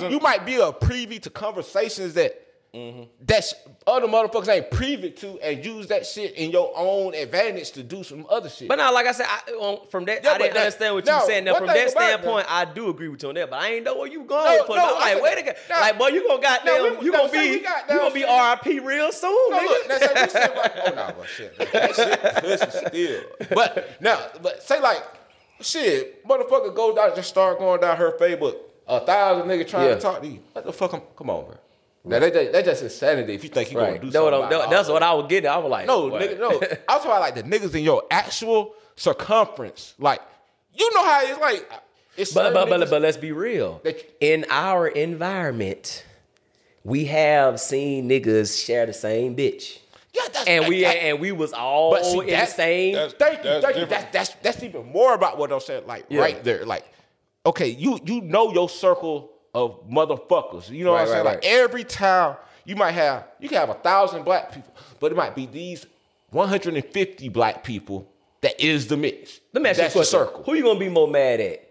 [0.07, 3.03] you, you might be a privy to conversations that Mm-hmm.
[3.25, 3.51] that
[3.87, 8.03] other motherfuckers ain't privy to, and use that shit in your own advantage to do
[8.03, 8.67] some other shit.
[8.67, 11.05] But now, like I said, I, on, from that, Yeah, I didn't that- understand what
[11.07, 11.45] no, you saying.
[11.45, 13.49] Now, from that standpoint, I do agree with you on that.
[13.49, 14.75] But I ain't know where you going No, for.
[14.75, 15.57] no, No, I'm like, I wait a minute.
[15.67, 18.85] like, boy, you gonna goddamn, No, we- you no, gonna be, you gonna be RIP
[18.85, 19.65] real soon, No, nigga.
[19.65, 23.21] look, now say we sit right, oh no, but shit, that shit pussy still.
[23.49, 25.03] But now, but say like,
[25.61, 28.57] shit, motherfucker goes down, just start going down her Facebook,
[28.87, 29.95] a thousand niggas trying Yeah.
[29.95, 30.39] to talk to you.
[30.53, 30.93] What the fuck?
[30.93, 31.55] I'm, come on, bro.
[32.05, 33.33] Now that that that's just insanity.
[33.35, 35.03] If you think you gonna do That what something, I'm- that's what.
[35.03, 35.49] I was getting.
[35.49, 36.21] I was like, No, what?
[36.21, 36.47] nigga, no.
[36.49, 39.95] I was talking about like the niggas in your actual circumference.
[39.99, 40.21] Like,
[40.73, 41.69] you know how it's like.
[42.17, 43.79] It's But but but, but let's be real.
[43.83, 46.05] that- In our environment,
[46.83, 49.79] we have seen niggas share the same bitch,
[50.13, 52.93] yeah, that's, and we that- and we was all But see, in the that's- same.
[52.95, 53.81] that's- Thank you, That's thank you.
[53.85, 54.11] different.
[54.11, 55.85] That's, that's that's even more about what I'm saying.
[55.87, 56.21] Like Yeah.
[56.21, 56.85] right there, like
[57.45, 60.69] okay, you you know your circle of motherfuckers.
[60.69, 61.25] You know Right, what I'm saying?
[61.25, 62.35] right, Like every town,
[62.65, 65.85] you might have you can have a thousand black people, but it might be these
[66.31, 68.07] 150 black people
[68.41, 69.39] that is the mix.
[69.53, 70.27] Let me ask that's you a the question.
[70.27, 70.43] circle.
[70.43, 71.65] Who you gonna be more mad at?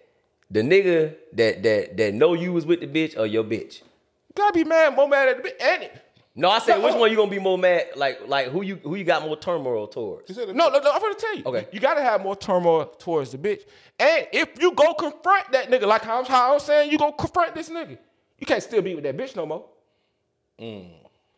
[0.51, 3.81] The nigga that that that know you was with the bitch or your bitch?
[3.81, 5.61] You gotta be mad, more mad at the bitch.
[5.63, 6.03] And it,
[6.39, 6.99] No, I said No, which oh.
[7.01, 7.89] one you gonna be more mad?
[7.97, 10.37] Like like who you who you got more turmoil towards?
[10.37, 10.93] No, no, no.
[10.93, 11.43] I'm gonna tell you.
[11.45, 11.67] Okay.
[11.73, 13.63] You gotta have more turmoil towards the bitch.
[13.99, 17.11] And if you go confront that nigga, like how I'm, how I'm saying, you go
[17.11, 17.99] confront this nigga.
[18.39, 19.65] You can't still be with that bitch no more.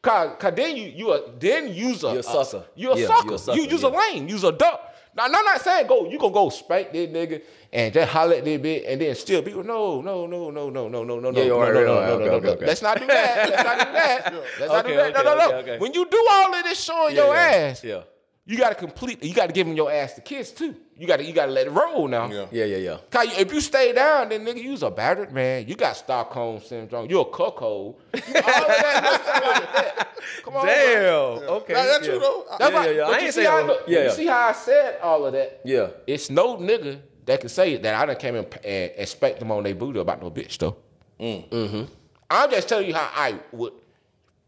[0.03, 2.13] Cause, cause then you you a then use a Mm.
[2.15, 2.65] You a sucker.
[2.75, 3.29] You a Yeah, sucker.
[3.29, 3.89] you a sucker, You use yeah.
[3.89, 4.29] a lane.
[4.29, 4.95] Use a duck.
[5.17, 6.09] Now, I'm not saying go.
[6.11, 7.43] You gonna go spank this nigga
[7.73, 10.89] and just holler at this bitch and then still be no, no, no, no, no,
[10.89, 12.47] no, no, no, Yeah, no, all right, no, no, all right, no, okay, no, okay,
[12.47, 12.53] no.
[12.55, 12.67] okay.
[12.67, 13.49] Let's not do that.
[13.51, 14.35] Let's not do that.
[14.61, 15.13] Let's not do that.
[15.15, 15.47] No, okay, no, no.
[15.47, 15.79] okay, okay.
[15.79, 17.41] When you do all of this showing Yeah, your yeah,
[17.71, 18.01] ass, yeah.
[18.47, 19.23] you gotta complete.
[19.23, 20.75] You gotta give them your ass to kiss too.
[20.97, 22.29] You gotta you gotta let it roll now.
[22.31, 22.47] Yeah.
[22.51, 22.97] Yeah, yeah, yeah.
[23.11, 25.67] Cause if you stay down, then nigga, you's a battered man.
[25.69, 27.09] You got Stockholm syndrome.
[27.09, 28.01] You're a cuckold.
[28.15, 30.09] You- All of that, what's wrong with that?
[30.45, 31.03] Come on, Damn.
[31.39, 31.55] bro.
[31.59, 31.73] Okay.
[31.75, 32.11] That- that's yeah.
[32.11, 32.45] true though.
[32.59, 33.03] That's Yeah, yeah, yeah.
[33.09, 33.67] I ain't saying how, that.
[33.67, 35.61] look, Yeah, you see how I said all of that?
[35.65, 35.89] Yeah.
[36.07, 39.63] It's no nigga that can say that I done came in and expect them on
[39.65, 40.77] their booty about no bitch though.
[41.21, 41.85] Mm-hmm.
[42.31, 43.73] I'm just telling you how I would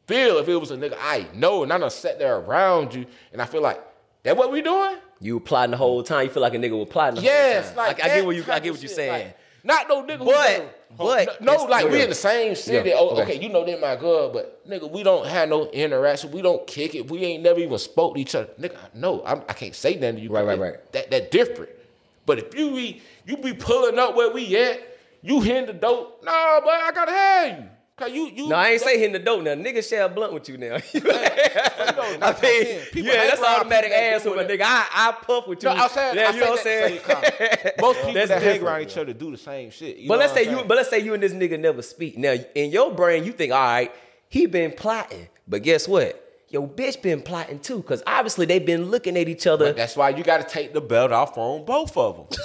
[0.07, 3.07] feel if it was a nigga I know and I done sat there around you
[3.33, 3.81] and I feel like
[4.23, 4.97] that what we doing?
[5.21, 6.25] You plotting the whole time.
[6.27, 7.87] You feel like a nigga was plotting the Yes, whole time.
[7.89, 9.13] like I, I get what you I get what you're saying.
[9.27, 10.25] like, not no nigga.
[10.25, 12.91] But- but no, it's- like we in the same city.
[12.91, 13.23] Yeah, Oh, okay.
[13.23, 13.41] okay.
[13.43, 16.31] you know they my girl, but nigga, we don't have no interaction.
[16.33, 17.11] We don't kick it.
[17.11, 18.51] We ain't never even spoke to each other.
[18.61, 20.31] Nigga, no, I'm, I can't say nothing to you.
[20.31, 20.93] Right, right, right.
[20.93, 21.71] That that different.
[22.27, 24.81] But if you be you be pulling up where we at,
[25.23, 26.23] you hitting the dope.
[26.25, 27.69] Nah, but I gotta have you.
[27.95, 28.49] Cause you you.
[28.49, 29.53] No, I ain't say hitting the dope now.
[29.53, 30.77] Nigga share a blunt with you now.
[30.95, 32.81] I mean.
[32.91, 34.63] People yeah, that's automatic ass with a nigga.
[34.65, 35.69] I, I puff with you.
[35.69, 37.01] No, I'm saying, yeah, I you know what I'm saying?
[37.07, 37.75] that to say comment.
[37.81, 39.99] Most people That's that hang around each other do the same shit.
[39.99, 42.17] You But let's say you, but let's say you and this nigga never speak.
[42.17, 43.95] Now, in your brain, you think, all right,
[44.29, 45.29] he been plotting.
[45.47, 46.22] But guess what?
[46.53, 49.67] Your bitch been plotting too, because obviously they've been looking at each other.
[49.71, 52.39] But that's why you got to take the belt off on both of them.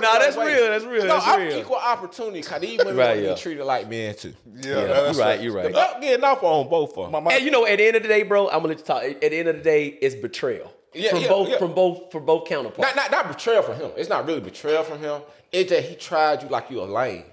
[0.00, 1.58] Nah, that's real, that's real, No, that's I'm real.
[1.58, 2.42] equal opportunity.
[2.42, 3.34] Cause these women Right, yeah.
[3.34, 4.32] be treated like men too.
[4.56, 5.64] Yeah, yeah, that's you right, You're right.
[5.64, 7.26] The belt getting off on both of them.
[7.26, 9.02] And you know, at the end of the day, bro, I'm gonna let you talk.
[9.02, 11.58] At the end of the day, it's betrayal Yeah, from yeah, both yeah.
[11.58, 12.96] from both from both counterparts.
[12.96, 13.90] Not, not not betrayal from him.
[13.96, 15.20] It's not really betrayal from him.
[15.52, 17.24] It's that he tried you like you a lame.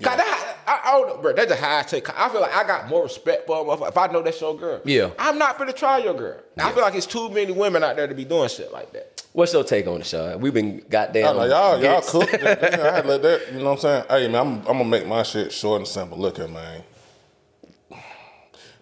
[0.00, 1.32] Cause that, I, I don't know, bro.
[1.32, 2.08] That's a high take.
[2.16, 4.80] I feel like I got more respect for him if I know that's your girl.
[4.84, 5.10] Yeah.
[5.18, 6.40] I'm not finna try your girl.
[6.56, 9.24] I feel like it's too many women out there to be doing shit like that.
[9.32, 10.40] What's your take on it, Sean?
[10.40, 11.28] We've been goddamn.
[11.28, 12.10] I know, y'all, y'all hits.
[12.12, 12.34] cooked.
[12.34, 13.52] I had to let that.
[13.52, 14.04] You know what I'm saying?
[14.08, 16.16] Hey man, I'm, I'm gonna make my shit short and simple.
[16.16, 16.82] Look at man.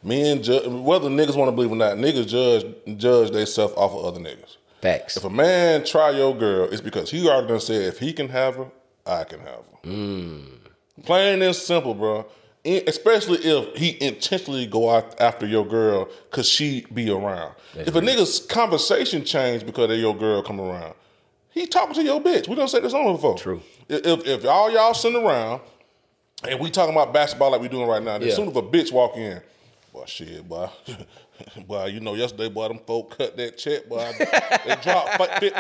[0.02, 2.64] Men, ju- whether niggas want to believe or not, niggas judge
[2.98, 4.56] judge themselves off of other niggas.
[4.82, 5.16] Facts.
[5.16, 8.28] If a man try your girl, it's because he already done said if he can
[8.28, 8.66] have her,
[9.06, 9.88] I can have her.
[9.90, 10.55] Mm.
[11.04, 12.26] Plain and simple, bro.
[12.64, 17.54] Especially if he intentionally go out after your girl cause she be around.
[17.76, 20.94] if a nigga's conversation change because of your girl come around,
[21.50, 22.48] he talking to your bitch.
[22.48, 23.38] We done said this on before.
[23.38, 23.62] True.
[23.88, 25.60] If, if, all y'all sitting around
[26.46, 28.28] and we talking about basketball like we doing right now, then Yeah.
[28.28, 29.40] as soon as a bitch walk in,
[29.92, 30.68] boy, shit, boy.
[31.66, 34.10] boy, you know, yesterday, boy, them folk cut that check, boy.
[34.18, 35.10] they dropped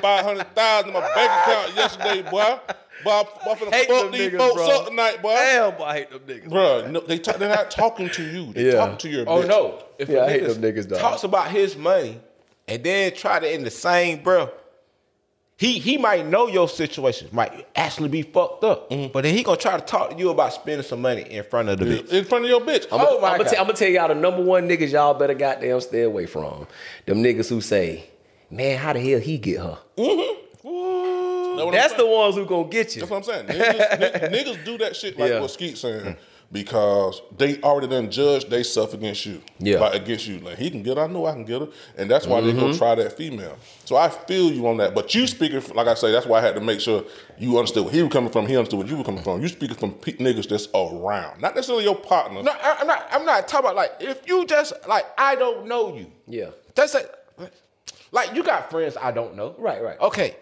[0.00, 2.58] five hundred thousand in my bank account yesterday, boy.
[3.04, 4.70] Boy, I- boy, I finna fuck these niggas, folks bro.
[4.80, 5.34] up tonight, boy.
[5.34, 6.48] Damn, boy, I hate them niggas.
[6.50, 8.52] Bro, no, they talk, they're not talking to you.
[8.54, 8.72] They Yeah.
[8.78, 9.48] talking to your Oh bitch.
[9.48, 9.82] no!
[9.98, 10.98] If Yeah, a I hate them niggas, dog.
[11.00, 12.20] talks about his money
[12.68, 14.48] and then try to in the same breath,
[15.58, 19.12] he he might know your situation might actually be fucked up, Mm-hmm.
[19.12, 21.68] but then he gonna try to talk to you about spending some money in front
[21.70, 22.08] of the bitch.
[22.12, 22.86] In front of your bitch.
[22.92, 23.52] I'm Oh, my gonna God.
[23.54, 26.66] tell, tell y'all the number one niggas y'all better goddamn stay away from.
[27.06, 28.04] Them niggas who say,
[28.50, 29.78] "Man, how the hell he get her?"
[30.64, 33.00] Know what I'm That's the ones who gonna get you.
[33.00, 33.46] That's what I'm saying.
[33.46, 35.40] Niggas, niggas, niggas do that shit like Yeah.
[35.40, 36.16] what Skeet saying
[36.52, 39.42] because they already done judged they self against you.
[39.58, 39.78] Yeah.
[39.80, 40.38] Like against you.
[40.38, 41.68] Like he can get her, I know I can get her.
[41.96, 42.60] And that's why they Mm-hmm.
[42.60, 43.56] go try that female.
[43.84, 44.94] So I feel you on that.
[44.94, 47.04] But you speaking from- like I say, that's why I had to make sure
[47.38, 49.42] you understood where he was coming from, he understood where you were coming from.
[49.42, 51.40] You speaking from pe- niggas that's around.
[51.42, 52.42] Not necessarily your partner.
[52.42, 53.08] No, I- I'm not.
[53.10, 56.10] I'm not talking about like if you just like I don't know you.
[56.26, 56.50] Yeah.
[56.74, 57.10] That's like,
[58.12, 59.54] like you got friends I don't know.
[59.58, 59.98] Right, right.
[60.00, 60.36] Okay.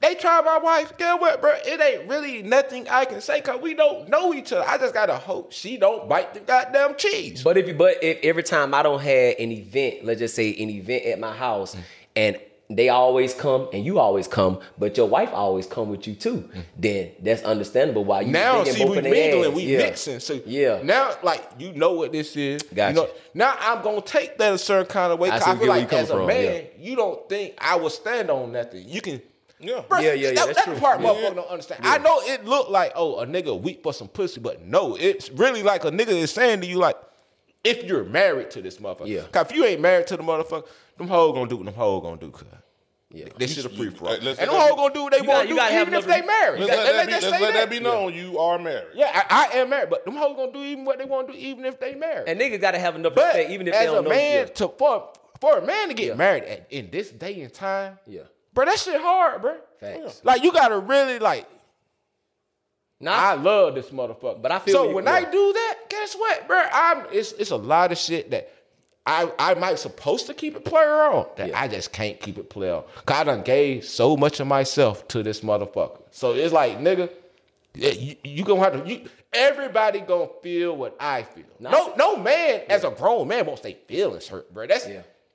[0.00, 0.96] They try my wife.
[0.98, 1.52] Get what, bro?
[1.64, 4.64] It ain't really nothing I can say because we don't know each other.
[4.68, 7.42] I just gotta hope she don't bite the goddamn cheese.
[7.42, 10.50] But if you, but if every time I don't have an event, let's just say
[10.50, 11.80] an event at my house, Mm.
[12.16, 12.36] and
[12.68, 16.50] they always come and you always come, but your wife always come with you too,
[16.76, 18.32] then that's understandable why you Mm.
[18.32, 19.78] now see we mingling, we yeah.
[19.78, 20.20] mixing.
[20.20, 20.80] So Yeah.
[20.82, 22.62] now like you know what this is.
[22.64, 22.94] Gotcha.
[22.94, 25.30] You know, now I'm gonna take that a certain kind of way.
[25.30, 26.60] I I, feel like as a from, man, yeah.
[26.90, 28.86] you don't think I would stand on nothing.
[28.88, 29.22] You can.
[29.66, 29.82] Yeah.
[29.88, 30.74] Bro, Yeah, yeah, yeah, that- that's That's true.
[30.74, 31.08] the part Yeah.
[31.08, 31.80] motherfuckers don't understand.
[31.86, 35.30] I know it looked like, oh, a nigga weak for some pussy, but no, it's
[35.30, 36.96] really like a nigga is saying to you, like,
[37.64, 39.08] if you're married to this motherfucker.
[39.08, 39.22] Yeah.
[39.32, 40.66] Cause if you ain't married to the motherfucker,
[40.98, 42.46] them hoes gonna do what them hoes gonna do, cuz.
[43.10, 43.26] Yeah.
[43.38, 44.12] This shit a free for all.
[44.14, 46.04] And them let's- hoes gonna do what they want gotta- do, gotta have even if
[46.04, 46.60] enough- they married.
[46.60, 47.70] Let's Let- let, let- that let's be, just let's let that that.
[47.70, 48.14] be known.
[48.14, 48.88] You are married.
[48.94, 51.32] Yeah, I, I am married, but them hoes gonna do even what they want to
[51.32, 52.28] do, even if they married.
[52.28, 54.68] And niggas gotta have enough but respect, even if as they don't a man, to
[54.76, 55.08] for
[55.40, 58.22] for a man to get married at, in this day and time, Yeah.
[58.56, 59.56] Bro, that shit hard, bro.
[59.78, 60.22] Facts.
[60.24, 61.46] Like you gotta really like
[62.98, 64.40] Nah, I love this motherfucker.
[64.40, 66.62] But I feel so what you- when I do that, guess what, bro?
[66.72, 68.50] I'm it's it's a lot of shit that
[69.04, 71.60] I I might supposed to keep it player on that Yeah.
[71.60, 72.84] I just can't keep it player on.
[73.04, 76.00] Cause I done gave so much of myself to this motherfucker.
[76.10, 77.10] So it's like, nigga,
[77.74, 78.90] you, you gonna have to.
[78.90, 79.02] You,
[79.32, 81.44] everybody gonna feel what I feel.
[81.60, 84.66] No, no man as a grown man won't say feelings hurt, bro.
[84.66, 84.86] That's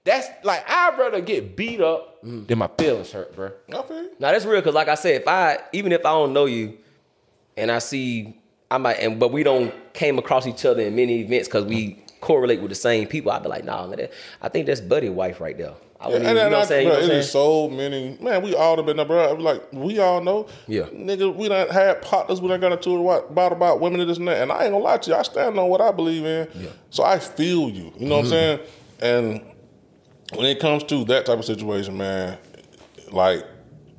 [0.03, 3.51] that's like I'd rather get beat up than my feelings hurt, bro.
[3.69, 4.11] I feel you.
[4.19, 6.77] Now that's real because, like I said, if I even if I don't know you,
[7.57, 8.41] and I see
[8.71, 12.03] I might, and but we don't came across each other in many events because we
[12.21, 14.11] correlate with the same people, I'd be like, nah, that,
[14.41, 15.73] I think that's buddy wife right there.
[15.99, 16.87] I Yeah, wouldn't and, even, you know I, what I'm saying?
[16.87, 18.17] You know what it I'm is so many.
[18.21, 19.33] Man, we all have been there, bro.
[19.33, 20.47] Like we all know.
[20.67, 20.83] Yeah.
[20.85, 22.41] nigga, we done had partners.
[22.41, 24.41] We done got into a what, about about women and this and that.
[24.41, 25.15] And I ain't gonna lie to you.
[25.15, 26.47] I stand on what I believe in.
[26.55, 26.69] Yeah.
[26.89, 27.91] So I feel you.
[27.97, 28.31] You know what I'm mm-hmm.
[28.31, 28.59] saying?
[29.01, 29.50] And
[30.35, 32.37] when it comes to that type of situation, man,
[33.11, 33.45] like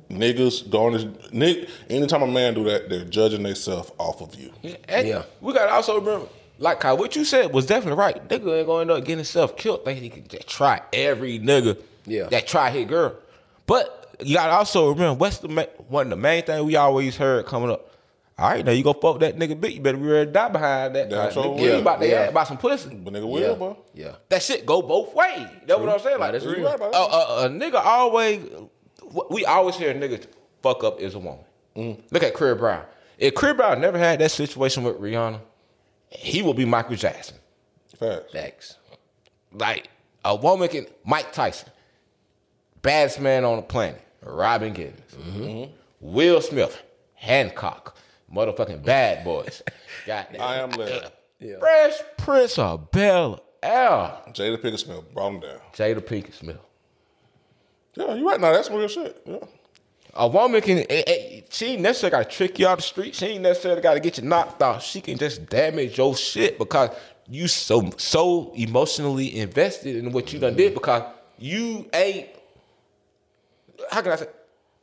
[0.09, 1.69] niggas going to nick.
[1.89, 4.51] Anytime a man do that, they're judging themselves off of you.
[4.87, 5.23] And Yeah.
[5.41, 6.27] we gotta also remember,
[6.59, 8.15] like Kyle, what you said was definitely right.
[8.27, 9.85] Nigga ain't gonna end up getting himself killed.
[9.85, 12.23] Think he can just try every nigga Yeah.
[12.29, 13.13] that try hit girl.
[13.65, 17.15] But you gotta also remember what's the ma- one of the main thing we always
[17.17, 17.89] heard coming up.
[18.37, 19.75] All right, now you go fuck that nigga bitch.
[19.75, 21.09] You better be ready to die behind that.
[21.09, 21.61] Damn Like, sure nigga, will.
[21.75, 22.15] you about to Yeah.
[22.21, 22.95] ask about some pussy.
[22.95, 23.77] But nigga will, Yeah, bro.
[23.93, 24.15] yeah.
[24.29, 25.47] That shit go both ways.
[25.67, 26.19] That's what I'm saying.
[26.19, 26.65] Like that's real.
[26.65, 28.41] right about a, a, a nigga always
[29.29, 30.25] we always hear a nigga
[30.63, 31.45] fuck up is a woman.
[31.75, 31.99] Mm.
[32.11, 32.83] Look at Chris Brown.
[33.19, 35.39] If Chris Brown never had that situation with Rihanna,
[36.09, 37.37] he will be Michael Jackson.
[37.99, 38.31] Facts.
[38.33, 38.77] Facts.
[39.51, 39.89] Like
[40.25, 41.69] a woman can Mike Tyson,
[42.81, 45.71] baddest man on the planet, Robin Givens, Mm-hmm.
[45.99, 46.81] Will Smith,
[47.13, 47.95] Hancock,
[48.33, 49.61] motherfucking bad boys.
[50.05, 51.11] Got I am legend.
[51.59, 55.59] Fresh Prince of Bel Air, Jada Pinkett Smith brought him down.
[55.73, 56.57] Jada Pinkett Smith.
[57.95, 58.39] Yeah, you right.
[58.39, 59.21] Now that's some real shit.
[59.25, 59.37] Yeah.
[60.15, 63.15] A woman can, eh, eh, she ain't necessarily got to trick you out the street.
[63.15, 64.83] She ain't necessarily got to get you knocked out.
[64.83, 66.91] She can just damage your shit because
[67.27, 71.03] you so so emotionally invested in what you done did because
[71.39, 72.29] you ain't.
[73.89, 74.27] How can I say?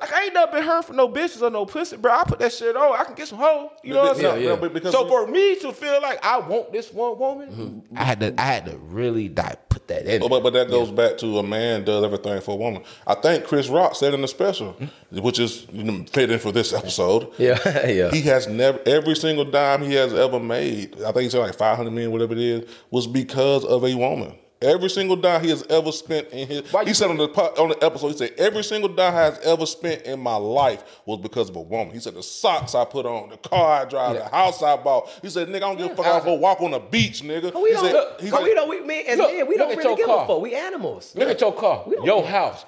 [0.01, 2.13] Like I ain't never been hurt for no bitches or no pussy, bro.
[2.13, 2.99] I put that shit on.
[2.99, 3.71] I can get some hoes.
[3.85, 4.45] You know what I'm Yeah, saying?
[4.45, 4.57] yeah.
[4.57, 7.97] But because so we- for me to feel like I want this one woman, mm-hmm.
[7.99, 10.21] I had to I had to really die, put that in.
[10.23, 12.83] But, but, but that goes back to a man does everything for a woman.
[13.07, 15.21] I think Chris Rock said in the special, mm-hmm.
[15.21, 17.33] which is you know, fitting for this episode.
[17.39, 18.11] Yeah, yeah.
[18.11, 20.95] He has never every single dime he has ever made.
[21.03, 23.95] I think he said like five hundred million, whatever it is, was because of a
[23.95, 24.35] woman.
[24.62, 26.70] Every single dime he has ever spent in his.
[26.70, 29.39] Why he said on the on the episode, he said every single dime I has
[29.39, 31.95] ever spent in my life was because of a woman.
[31.95, 35.09] He said the socks I put on, the car I drive, the house I bought.
[35.23, 36.07] He said, "Nigga, I don't give a fuck.
[36.07, 38.53] I'll go walk on the beach, nigga." We he don't, said, look, he said- we
[38.55, 40.24] don't, we, man, as Look, men, we don't really give car.
[40.24, 40.43] a fuck.
[40.43, 41.15] We animals.
[41.16, 42.31] Look at your car, your care.
[42.31, 42.66] house.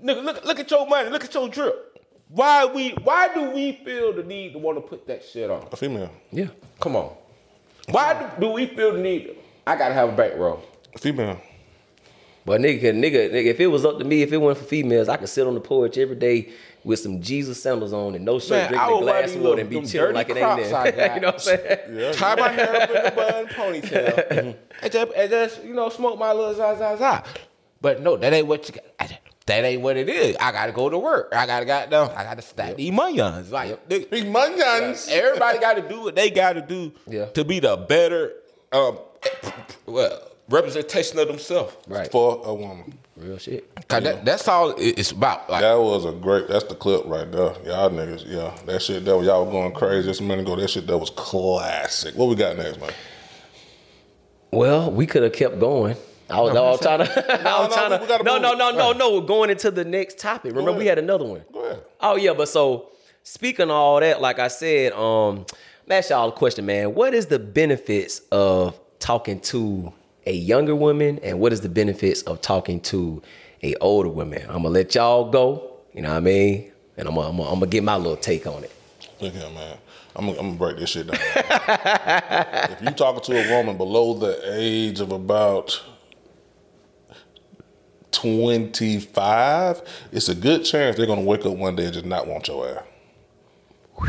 [0.00, 1.10] Nigga, look, look at your money.
[1.10, 1.98] Look at your drip.
[2.28, 2.90] Why we?
[3.02, 5.66] Why do we feel the need to want to put that shit on?
[5.72, 6.46] a female, Yeah.
[6.78, 7.10] Come on.
[7.88, 9.36] Why do, do we feel the need?
[9.66, 10.62] I gotta have a bankroll.
[10.94, 11.40] A female.
[12.44, 15.08] But nigga, nigga, nigga, if it was up to me, if it went for females,
[15.08, 16.50] I could sit on the porch every day
[16.82, 19.60] with some Jesus sandals on and no shirt, Man, I drinking a glass of water
[19.60, 21.14] and be them chilling like it ain't Crocs I there.
[21.14, 22.14] you know what I'm saying?
[22.14, 24.56] Tie my hair up in a bun ponytail.
[24.82, 27.22] and, just, and just, you know, smoke my little za za za.
[27.80, 29.12] But no, that ain't what you got.
[29.46, 30.36] That ain't what it is.
[30.40, 31.32] I gotta go to work.
[31.36, 32.10] I gotta got down.
[32.10, 33.50] I gotta stack these moneyons.
[33.52, 35.08] Like nigga, These mungans.
[35.10, 37.26] everybody gotta do what they gotta do Yeah.
[37.26, 38.32] to be the better
[38.72, 38.98] um,
[39.86, 41.76] well, representation of themselves.
[41.86, 42.10] Right.
[42.10, 42.98] for a woman.
[43.16, 43.72] Real shit.
[43.88, 45.48] Cause that, that's all it's about.
[45.48, 46.48] Like, That was a great.
[46.48, 47.54] That's the clip right there.
[47.64, 48.56] Y'all niggas, yeah.
[48.66, 50.56] That shit that was y'all were going crazy just a minute ago.
[50.56, 52.14] That shit that was classic.
[52.16, 52.90] What we got next, man?
[54.50, 55.96] Well, we could have kept going.
[56.28, 57.48] I was, I was trying to.
[57.48, 58.06] I was no, trying we to.
[58.06, 59.14] gotta No, no, no, no, no.
[59.20, 60.54] We're going into the next topic.
[60.54, 61.42] Remember, we had another one.
[61.52, 61.82] Go ahead.
[62.00, 62.88] Oh yeah, but so
[63.22, 65.44] speaking of all that, like I said, um,
[65.86, 66.94] let ask y'all a question, man.
[66.94, 69.92] What is the benefits of talking to
[70.26, 73.22] a younger woman, and what is the benefits of talking to
[73.62, 74.42] a older woman?
[74.42, 75.78] I'm gonna let y'all go.
[75.92, 76.72] You know what I mean?
[76.96, 78.72] And I'm gonna, I'm I'm get my little take on it.
[79.20, 79.78] Look here, man.
[80.14, 81.18] I'm, I'm gonna break this shit down.
[81.34, 85.82] if you talking to a woman below the age of about
[88.12, 89.82] 25,
[90.12, 92.68] it's a good chance they're gonna wake up one day and just not want your
[92.68, 92.84] ass.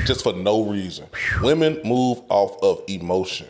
[0.05, 1.07] Just for no reason.
[1.41, 3.47] Women move off of emotion.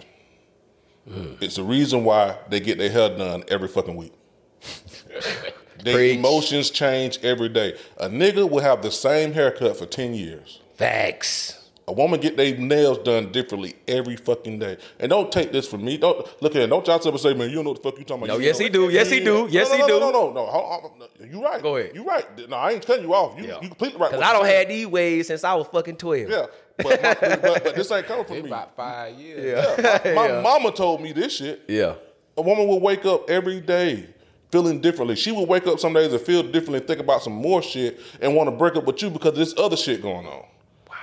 [1.05, 4.13] It's the reason why they get their hair done every fucking week.
[5.84, 6.17] Their Preach.
[6.17, 7.75] emotions change every day.
[7.97, 10.61] A nigga will have the same haircut for 10 years.
[10.75, 11.62] Facts.
[11.85, 14.77] A woman get their nails done differently every fucking day.
[14.99, 15.97] And don't take this from me.
[15.97, 16.65] Don't look here.
[16.65, 18.34] Don't y'all ever say, man, you don't know what the fuck you talking about.
[18.35, 18.89] No, You yes, know- he do.
[18.89, 19.47] Yes, he do.
[19.51, 19.99] Yes, he no, do.
[19.99, 20.45] No, no, no, no.
[20.45, 20.99] Hold on.
[20.99, 21.61] No, You right.
[21.61, 21.91] Go ahead.
[21.93, 22.49] You right.
[22.49, 23.38] No, I ain't cutting you off.
[23.38, 23.60] You, Yeah.
[23.61, 24.11] you completely right.
[24.11, 24.57] Cause I don't saying.
[24.60, 26.30] had these ways since I was fucking twelve.
[26.30, 26.45] Yeah.
[26.77, 28.49] But, my, but, but this ain't coming from it's me.
[28.49, 29.77] about five years.
[29.77, 30.14] Yeah.
[30.15, 31.64] My, my mama told me this shit.
[31.68, 31.95] Yeah.
[32.38, 34.07] A woman will wake up every day
[34.51, 35.15] feeling differently.
[35.15, 38.35] She will wake up some days and feel differently, think about some more shit, and
[38.35, 40.45] want to break up with you because there's other shit going on.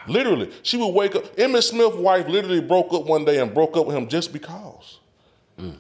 [0.07, 0.13] Wow.
[0.15, 1.37] Literally, she would wake up.
[1.37, 4.99] Emmitt Smith's wife literally broke up one day and broke up with him just because.
[5.59, 5.71] Hmm.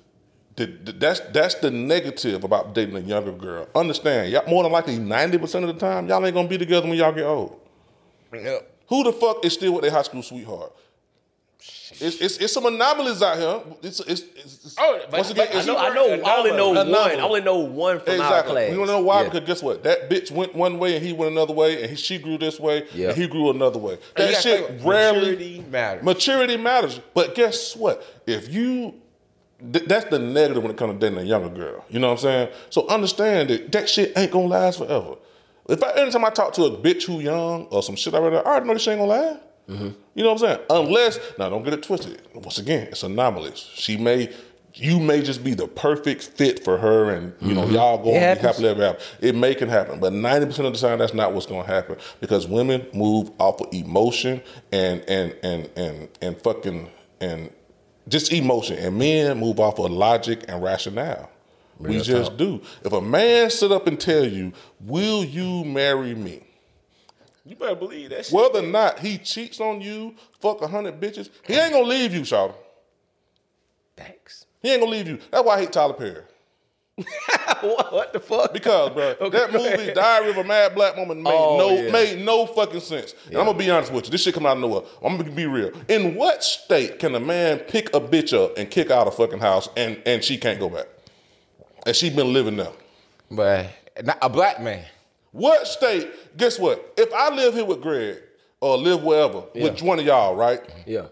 [0.56, 3.66] The- the- that's that's the negative about dating a younger girl.
[3.74, 4.30] Understand?
[4.30, 6.98] Y'all, more than likely, ninety percent of the time, y'all ain't gonna be together when
[6.98, 7.59] y'all get old.
[8.88, 10.72] Who the fuck is still with their high school sweetheart?
[11.62, 13.61] It's, it's, it's some anomalies out here.
[13.82, 16.93] It's, it's, it's, Oh, but- once again, I know, I know, I only know Anomaly.
[16.93, 17.11] one.
[17.19, 18.70] I only know one from our class.
[18.73, 19.23] You want to know why?
[19.23, 19.28] Yeah.
[19.28, 19.82] Because guess what?
[19.82, 22.59] That bitch went one way and he went another way, and he, she grew this
[22.61, 23.09] way Yeah.
[23.09, 23.99] and he grew another way.
[24.16, 26.05] That shit rarely maturity matters.
[26.05, 27.01] Maturity matters.
[27.12, 28.03] But guess what?
[28.27, 28.95] If you
[29.73, 31.85] th- that's the negative when it comes to dating a younger girl.
[31.91, 32.49] You know what I'm saying?
[32.70, 35.16] So understand that that shit ain't gonna last forever.
[35.69, 38.37] If I, anytime I talk to a bitch who young or some shit I already,
[38.37, 39.41] I already know this shit ain't gonna last.
[39.70, 39.90] Mm-hmm.
[40.14, 40.60] You know what I'm saying?
[40.68, 42.20] Unless now, don't get it twisted.
[42.34, 43.70] Once again, it's anomalies.
[43.74, 44.34] She may,
[44.74, 47.74] you may just be the perfect fit for her, and you know mm-hmm.
[47.74, 48.47] y'all going to be happens.
[48.47, 49.05] happily ever after.
[49.20, 51.97] It may can happen, but ninety percent of the time, that's not what's gonna happen
[52.20, 54.42] because women move off of emotion
[54.72, 56.90] and and and and and fucking
[57.20, 57.51] and
[58.09, 61.30] just emotion, and men move off of logic and rationale.
[61.78, 62.38] we just talk.
[62.38, 62.60] do.
[62.84, 66.42] If a man sit up and tell you, "Will you marry me?"
[67.51, 68.32] You better believe that shit.
[68.32, 72.14] Whether or not he cheats on you, fuck a hundred bitches, he ain't gonna leave
[72.14, 72.55] you, Shawty.
[73.97, 74.47] Thanks.
[74.62, 75.18] He ain't gonna leave you.
[75.32, 76.22] That's why I hate Tyler Perry.
[77.60, 78.52] what, what the fuck?
[78.52, 81.90] Because, bro, that movie Diary of a Mad Black Woman made Oh, no yeah.
[81.90, 83.16] made no fucking sense.
[83.27, 84.12] And I'm gonna be honest with you.
[84.12, 84.82] This shit come out of nowhere.
[85.02, 85.72] I'm gonna be real.
[85.89, 89.40] In what state can a man pick a bitch up and kick out a fucking
[89.40, 90.86] house and and she can't go back?
[91.85, 92.70] And she been living there.
[93.28, 93.70] But
[94.05, 94.85] not a black man.
[95.32, 96.36] What state?
[96.36, 96.93] Guess what?
[96.97, 98.19] If I live here with Greg
[98.61, 100.61] or live wherever with one of y'all, right?
[100.86, 101.07] Yeah.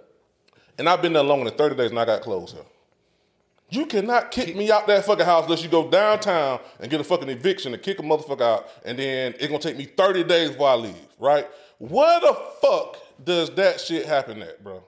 [0.78, 2.62] And I've been there longer than 30 days and I got clothes here.
[3.70, 7.04] You cannot kick me out that fucking house unless you go downtown and get a
[7.04, 10.50] fucking eviction and kick a motherfucker out, and then it's gonna take me 30 days
[10.50, 11.46] before I leave, right?
[11.78, 14.82] Where the fuck does that shit happen at, bro?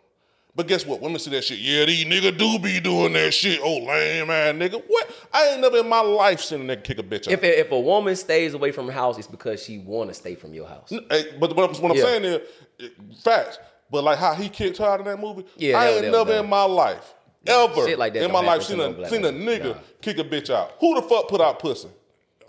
[0.61, 1.01] But guess what?
[1.01, 1.59] Women see that shit.
[1.59, 3.61] Yeah, these niggas do be doing that shit.
[3.63, 4.83] Oh, lame man, nigga.
[4.87, 5.11] What?
[5.33, 7.33] I ain't never in my life seen a nigga kick a bitch out.
[7.33, 10.35] If if a woman stays away from her house, it's because she want to stay
[10.35, 10.91] from your house.
[10.91, 12.03] Hey, but what, I'm- what I'm Yeah.
[12.05, 12.91] saying is,
[13.25, 13.59] facts.
[13.91, 16.11] But like how he kicked her out in that movie, Yeah, I that- ain't that
[16.13, 16.45] never dumb.
[16.45, 17.15] in my life,
[17.47, 19.81] ever Shit like that in my life seen a seen a nigga Nah.
[20.03, 20.73] kick a bitch out.
[20.81, 21.89] Who the fuck put out pussy?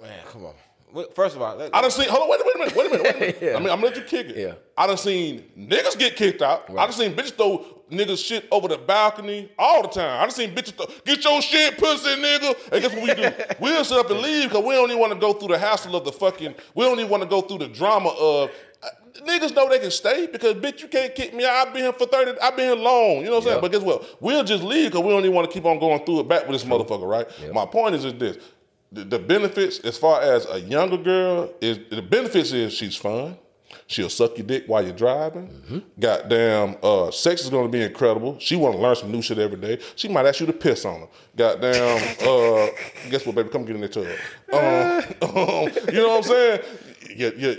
[0.02, 0.54] Man, come on.
[0.94, 2.10] Well, First of all, let, I done seen.
[2.10, 3.42] Hold on, wait a minute, wait a minute, wait a minute.
[3.42, 3.56] Minute.
[3.56, 4.38] I mean, I'm gonna let you kick it.
[4.38, 4.54] Yeah.
[4.78, 6.70] I done seen niggas get kicked out.
[6.70, 10.18] I done seen bitches throw niggas shit over the balcony all the time.
[10.20, 12.56] I done seen bitches throw, get your shit, pussy, nigga.
[12.72, 13.32] And guess what we do?
[13.60, 15.96] we'll sit up and leave because we don't even want to go through the hassle
[15.96, 16.56] of the fucking.
[16.76, 18.50] We don't even want to go through the drama of.
[18.84, 18.88] uh,
[19.28, 21.68] Niggas know they can stay because bitch, you can't kick me out.
[21.68, 23.18] I've been here for 30, I've been here long.
[23.18, 23.56] You know what I'm saying?
[23.58, 23.62] Yeah.
[23.62, 24.22] But guess what?
[24.22, 26.48] We'll just leave because we don't even want to keep on going through it back
[26.48, 27.28] with this motherfucker, right?
[27.54, 28.38] My point is, is this.
[28.92, 33.38] The, the benefits, as far as a younger girl, is the benefits is she's fun.
[33.88, 35.48] She'll suck your dick while you're driving.
[35.48, 35.80] Mm-hmm.
[36.00, 38.38] Goddamn, uh, sex is gonna be incredible.
[38.40, 39.80] She wanna learn some new shit every day.
[39.96, 41.08] She might ask you to piss on her.
[41.36, 42.68] Goddamn, uh,
[43.10, 43.50] guess what, baby?
[43.50, 44.06] Come get in the tub.
[44.52, 46.62] Um, um, you know what I'm saying?
[47.16, 47.54] Yeah, yeah.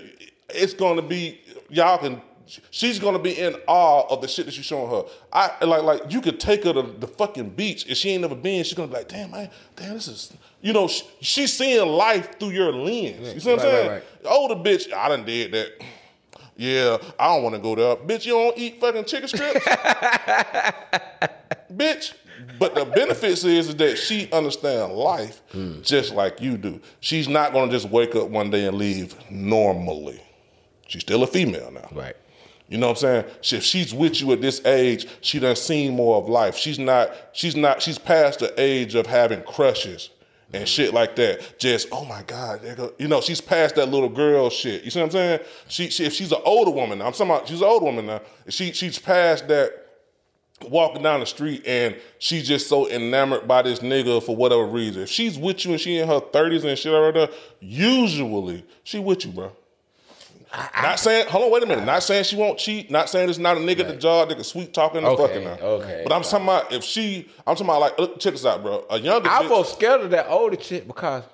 [0.51, 2.21] It's gonna be y'all can.
[2.71, 5.05] She's gonna be in awe of the shit that you're showing her.
[5.33, 8.35] I like like you could take her to the fucking beach if she ain't never
[8.35, 8.65] been.
[8.65, 10.33] She's gonna be like, damn man, damn this is.
[10.61, 13.35] You know, she, she's seeing life through your lens.
[13.35, 13.91] You see what I'm Right, right, saying?
[13.91, 14.03] right.
[14.27, 15.73] Older bitch, I done did that.
[16.57, 17.97] Yeah, I don't want to go there.
[17.97, 19.65] Bitch, you don't eat fucking chicken strips?
[21.73, 22.15] bitch.
[22.59, 25.41] But the benefits is, is that she understands life
[25.83, 26.81] just like you do.
[27.01, 30.21] She's not gonna just wake up one day and leave normally.
[30.89, 31.89] She's still a female now.
[31.93, 32.17] Right.
[32.73, 33.59] You know what I'm saying?
[33.59, 36.57] If she's with you at this age, she done seen more of life.
[36.57, 40.09] She's not, she's not, she's past the age of having crushes
[40.55, 41.59] and shit like that.
[41.59, 42.99] Just, oh my God, nigga.
[42.99, 44.85] You know, she's past that little girl shit.
[44.85, 45.41] You see what I'm saying?
[45.69, 48.07] She, she if she's an older woman now, I'm talking about she's an older woman
[48.07, 48.23] now.
[48.49, 49.75] She she's past that
[50.63, 55.03] walking down the street and she's just so enamored by this nigga for whatever reason.
[55.03, 58.99] If she's with you and she in her 30s and shit like that, usually she
[58.99, 59.53] with you, bro.
[60.83, 61.85] Not saying, hold on, wait a minute.
[61.85, 62.91] Not saying she won't cheat.
[62.91, 65.23] Not saying it's not a nigga at the job that can sweet talking and Okay,
[65.23, 65.59] fucking her.
[65.63, 66.01] okay.
[66.07, 68.85] But I'm talking about if she, I'm talking about like, look, check this out, bro.
[68.91, 71.25] A younger I'm bitch, more scared of that older chick because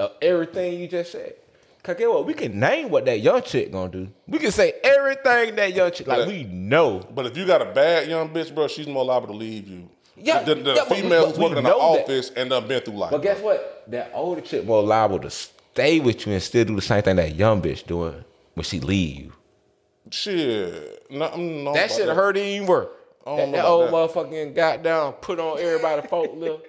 [0.00, 1.34] of everything you just said.
[1.82, 2.24] Cause get what?
[2.26, 4.08] We can name what that young chick gonna do.
[4.28, 7.00] We can say everything that young chick like we know.
[7.14, 9.88] but if you got a bad young bitch, bro, she's more liable to leave you.
[10.16, 12.02] Yeah, the, the yeah, but- female but who's we working in the know that.
[12.04, 13.10] office and done been through life.
[13.10, 13.84] But guess what?
[13.88, 17.16] That older chick more liable to stay with you and still do the same thing
[17.16, 18.24] that young bitch doing
[18.54, 19.32] when she leave you.
[20.10, 22.88] Shit, no, I'm not That about shit hurt even worse.
[23.26, 26.60] I That, know that about old motherfucking goddamn put on everybody folk little.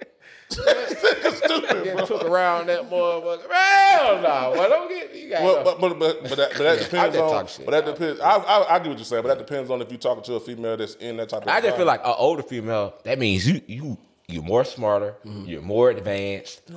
[0.50, 3.52] Getting took around that motherfucker.
[3.52, 5.44] Hell no, well, don't get you got.
[5.44, 7.48] Well, but but but but that, but that depends on.
[7.48, 7.66] shit.
[7.66, 8.20] But that depends.
[8.20, 10.36] I, I I get what you're saying, but that depends on if you're talking to
[10.36, 11.48] a female that's in that type of.
[11.48, 12.94] I just feel like an older female.
[13.04, 13.98] That means you you
[14.28, 15.16] you're more smarter.
[15.26, 15.46] Mm-hmm.
[15.46, 16.72] You're more advanced.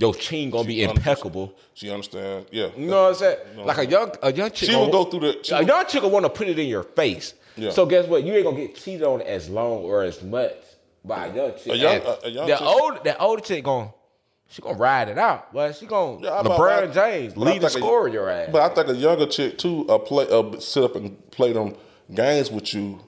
[0.00, 1.52] Your chin gonna be She under- impeccable.
[1.74, 2.48] She understands.
[2.50, 2.68] Yeah.
[2.76, 3.38] You know what I'm saying?
[3.64, 4.68] Like a young a young chick.
[4.70, 6.84] She gonna- go through the- a young chick will want to put it in your
[6.84, 7.34] face.
[7.56, 7.70] Yeah.
[7.70, 8.24] So guess what?
[8.24, 10.54] You ain't gonna get cheated on as long or as much
[11.04, 11.72] by a young chick.
[11.72, 13.90] A young- a- a young the chick- old that older chick going
[14.48, 15.52] she gonna ride it out.
[15.52, 18.48] But she gonna Yeah, LeBron I- James lead the a- score in your ass.
[18.50, 21.74] But I think a younger chick too, uh, play, uh, sit up and play them
[22.14, 23.00] games with you,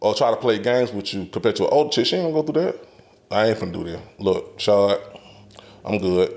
[0.00, 2.06] or try to play games with you compared to an older chick.
[2.06, 2.76] She ain't gonna go through that.
[3.32, 4.00] I ain't finna do that.
[4.18, 4.98] Look, Shad,
[5.84, 6.34] I'm good.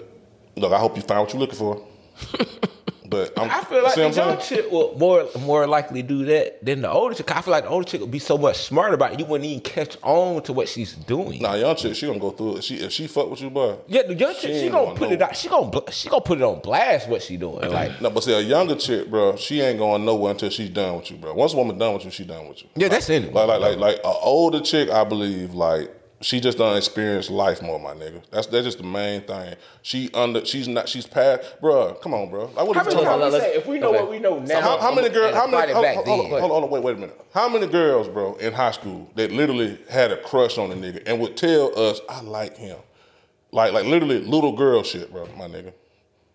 [0.56, 1.86] Look, I hope you find what you're looking for.
[3.14, 4.40] but I'm, I feel like the young saying?
[4.42, 7.36] chick will more more likely do that than the older chick.
[7.36, 9.20] I feel like the older chick will be so much smarter about it.
[9.20, 11.42] You wouldn't even catch on to what she's doing.
[11.42, 12.64] Nah, young chick, she gonna go through it.
[12.64, 13.78] She if she fuck with you, boy.
[13.88, 15.16] Yeah, the young chick, she, gonna gonna put know.
[15.16, 15.36] it out.
[15.36, 17.70] She gonna she gonna put it on blast what she doing.
[17.72, 20.98] Like No, but see, a younger chick, bro, she ain't going nowhere until she's done
[20.98, 21.34] with you, bro.
[21.34, 22.70] Once a woman done with you, she done with you.
[22.76, 23.34] Yeah, that's in it.
[23.34, 25.92] Like, like, like, like an older chick, I believe, like
[26.24, 28.22] she just don't experience life more, my nigga.
[28.32, 29.56] That's that's just the main thing.
[29.82, 31.94] She under, she's not, she's past, bro.
[31.96, 32.46] Come on, bro.
[32.56, 34.02] Like, what how many times say if we know Okay.
[34.02, 34.46] what we know now?
[34.46, 35.36] So how, how many girls?
[35.36, 35.74] How many?
[35.74, 37.22] Hold, hold, hold, hold, hold on, wait, wait a minute.
[37.34, 41.04] How many girls, bro, in high school that literally had a crush on a nigga
[41.06, 42.78] and would tell us, "I like him,"
[43.52, 45.74] like, like literally little girl shit, bro, my nigga.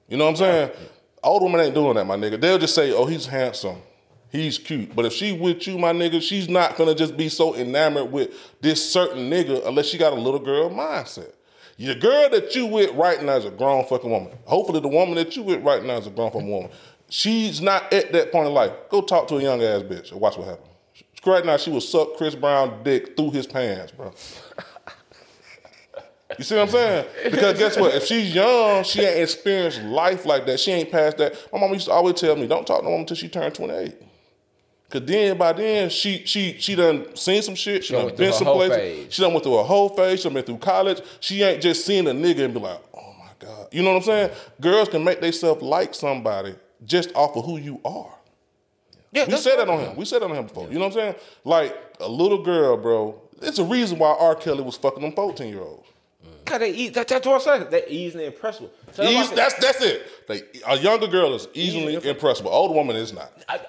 [0.09, 0.71] You know what I'm saying?
[1.23, 2.41] Old women ain't doing that, my nigga.
[2.41, 3.83] They'll just say, "Oh, he's handsome."
[4.31, 7.55] He's cute, but if she with you, my nigga, she's not gonna just be so
[7.55, 8.31] enamored with
[8.61, 11.33] this certain nigga unless she got a little girl mindset.
[11.79, 14.33] The girl that you with right now is a grown fucking woman.
[14.45, 16.71] Hopefully, the woman that you with right now is a grown fucking woman.
[17.09, 18.73] She's not at that point in life.
[18.91, 20.69] Go talk to a young ass bitch and watch what happens.
[21.25, 24.13] Right now, she will suck Chris Brown dick through his pants, bro.
[26.39, 27.07] You see what I'm saying?
[27.25, 27.95] Because guess what?
[27.95, 30.61] If she's young, she ain't experienced life like that.
[30.61, 31.35] She ain't past that.
[31.53, 33.55] My mom used to always tell me, "Don't talk to a woman until she turned
[33.55, 33.95] 28."
[34.91, 37.85] Cause then by then she she she done seen some shit.
[37.85, 38.77] She Done done been some places.
[38.77, 39.13] phase.
[39.15, 40.21] She done went through a whole phase.
[40.21, 41.03] She done been through college.
[41.21, 43.69] She ain't just seen a nigga and be like, oh my god.
[43.71, 44.31] You know what I'm saying?
[44.63, 46.55] Girls can make themselves like somebody
[46.87, 48.15] just off of who you are.
[49.13, 49.97] Yeah, We said that on him.
[49.97, 50.69] We said that on him before.
[50.69, 51.15] You know what I'm saying?
[51.45, 53.21] Like a little girl, bro.
[53.43, 54.35] It's a reason why R.
[54.37, 55.87] Kelly was fucking them 14 year olds.
[56.47, 56.95] God, they eat.
[56.95, 57.71] That, that's what I'm saying.
[57.71, 58.71] They easily impressible.
[58.93, 60.03] So Eas- like- that's that's it.
[60.29, 62.51] They, a younger girl is easily impressible.
[62.51, 63.31] Older woman is not.
[63.51, 63.61] I-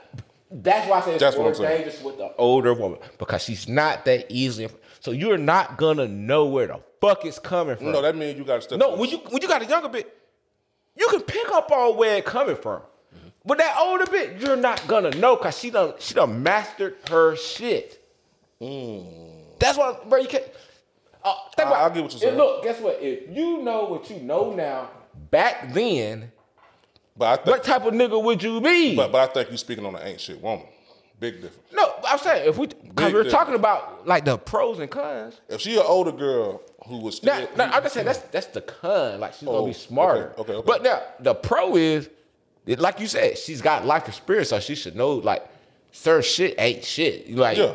[0.52, 4.06] that's why I say it's That's more dangerous with the older woman because she's not
[4.06, 4.70] that easily.
[5.00, 7.92] So you're not gonna know where the fuck it's coming from.
[7.92, 8.80] No, that means you got to step.
[8.80, 10.14] No, when you when you got a younger bit,
[10.96, 12.82] you can pick up on where it coming from.
[13.46, 17.36] But that older bit, you're not gonna know because she done she done mastered her
[17.36, 18.04] shit.
[18.60, 20.20] That's why, bro.
[20.20, 20.44] You can't.
[21.24, 22.38] Uh, think I- about, I get what you're saying.
[22.38, 23.00] Look, guess what?
[23.02, 24.90] If you know what you know now,
[25.32, 26.32] back then,
[27.20, 28.96] But I think, what type of nigga would you be?
[28.96, 30.66] but, but I think you're speaking on an ain't shit woman.
[31.20, 31.58] Big difference.
[31.74, 33.32] no, I'm saying if we, because we're difference.
[33.34, 35.40] talking about like the pros and cons.
[35.50, 38.48] If she an older girl who was still, Now, now I'm just saying that's that's
[38.48, 39.20] the con.
[39.20, 40.32] Like she's Oh, gonna be oh, smarter.
[40.38, 40.66] okay, okay, okay.
[40.66, 42.10] But now the pro is,
[42.66, 45.46] like you said, she's got life experience, so she should know like
[45.92, 47.30] certain shit ain't shit.
[47.36, 47.74] Like yeah,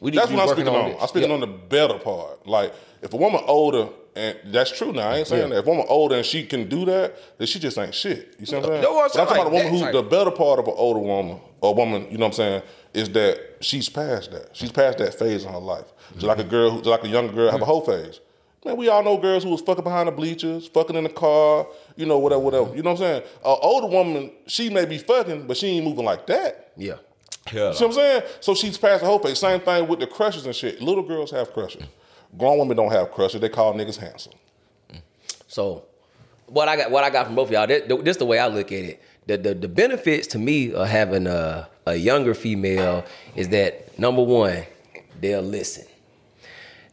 [0.00, 0.96] we need that's what I'm speaking on.
[1.00, 1.34] I'm speaking Yeah.
[1.36, 2.44] on the better part.
[2.44, 5.10] Like if a woman older, and that's true now.
[5.10, 5.48] I ain't saying Yeah.
[5.54, 5.58] that.
[5.60, 8.34] If a woman older and she can do that, then she just ain't shit.
[8.38, 8.82] You see what I'm saying?
[8.82, 10.74] No, I'm saying I'm talking about a woman who that the better part of an
[10.76, 12.06] older woman or woman.
[12.10, 12.62] You know what I'm saying?
[12.94, 14.56] Is that she's past that.
[14.56, 15.86] She's past that phase in her life.
[16.14, 18.20] Just like a girl, who, just like a younger girl, have a whole phase.
[18.64, 21.66] Man, we all know girls who was fucking behind the bleachers, fucking in the car,
[21.96, 22.76] you know, whatever, whatever.
[22.76, 23.22] You know what I'm saying?
[23.44, 26.72] An older woman, she may be fucking, but she ain't moving like that.
[26.76, 26.96] Yeah.
[27.46, 28.22] Hell You see what I'm saying?
[28.40, 29.38] So she's past the whole phase.
[29.38, 30.82] Same thing with the crushes and shit.
[30.82, 31.84] Little girls have crushes.
[32.36, 33.40] Grown women don't have crushes.
[33.40, 34.32] They call niggas handsome.
[35.48, 35.84] So
[36.46, 38.46] what I got what I got from both of y'all, this, this the way I
[38.46, 39.02] look at it.
[39.26, 43.04] The, the the benefits to me of having a, a younger female
[43.36, 44.64] is that number one,
[45.20, 45.86] they'll listen.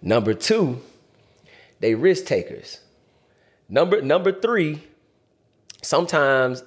[0.01, 0.81] Number two,
[1.79, 2.79] they risk takers.
[3.69, 4.83] Number number three,
[5.81, 6.63] sometimes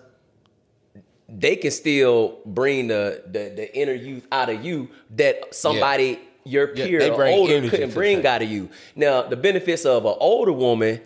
[1.28, 6.68] they can still bring the, the the inner youth out of you that somebody your
[6.68, 8.70] peer they bring older couldn't bring out of you.
[8.96, 11.00] Now the benefits of an older woman,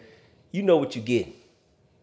[0.52, 1.28] you know what you get.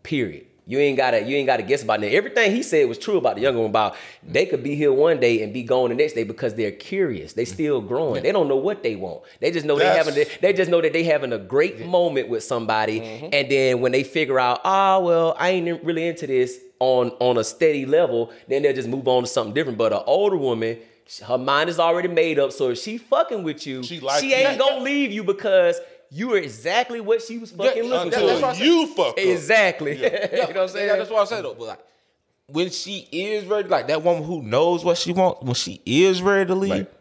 [0.03, 0.47] Period.
[0.67, 2.13] You ain't gotta you ain't gotta guess about it.
[2.13, 5.19] Everything he said was true about the younger one about they could be here one
[5.19, 7.33] day and be gone the next day because they're curious.
[7.33, 8.23] They still growing.
[8.23, 9.23] They don't know what they want.
[9.39, 12.29] They just know they That's- having they just know that they having a great moment
[12.29, 13.01] with somebody.
[13.01, 13.27] Mm-hmm.
[13.33, 17.37] And then when they figure out, ah, well, I ain't really into this on on
[17.37, 19.77] a steady level, then they'll just move on to something different.
[19.77, 20.77] But an older woman,
[21.19, 22.51] her mind is already made up.
[22.51, 25.79] So if she fucking with you, She she, ain't gonna leave you because
[26.09, 28.25] you are exactly what she was fucking Yeah, looking that- for.
[28.27, 28.65] that's what I said.
[28.65, 29.25] you fucked up.
[29.25, 30.01] Exactly.
[30.01, 30.87] Yeah, you know what I'm saying?
[30.87, 31.53] yeah, that's what I said though.
[31.53, 31.79] But like,
[32.47, 36.21] when she is ready, like that woman who knows what she wants, when she is
[36.21, 36.91] ready to leave, Right.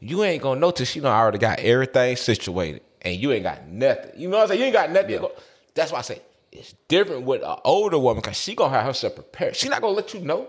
[0.00, 3.66] you ain't gonna know till she I already got everything situated, and you ain't got
[3.66, 4.12] nothing.
[4.16, 4.60] You know what I'm saying?
[4.60, 5.10] You ain't got nothing.
[5.10, 5.18] Yeah.
[5.18, 5.32] Go-
[5.74, 6.20] That's why I say
[6.52, 9.56] it's different with an older woman because she gonna have herself prepared.
[9.56, 10.48] She not gonna let you know.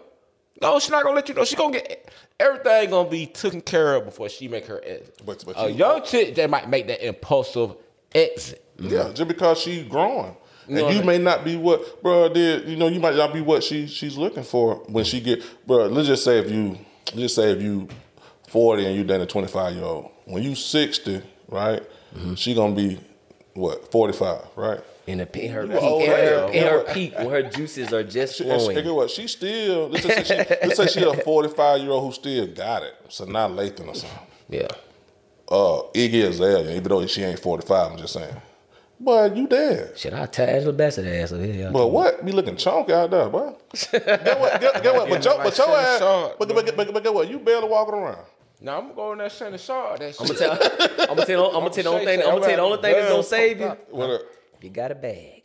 [0.61, 1.45] No, she not gonna let you know.
[1.45, 2.09] She gonna get
[2.39, 5.21] everything gonna be taken care of before she make her exit.
[5.25, 7.71] But- but a you- young chick that might make that impulsive
[8.13, 8.63] exit.
[8.79, 10.35] Yeah, just because she's growing.
[10.69, 12.27] And you may not be what, bro.
[12.29, 15.41] Did you know you might not be what she she's looking for when she get,
[15.65, 15.85] bro.
[15.87, 16.77] Let's just say if you,
[17.13, 17.87] let's just say if you
[18.49, 20.11] forty and you done a twenty five year old.
[20.25, 21.81] When you sixty, right?
[22.15, 22.33] Mm-hmm.
[22.33, 22.99] She gonna be
[23.53, 24.81] what forty five, right?
[25.07, 28.03] In, the, in her You peak, in her, in her peak, when her juices are
[28.03, 28.77] just She, and she, flowing.
[28.85, 29.09] and what?
[29.09, 29.87] She still.
[29.87, 30.35] Let's say she,
[30.67, 32.93] let's say she a forty five year old who still got it.
[33.07, 34.19] Sanaa Lathan or something.
[34.49, 34.67] Yeah.
[35.49, 38.35] Uh, Iggy Azalea, even though she ain't forty five, I'm just saying.
[38.99, 39.95] But you there.
[39.95, 41.69] Shit, I'll tell Angela Bassett ass over here.
[41.71, 42.25] But what?
[42.25, 43.53] Be looking chunky out there, boy.
[43.91, 44.59] get what?
[44.59, 45.09] Get, get what?
[45.09, 45.99] But your, but your ass.
[45.99, 47.29] Shannon But, but, but, but get what?
[47.29, 48.25] You barely walking around.
[48.59, 49.99] Now I'm gonna go in that Shannon Sharpe.
[49.99, 50.39] That I'm shit.
[50.39, 51.01] gonna tell.
[51.01, 51.45] I'm gonna tell.
[51.47, 52.19] I'm gonna tell the only thing.
[52.21, 53.77] I'm gonna tell the only thing that's gonna save you.
[53.91, 54.33] What?
[54.57, 55.43] A- If you got a bag,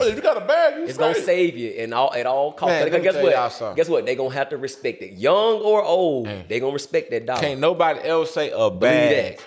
[0.00, 1.26] Oh, if you got a bag, you it's gonna straight.
[1.26, 2.72] save you and all at all costs.
[2.72, 3.52] Man, Because let guess what?
[3.52, 3.76] something.
[3.76, 4.06] Guess what?
[4.06, 6.26] They gonna have to respect it, young or old.
[6.48, 7.40] They gonna respect that dollar.
[7.40, 9.40] Can't nobody else say a bag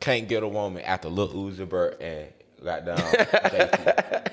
[0.00, 2.26] can't get a woman after Lil Uzi Vert and
[2.64, 2.98] got down.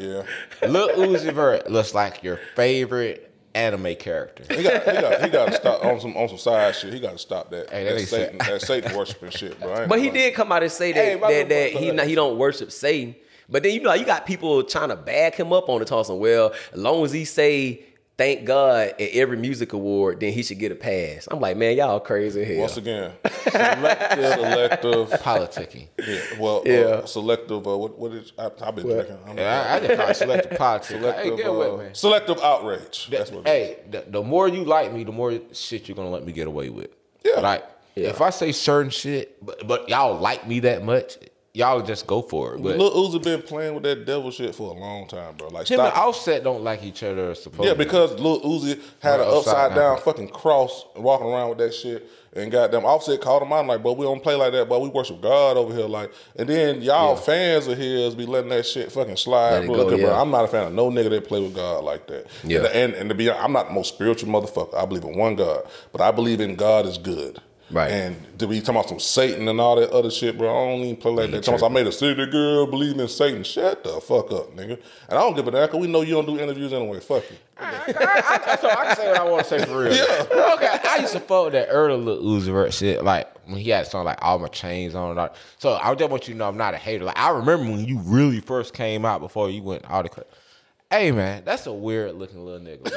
[0.00, 0.22] Yeah.
[0.62, 4.44] Lil Uzi Vert looks like your favorite anime character.
[4.54, 6.92] He got, he got, he got to stop on some on some side shit.
[6.92, 7.68] He got to stop that.
[7.70, 9.88] Hey, that that Satan, that Satan worshiping shit, bro.
[9.88, 12.06] But he gonna did come out and say that Hey, my that, that he not,
[12.06, 13.16] he don't worship Satan.
[13.48, 16.18] But then you know you got people trying to bag him up on the tossing.
[16.18, 17.84] Well, as long as he say
[18.18, 21.28] thank God at every music award, then he should get a pass.
[21.30, 22.58] I'm like, man, y'all crazy as hell.
[22.58, 23.12] Once again,
[23.44, 25.88] selective, selective, Politicking.
[26.06, 26.74] yeah, well, Yeah.
[26.74, 27.66] Uh, selective.
[27.66, 28.32] Uh, what what is?
[28.38, 29.18] I, I've been drinking.
[29.26, 30.88] I'm Yeah, I, I just call selective politics.
[30.92, 31.94] Hey, selective, get uh, away, man.
[31.94, 33.08] selective outrage.
[33.10, 33.46] That's what.
[33.46, 33.76] it is.
[33.76, 36.46] Hey, the, the more you like me, the more shit you're gonna let me get
[36.46, 36.90] away with.
[37.24, 37.40] Yeah.
[37.40, 37.64] Like
[37.96, 41.18] if I say certain shit, but, but y'all like me that much,
[41.54, 42.62] y'all just go for it.
[42.62, 45.48] But Lil Uzi been playing with that devil shit for a long time, bro.
[45.48, 46.06] Like, him and stop.
[46.06, 47.34] Offset don't like each other.
[47.34, 47.68] Supposedly.
[47.68, 49.98] Yeah, because Lil Uzi had an upside down down.
[49.98, 52.08] fucking cross walking around with that shit.
[52.34, 54.80] And got goddamn, Offset called him out like, but we don't play like that, but
[54.80, 55.86] we worship God over here.
[55.86, 59.66] Like, and then y'all fans of his be letting that shit fucking slide.
[59.66, 59.76] Bro.
[59.76, 60.14] go, Look, bro.
[60.14, 62.26] I'm not a fan of no nigga that play with God like that.
[62.44, 62.58] Yeah.
[62.66, 64.74] And, and, and to be honest, I'm not the most spiritual motherfucker.
[64.74, 67.40] I believe in one God, but I believe in God is good.
[67.70, 67.90] Right.
[67.90, 70.80] And to be talking about some Satan and all that other shit, bro, I don't
[70.84, 71.44] even play like that.
[71.44, 73.42] Talking I made a city girl believe in Satan.
[73.44, 74.72] Shut the fuck up, nigga.
[75.08, 77.00] And I don't give a damn because we know you don't do interviews anyway.
[77.00, 77.36] Fuck you.
[77.58, 79.92] I, I, I, so I can say what I want to say for real.
[79.94, 80.54] Yeah.
[80.54, 80.78] Okay.
[80.88, 83.86] I used to fuck with that early little Uzi Vert shit, like when he had
[83.86, 85.10] something like all my chains on.
[85.10, 87.04] and all- So I just want you to know I'm not a hater.
[87.04, 90.08] Like I remember when you really first came out before you went all the.
[90.08, 90.24] cra-
[90.90, 92.90] Hey man, that's a weird looking little nigga.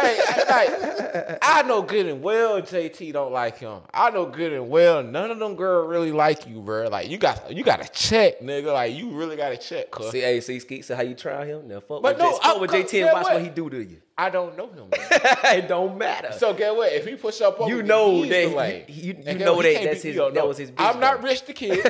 [0.00, 3.80] Hey, I- like I know good and well JT don't like him.
[3.92, 6.88] I know good and well none of them girls really like you, bro.
[6.88, 8.72] Like you got you got to check, nigga.
[8.72, 10.10] Like you really got to check, cuz.
[10.10, 11.68] See, hey, see, Skeet, see how you try him?
[11.68, 13.32] Now fuck But with, no, J- fuck I- with JT and watch what?
[13.34, 13.96] what he do to you.
[14.18, 14.88] I don't know him.
[14.92, 16.32] it don't matter.
[16.32, 16.92] So get what?
[16.92, 19.62] If he push up on You know that he- you- you know what?
[19.64, 21.80] That that's his- that was his I'm not rich the kid.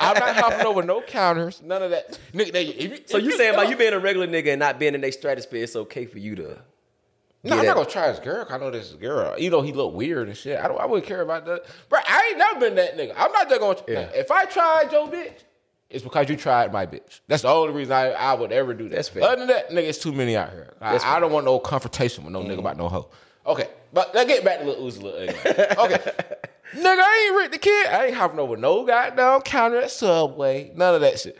[0.00, 1.60] I'm not hopping over no counters.
[1.62, 2.18] None of that.
[2.32, 4.60] Nigga, they, if so if you saying by no, you being a regular nigga and
[4.60, 6.58] not being in their stratosphere, it's okay for you to?
[7.44, 8.46] No, I'm not gonna try his girl.
[8.48, 9.38] I know this is girl.
[9.38, 10.58] You know he look weird and shit.
[10.58, 10.80] I don't.
[10.80, 11.64] I wouldn't care about that.
[11.88, 13.14] Bro, I ain't never been that nigga.
[13.16, 13.78] I'm not just gonna.
[13.86, 14.08] Yeah.
[14.14, 15.44] If I tried your bitch,
[15.90, 17.20] it's because you tried my bitch.
[17.28, 18.96] That's the only reason I, I would ever do that.
[18.96, 19.22] That's fair.
[19.24, 20.72] Other than that, nigga, it's too many out here.
[20.80, 22.50] I, I don't want no confrontation with no Mm-hmm.
[22.52, 23.10] nigga about no hoe.
[23.46, 25.34] Okay, but let's get back to little Uzi, little ugly.
[25.96, 26.12] Okay.
[26.74, 27.86] Nigga, I ain't Rich the Kid.
[27.88, 30.72] I ain't hopping over no goddamn counter at Subway.
[30.74, 31.38] None of that shit.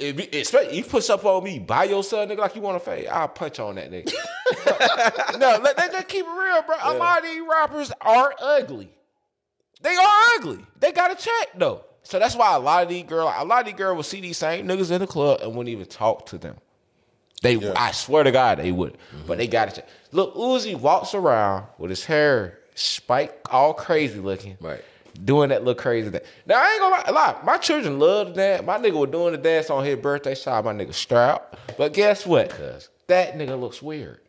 [0.00, 2.90] If you, especially you push up on me by yourself, nigga, like you want to
[2.90, 4.12] fade, I'll punch on that nigga.
[5.38, 6.76] no, let, let's just keep it real, bro.
[6.82, 8.90] A lot of these rappers are ugly.
[9.82, 10.64] They are ugly.
[10.78, 11.84] They got to check though.
[12.02, 14.20] So that's why a lot of these girls, a lot of these girls will see
[14.20, 16.56] these same niggas in the club and wouldn't even talk to them.
[17.42, 18.92] They, I swear to God, they would.
[18.92, 19.38] But mm-hmm.
[19.38, 19.88] they got check.
[20.12, 24.84] Look, Uzi walks around with his hair spiked, all crazy looking, Right.
[25.24, 26.20] Doing that little crazy thing.
[26.46, 27.36] Now I ain't gonna lie, lie.
[27.44, 28.66] My children love the dance.
[28.66, 30.34] My nigga was doing the dance on his birthday.
[30.34, 31.42] Shout my nigga Stroud.
[31.76, 32.50] But guess what?
[32.50, 34.20] Cuz that nigga looks weird.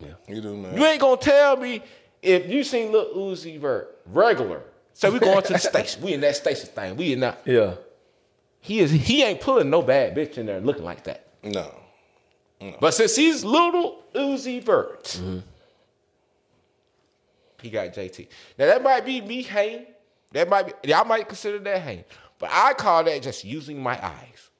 [0.00, 0.76] Yeah, you do, man.
[0.76, 1.82] You ain't gonna tell me
[2.22, 4.62] if you seen Lil Uzi Vert regular.
[4.92, 6.02] So we going to the station.
[6.02, 6.96] We in that station thing.
[6.96, 7.42] We in that.
[7.44, 7.74] Yeah.
[8.60, 8.90] He is.
[8.90, 11.26] He ain't pulling no bad bitch in there looking like that.
[11.42, 11.74] no.
[12.80, 15.38] But since he's little Uzi Vert, mm-hmm.
[17.62, 18.26] he got JT.
[18.58, 19.86] Now that might be me hating.
[20.32, 20.88] That might be.
[20.90, 22.04] Y'all might consider that hating.
[22.38, 24.50] But I call that just using my eyes.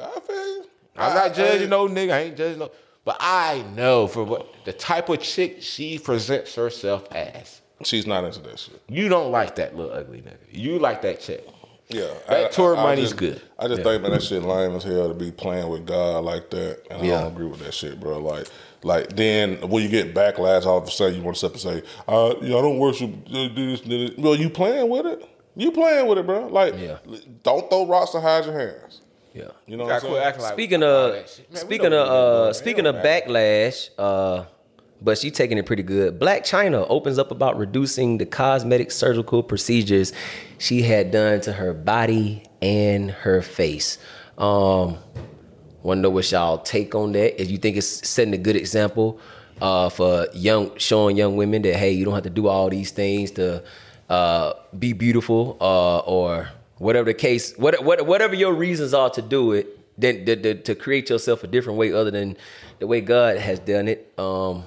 [0.00, 0.64] I feel you.
[0.96, 2.12] I'm I- not judging I- no nigga.
[2.12, 2.70] I ain't judging no.
[3.04, 7.60] But I know for what the type of chick she presents herself as.
[7.84, 8.82] She's not into that shit.
[8.88, 10.36] You don't like that little ugly nigga.
[10.50, 11.46] You like that chick.
[11.90, 13.40] Yeah, That tour money's just, good.
[13.58, 16.50] I just think man, that shit lame as hell to be playing with God like
[16.50, 18.18] that, and I don't agree with that shit, bro.
[18.18, 18.46] Like,
[18.82, 21.60] like then when you get backlash, all of a sudden you want to step and
[21.60, 25.28] say, uh, "Yeah, I don't worship uh, this, this." Well, you playing with it?
[25.56, 26.46] You playing with it, bro?
[26.46, 26.98] Like, Yeah.
[27.42, 29.00] don't throw rocks and hide your hands.
[29.34, 29.48] Yeah.
[29.66, 30.14] You know what I'm saying?
[30.14, 31.14] like Speaking of.
[31.14, 34.44] Man, speaking of what we doing, uh speaking of backlash, uh
[35.00, 36.18] but she taking it pretty good.
[36.18, 40.12] Blac Chyna opens up about reducing the cosmetic surgical procedures
[40.58, 43.98] she had done to her body and her face.
[44.38, 44.98] Um
[45.82, 47.40] wanna know what y'all take on that?
[47.40, 49.20] If you think it's setting a good example
[49.60, 52.90] uh for young showing young women that hey, you don't have to do all these
[52.90, 53.62] things to
[54.08, 59.20] uh be beautiful uh or whatever the case what, what whatever your reasons are to
[59.20, 62.36] do it then to, to, to create yourself a different way other than
[62.78, 64.12] the way God has done it.
[64.16, 64.64] Um,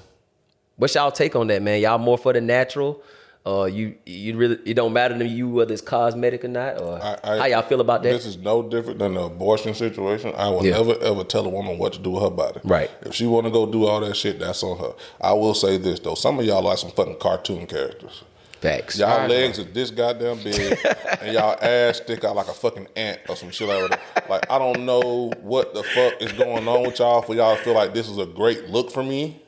[0.94, 1.80] y'all take on that, man?
[1.80, 3.02] Y'all more for the natural?
[3.44, 7.00] Uh, you you really it don't matter to you whether it's cosmetic or not, or
[7.02, 8.12] I- I- how y'all feel about that?
[8.12, 10.32] This is no different than the abortion situation.
[10.36, 10.76] I will Yeah.
[10.76, 12.60] never ever tell a woman what to do with her body.
[12.62, 12.88] Right.
[13.04, 14.92] If she want to go do all that shit, that's on her.
[15.20, 18.22] I will say this though: some of y'all are some fucking cartoon characters.
[18.60, 18.96] Facts.
[18.96, 20.78] Y'all legs are this goddamn big,
[21.20, 24.30] and y'all ass stick out like a fucking ant or some shit like that.
[24.30, 27.62] Like I don't know what the fuck is going on with y'all for y'all to
[27.64, 29.42] feel like this is a great look for me.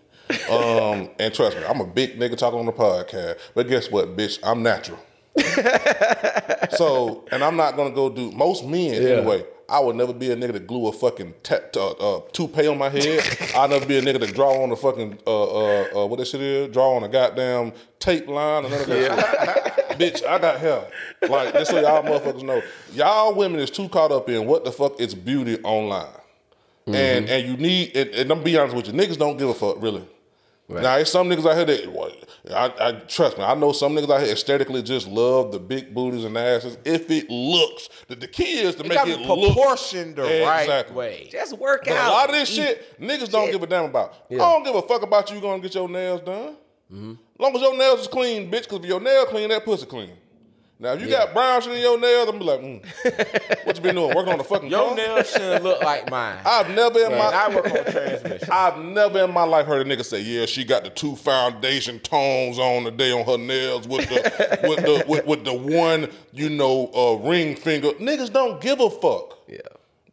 [0.51, 3.39] Um, and trust me, I'm a big nigga talking on the podcast.
[3.55, 4.39] But guess what, bitch?
[4.43, 4.99] I'm natural.
[6.77, 9.45] so, and I'm not gonna go do most men anyway.
[9.69, 12.79] I would never be a nigga to glue a fucking ta- uh, uh, toupee on
[12.79, 13.25] my head.
[13.55, 16.27] I'll never be a nigga to draw on a fucking uh, uh, uh, what that
[16.27, 16.73] shit is.
[16.73, 19.99] Draw on a goddamn tape line or none of that shit.
[19.99, 20.87] Bitch, I got hair.
[21.29, 24.73] Like just so y'all motherfuckers know, y'all women is too caught up in what the
[24.73, 26.07] fuck is beauty online,
[26.87, 27.97] and and you need.
[27.97, 30.07] And, and I'm be honest with you, niggas don't give a fuck really.
[30.69, 32.27] Now, it's some niggas out here that,
[32.57, 33.45] I, I trust me.
[33.45, 37.11] I know some niggas out here aesthetically just love the big booties and asses if
[37.11, 37.91] it looks.
[38.09, 40.97] The, the key is to It make it be look proportioned the right Exactly.
[40.97, 41.28] way.
[41.31, 42.09] Just work But out.
[42.09, 44.15] a lot of this shit, niggas don't give a damn about.
[44.31, 44.43] Yeah.
[44.43, 46.57] I don't give a fuck about you going to get your nails done.
[46.91, 49.85] As long as your nails is clean, bitch, because if your nail clean, that pussy
[49.86, 50.12] clean.
[50.81, 53.83] Now, if you got brown shit in your nails, I'm be like, mm, what you
[53.83, 54.15] been doing?
[54.15, 54.97] Working on the fucking Your car?
[54.97, 56.39] nails shouldn't look like mine.
[56.45, 58.49] I've never in Man, my I work on transmission.
[58.53, 62.01] I've never in my life heard a nigga say, "Yeah, she got the two foundation
[62.01, 66.51] tones on today on her nails with the with the with, with the one you
[66.51, 69.39] know uh, ring finger." Niggas don't give a fuck.
[69.47, 69.59] Yeah.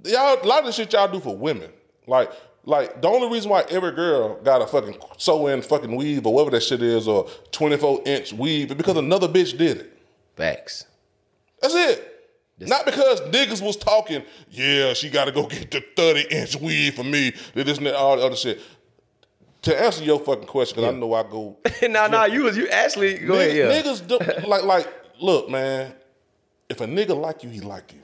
[0.03, 1.71] Y'all, a lot of the shit y'all do for women,
[2.07, 2.31] like.
[2.63, 6.33] Like the only reason why every girl got a fucking sew in fucking weave or
[6.35, 9.90] whatever that shit is or 24 inch weave is because another bitch did it.
[10.41, 10.85] Facts.
[11.61, 12.07] That's it.
[12.59, 16.95] Not because niggas was talking, yeah, she got to go get the 30 inch weave
[16.95, 18.59] for me, that this and that, all the other shit.
[19.63, 21.57] To answer your fucking question, because I know I go.
[21.83, 23.51] no, no, you was you actually go ahead.
[23.51, 24.17] Niggas, Yeah.
[24.17, 24.87] niggas do, like, like,
[25.19, 25.93] look, man,
[26.69, 27.99] if a nigga like you, he like you.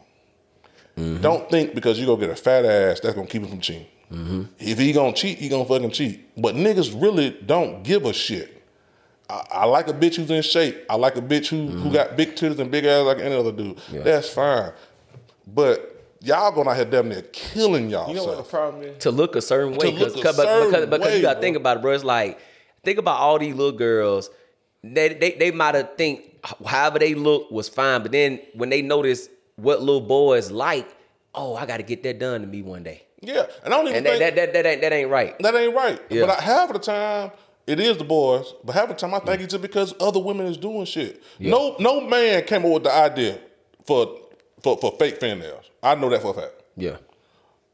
[1.03, 1.21] Mm-hmm.
[1.21, 3.87] Don't think because you go get a fat ass, that's gonna keep him from cheating.
[4.11, 4.43] Mm-hmm.
[4.59, 6.39] If he gonna cheat, he gonna fucking cheat.
[6.39, 8.56] But niggas really don't give a shit.
[9.29, 10.85] I, I like a bitch who's in shape.
[10.89, 11.79] I like a bitch who, Mm-hmm.
[11.79, 13.77] who got big titties and big ass like any other dude.
[13.91, 14.71] That's fine.
[15.45, 18.09] But y'all going out here damn near killing y'all.
[18.09, 18.97] You know what the problem is?
[19.03, 19.91] to look a certain way.
[19.91, 21.91] look a because, certain because, because way, you gotta think about it, bro.
[21.93, 22.39] It's like
[22.83, 24.29] think about all these little girls.
[24.83, 28.81] They they, they might have think however they look was fine, but then when they
[28.81, 30.87] notice what little boys like,
[31.33, 33.87] oh, I got to get that done to me one day, Yeah, and I don't
[33.87, 35.37] even and that think that, that that ain't that ain't right.
[35.39, 35.99] that ain't right.
[36.09, 36.25] Yeah.
[36.27, 37.31] But I, half of the time,
[37.67, 38.53] it is the boys.
[38.63, 41.21] But half the time, I think it's just because other women is doing shit.
[41.39, 43.39] No, no man came up with the idea
[43.85, 44.17] for
[44.63, 45.69] for for fake fingernails.
[45.83, 46.53] I know that for a fact.
[46.75, 46.97] Yeah,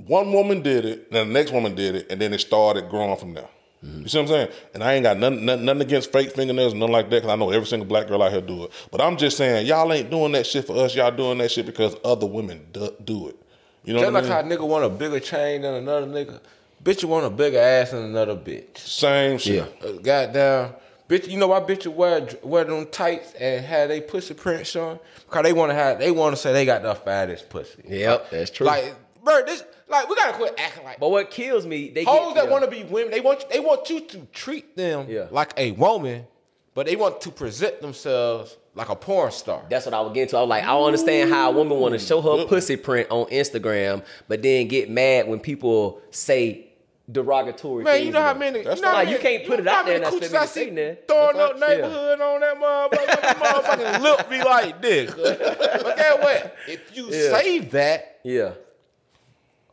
[0.07, 3.15] One woman did it, then the next woman did it, and then it started growing
[3.17, 3.49] from there.
[3.83, 4.47] You see what I'm saying?
[4.73, 7.35] And I ain't got nothing, nothing, nothing against fake fingernails, nothing like that, because I
[7.35, 8.71] know every single black girl out here do it.
[8.91, 10.95] But I'm just saying, y'all ain't doing that shit for us.
[10.95, 13.35] Y'all doing that shit because other women do, do it.
[13.83, 16.07] You know Just what like I how a nigga want a bigger chain than another
[16.07, 16.39] nigga.
[16.83, 18.77] Bitch, you want a bigger ass than another bitch.
[18.77, 19.73] Same shit.
[19.81, 19.87] Yeah.
[19.87, 20.73] Uh, goddamn.
[21.07, 24.99] Bitch, you know why bitches wear wear them tights and have they pussy print showing?
[25.25, 27.83] Because they want to have they want to say they got the fattest pussy.
[27.87, 28.65] Yep, that's true.
[28.65, 32.33] Like, bro, this like we gotta quit acting like but what kills me, they hoes
[32.33, 32.51] get, that yeah.
[32.51, 33.11] want to be women.
[33.11, 35.27] They want they want you to treat them Yeah.
[35.29, 36.25] like a woman,
[36.73, 39.61] but they want to present themselves like a porn star.
[39.69, 40.37] That's what I was getting to.
[40.37, 43.09] I was like, I don't understand how a woman want to show her pussy print
[43.11, 46.69] on Instagram, but then get mad when people say
[47.11, 47.83] derogatory.
[47.83, 48.63] Man, you know how many?
[48.63, 50.33] That's you know Like, you can't put it know out how there many and coochies
[50.33, 50.99] expect I me to see say.
[51.07, 51.67] Throwing up right, yeah.
[51.75, 53.21] neighborhood on that motherfucker.
[53.21, 55.13] the motherfucking lip be like this.
[55.83, 56.55] But guess what?
[56.67, 57.37] If you Yeah.
[57.39, 58.51] say that, Yeah.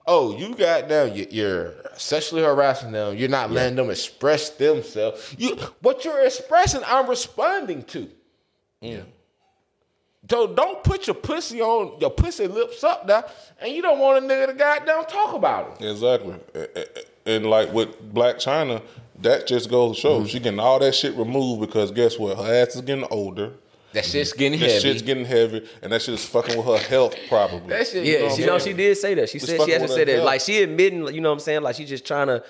[0.07, 1.15] oh, you got them.
[1.15, 3.17] you- You're sexually harassing them.
[3.17, 5.35] You're not letting them express themselves.
[5.39, 8.09] You, what you're expressing, I'm responding to.
[8.81, 9.03] Yeah.
[10.31, 13.25] So don't put your pussy on your pussy lips up there,
[13.61, 15.91] and you don't want a nigga to goddamn talk about it.
[15.91, 16.35] Exactly.
[17.27, 18.83] A- a- And like with Blac Chyna,
[19.23, 20.27] that just goes to show Mm-hmm.
[20.27, 22.37] she getting all that shit removed because guess what?
[22.39, 23.53] Her ass is getting older.
[23.93, 24.75] That shit's getting That heavy.
[24.75, 27.69] That shit's getting heavy, and that shit is fucking with her health probably.
[27.71, 29.29] that shit, Yeah, know she know she did say that.
[29.29, 30.15] She Just said she fucking hasn't with said that.
[30.15, 30.27] health.
[30.27, 31.63] Like she admitting, you know what I'm saying?
[31.63, 32.45] Like she just trying to,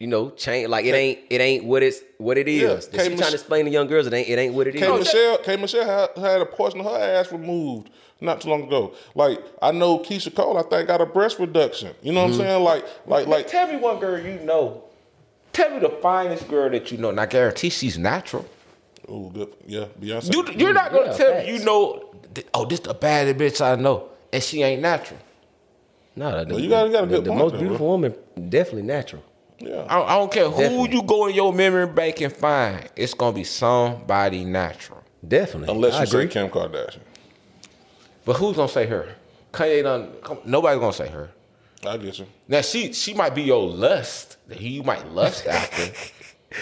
[0.00, 0.68] you know, change.
[0.68, 2.62] Like it ain't it ain't what it's what it is.
[2.62, 4.66] Yeah, That she Mich- trying to explain to young girls it ain't it ain't what
[4.66, 4.80] it is.
[4.80, 4.98] K.
[4.98, 5.56] Michelle, K.
[5.56, 7.90] Michelle had, had a portion of her ass removed
[8.20, 8.92] not too long ago.
[9.14, 11.94] Like I know Keyshia Cole, I think got a breast reduction.
[12.02, 12.40] You know what Mm-hmm.
[12.40, 12.64] I'm saying?
[12.64, 13.46] Like, like, Like, like.
[13.48, 14.84] tell me one girl you know.
[15.52, 17.10] Tell me the finest girl that you know.
[17.10, 18.46] And I guarantee she's natural.
[19.08, 19.52] Oh, good.
[19.66, 20.32] Yeah, Beyonce.
[20.32, 21.46] You, you're not gonna Yeah, tell facts.
[21.46, 22.06] me you know.
[22.54, 25.18] Oh, this the baddest bitch I know, and she ain't natural.
[26.16, 28.14] No, the, you got- you got a the, good the point most there, beautiful woman
[28.48, 29.22] definitely natural.
[29.60, 29.86] Yeah.
[29.88, 32.88] I, I don't care who you go in your memory bank and find.
[32.96, 35.02] It's gonna be somebody natural.
[35.26, 35.74] Definitely.
[35.74, 36.28] Unless I you say agree.
[36.28, 37.00] Kim Kardashian.
[38.24, 39.14] But who's gonna say her?
[39.52, 40.12] Kanye done.
[40.22, 41.30] come- Nobody's gonna say her.
[41.86, 42.26] I get you.
[42.48, 45.92] Now she she might be your lust that he you might lust after.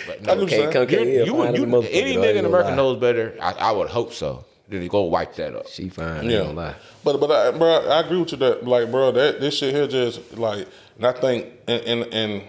[0.07, 0.73] But no, I get what you're saying.
[0.73, 2.77] Can't you, yeah, you, fine as a you, any nigga in gonna America lie.
[2.77, 3.37] knows better.
[3.41, 4.45] I, I would hope so.
[4.69, 5.67] Then you go wipe that up.
[5.69, 6.29] She fine.
[6.29, 6.51] Yeah, Yeah.
[6.51, 6.75] Lie.
[7.03, 9.87] but but I, bro, I agree with you that like, bro, that this shit here
[9.87, 10.67] just like,
[10.97, 12.43] and I think and and and,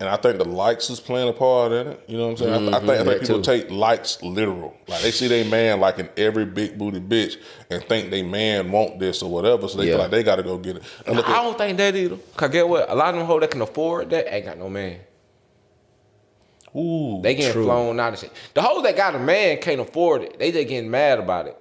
[0.00, 2.04] and I think the likes is playing a part in it.
[2.08, 2.52] You know what I'm saying?
[2.52, 2.86] I, I mm-hmm.
[2.86, 3.42] think I think people too.
[3.42, 4.76] take likes literal.
[4.88, 7.36] Like they see they man like in every big booty bitch
[7.70, 9.92] and think they man want this or whatever, so they Yeah.
[9.92, 10.82] feel like they got to go get it.
[11.06, 12.16] And look I don't think that either.
[12.36, 12.90] Cause get what?
[12.90, 14.98] A lot of them hoes that can afford that ain't got no man.
[16.76, 17.64] ooh, They getting True.
[17.64, 18.32] flown out and shit.
[18.52, 20.38] The hoes that got a man can't afford it.
[20.40, 21.56] They just getting mad about it.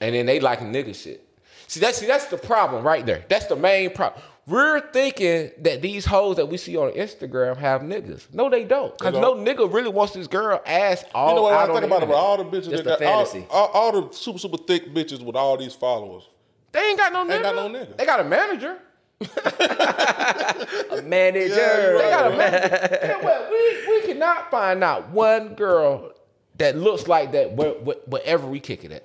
[0.00, 1.26] And then they like nigga shit.
[1.66, 3.24] See that's see that's the problem right there.
[3.28, 4.22] That's the main problem.
[4.46, 8.32] We're thinking that these hoes that we see on Instagram have niggas.
[8.32, 8.96] No, they don't.
[8.98, 11.80] Cause no nigga really wants this girl ass all you know what I on think
[11.80, 12.10] the about it?
[12.10, 15.22] All the bitches Just that the got all, all, all the super super thick bitches
[15.22, 16.28] with all these followers.
[16.72, 17.34] They ain't got no nigga.
[17.34, 17.96] Ain't got no nigga.
[17.96, 18.78] They got a manager.
[19.20, 21.54] A manager.
[21.54, 22.98] Yeah, They got a manager.
[23.02, 23.50] You know what?
[23.50, 26.12] We, we cannot find out one girl
[26.56, 29.04] that looks like that where, where, wherever we kick it at.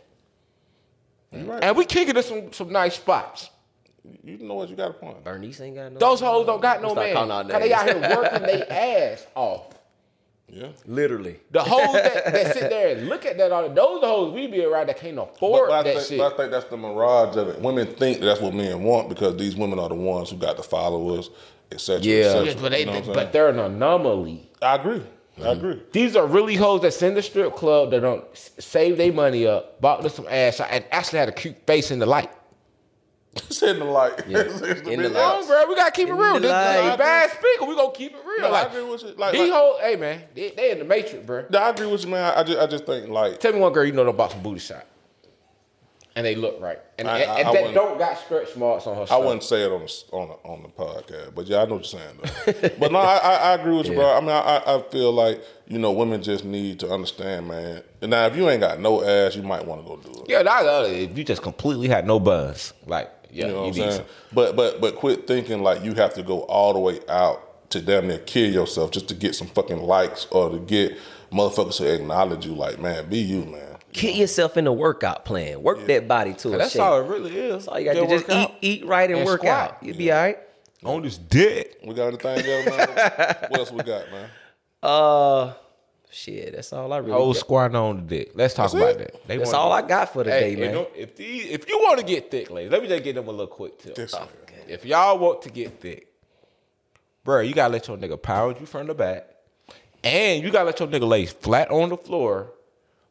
[1.34, 1.64] Right?
[1.64, 3.50] And we kick it at some, some nice spots.
[4.24, 4.70] You know what?
[4.70, 5.24] You got a point.
[5.24, 6.00] Bernice ain't got no.
[6.00, 7.16] Those hoes don't got no man.
[7.18, 8.72] out Cause they out here working their
[9.14, 9.76] ass off.
[10.48, 10.68] Yeah.
[10.86, 11.40] Literally.
[11.52, 14.48] The hoes that, that sit there and look at that, all those the hoes we
[14.48, 16.18] be around that can't afford but I, that think, shit.
[16.20, 17.60] but I think that's the mirage of it.
[17.60, 20.58] Women think that that's what men want because these women are the ones who got
[20.58, 21.30] the followers,
[21.72, 22.04] etc.
[22.04, 22.16] Yeah.
[22.16, 22.46] et cetera.
[22.46, 24.50] Yes, but, they, you know but they're an anomaly.
[24.62, 25.02] I agree.
[25.38, 25.48] I mm-hmm.
[25.50, 25.84] agree.
[25.92, 29.82] These are really hoes that send the strip club that don't save their money up,
[29.82, 32.32] bought them some ass, and actually had a cute face in the light.
[33.36, 34.14] It's in the light.
[34.28, 34.38] Yeah.
[34.40, 35.42] It's- In the light.
[35.42, 36.34] No, bro, we gotta keep it real.
[36.36, 36.88] This, this light.
[36.88, 37.66] is a bad speaker.
[37.66, 38.40] We gonna keep it real.
[38.42, 39.14] No, I like, agree with you.
[39.18, 41.46] Like- these like- hey man, they, they in the matrix, bro.
[41.50, 42.34] No, I agree with you, man.
[42.38, 44.42] I just, I just think like Tell me one girl you know that bought some
[44.42, 44.86] booty shot,
[46.16, 48.96] and they look right, and, I- I- and I that don't got stretch marks on
[48.96, 49.02] her.
[49.02, 49.26] I stomach.
[49.26, 51.92] wouldn't say it on the on the, on the podcast, but yeah, I know what
[51.92, 52.20] you're saying.
[52.62, 52.70] Though.
[52.80, 54.16] but no, I, I, I agree with you, bro.
[54.16, 57.84] I mean, I, I I feel like you know women just need to understand, man.
[58.02, 60.30] And now, if you ain't got no ass, you might want to go do it.
[60.30, 63.56] Yeah, that, uh, if you just completely had no buzz, like yeah, You know you
[63.56, 63.92] what I'm need saying?
[63.98, 64.06] some.
[64.34, 67.82] But but but quit thinking like you have to go all the way out to
[67.82, 70.98] damn near kill yourself just to get some fucking likes or to get
[71.32, 72.54] motherfuckers to acknowledge you.
[72.56, 73.78] Like, man, be you, man.
[73.92, 75.62] Get yourself in a workout plan.
[75.64, 76.82] Work that body to a That's shape.
[76.82, 77.52] all it really is.
[77.54, 78.08] That's all you got to do.
[78.08, 79.72] Just eat, eat right and, And work squat.
[79.72, 79.78] out.
[79.84, 80.38] You'll be all right.
[80.84, 81.78] on this dick.
[81.84, 82.88] We got anything else, man?
[83.50, 84.30] what else we got, man?
[84.84, 85.54] Uh,
[86.16, 86.54] shit.
[86.56, 87.12] That's all I really.
[87.12, 87.40] Whole got.
[87.40, 88.32] squatting on the dick.
[88.36, 89.14] Let's talk That's about it?
[89.14, 89.28] that.
[89.28, 90.74] They That's wanna- all I got for today, Hey, you man.
[90.74, 93.28] know, if these, if you want to get thick, ladies, let me just give them
[93.28, 93.96] a little quick tip.
[93.96, 94.28] This nigga.
[94.68, 96.08] If y'all want to get thick,
[97.24, 99.28] bro, you gotta let your nigga pound you from the back,
[100.04, 102.52] and you gotta let your nigga lay flat on the floor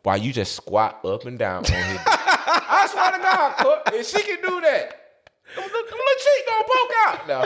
[0.03, 1.99] while you just squat up and down on his.
[2.07, 5.01] I swear to God, Cook, if she can do that.
[5.55, 7.29] Them little them little cheeks don't poke out.
[7.29, 7.45] Now,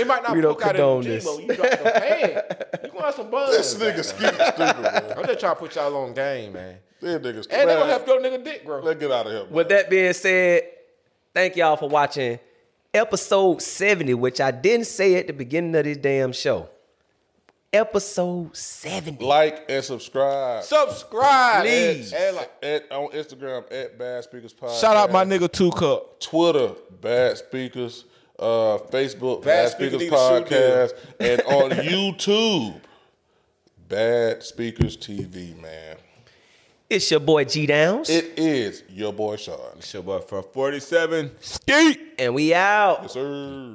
[0.00, 1.24] it might not We poke out in condone the this.
[1.24, 2.42] gym, but you drop the pan.
[2.84, 3.56] You gonna have some buns.
[3.56, 5.12] This nigga skeet stupid, man.
[5.18, 6.76] I'm just trying to put y'all on game, man.
[7.00, 7.52] This nigga stupid.
[7.58, 8.80] And they gonna Man, help your nigga dick, bro.
[8.80, 9.44] Let's get out of here.
[9.44, 9.52] Man.
[9.52, 10.62] With that being said,
[11.34, 12.38] thank y'all for watching
[12.94, 16.68] episode 70, which I didn't say at the beginning of this damn show.
[17.70, 19.22] Episode 70.
[19.24, 20.64] like and subscribe.
[20.64, 22.12] Subscribe, Please.
[22.14, 24.80] And like, At, on Instagram at Bad Speakers Podcast.
[24.80, 26.18] shout out my nigga Two Cup.
[26.18, 26.70] Twitter
[27.00, 28.04] Bad Speakers.
[28.38, 32.80] uh, Facebook, Bad Bad, Speakers Speakers, Need a Shoe Podcast, and on YouTube,
[33.86, 35.96] Bad Speakers TV, man.
[36.88, 38.08] It's your boy G Downs.
[38.08, 39.58] It is your boy Shad.
[39.76, 41.32] It's your boy for 47.
[41.38, 42.14] Skeet!
[42.18, 43.00] and we out.
[43.02, 43.74] Yes, sir.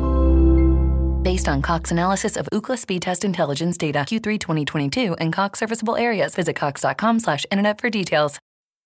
[1.21, 5.95] Based on Cox analysis of Ookla speed test intelligence data Q3 2022 and Cox serviceable
[5.95, 8.39] areas, visit cox.com slash internet for details.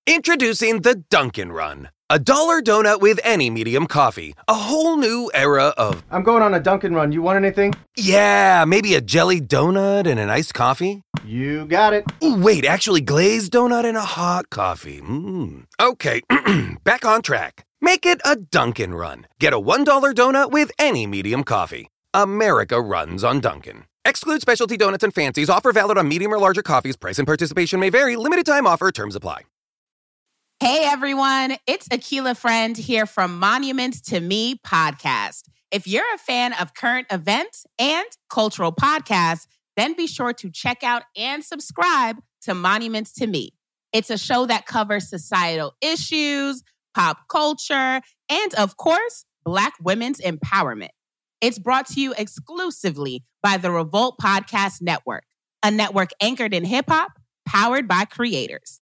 [0.07, 4.35] Introducing the Dunkin' Run, a dollar donut with any medium coffee.
[4.47, 7.11] A whole new era of I'm going on a Dunkin' run.
[7.13, 7.73] You want anything?
[7.97, 11.01] yeah, maybe a jelly donut and an iced coffee.
[11.25, 12.05] You got it.
[12.23, 14.99] Ooh, wait, actually glazed donut and a hot coffee.
[15.01, 15.63] Mm.
[15.81, 16.21] Okay,
[16.83, 17.63] back on track.
[17.81, 19.25] Make it a Dunkin' Run.
[19.39, 21.87] Get a $1 donut with any medium coffee.
[22.15, 23.83] America runs on Dunkin'.
[24.05, 25.49] Exclude specialty donuts and fancies.
[25.49, 26.95] Offer valid on medium or larger coffees.
[26.95, 28.15] Price and participation may vary.
[28.15, 28.89] Limited time offer.
[28.89, 29.41] Terms apply.
[30.61, 35.49] Hey everyone, it's Akila Friend here from Monuments to Me podcast.
[35.69, 40.81] If you're a fan of current events and cultural podcasts, then be sure to check
[40.81, 43.51] out and subscribe to Monuments to Me.
[43.91, 46.63] It's a show that covers societal issues,
[46.93, 50.94] pop culture, and of course, Black women's empowerment.
[51.41, 55.23] It's brought to you exclusively by the Revolt Podcast Network,
[55.61, 57.11] a network anchored in hip hop,
[57.45, 58.73] powered by creators.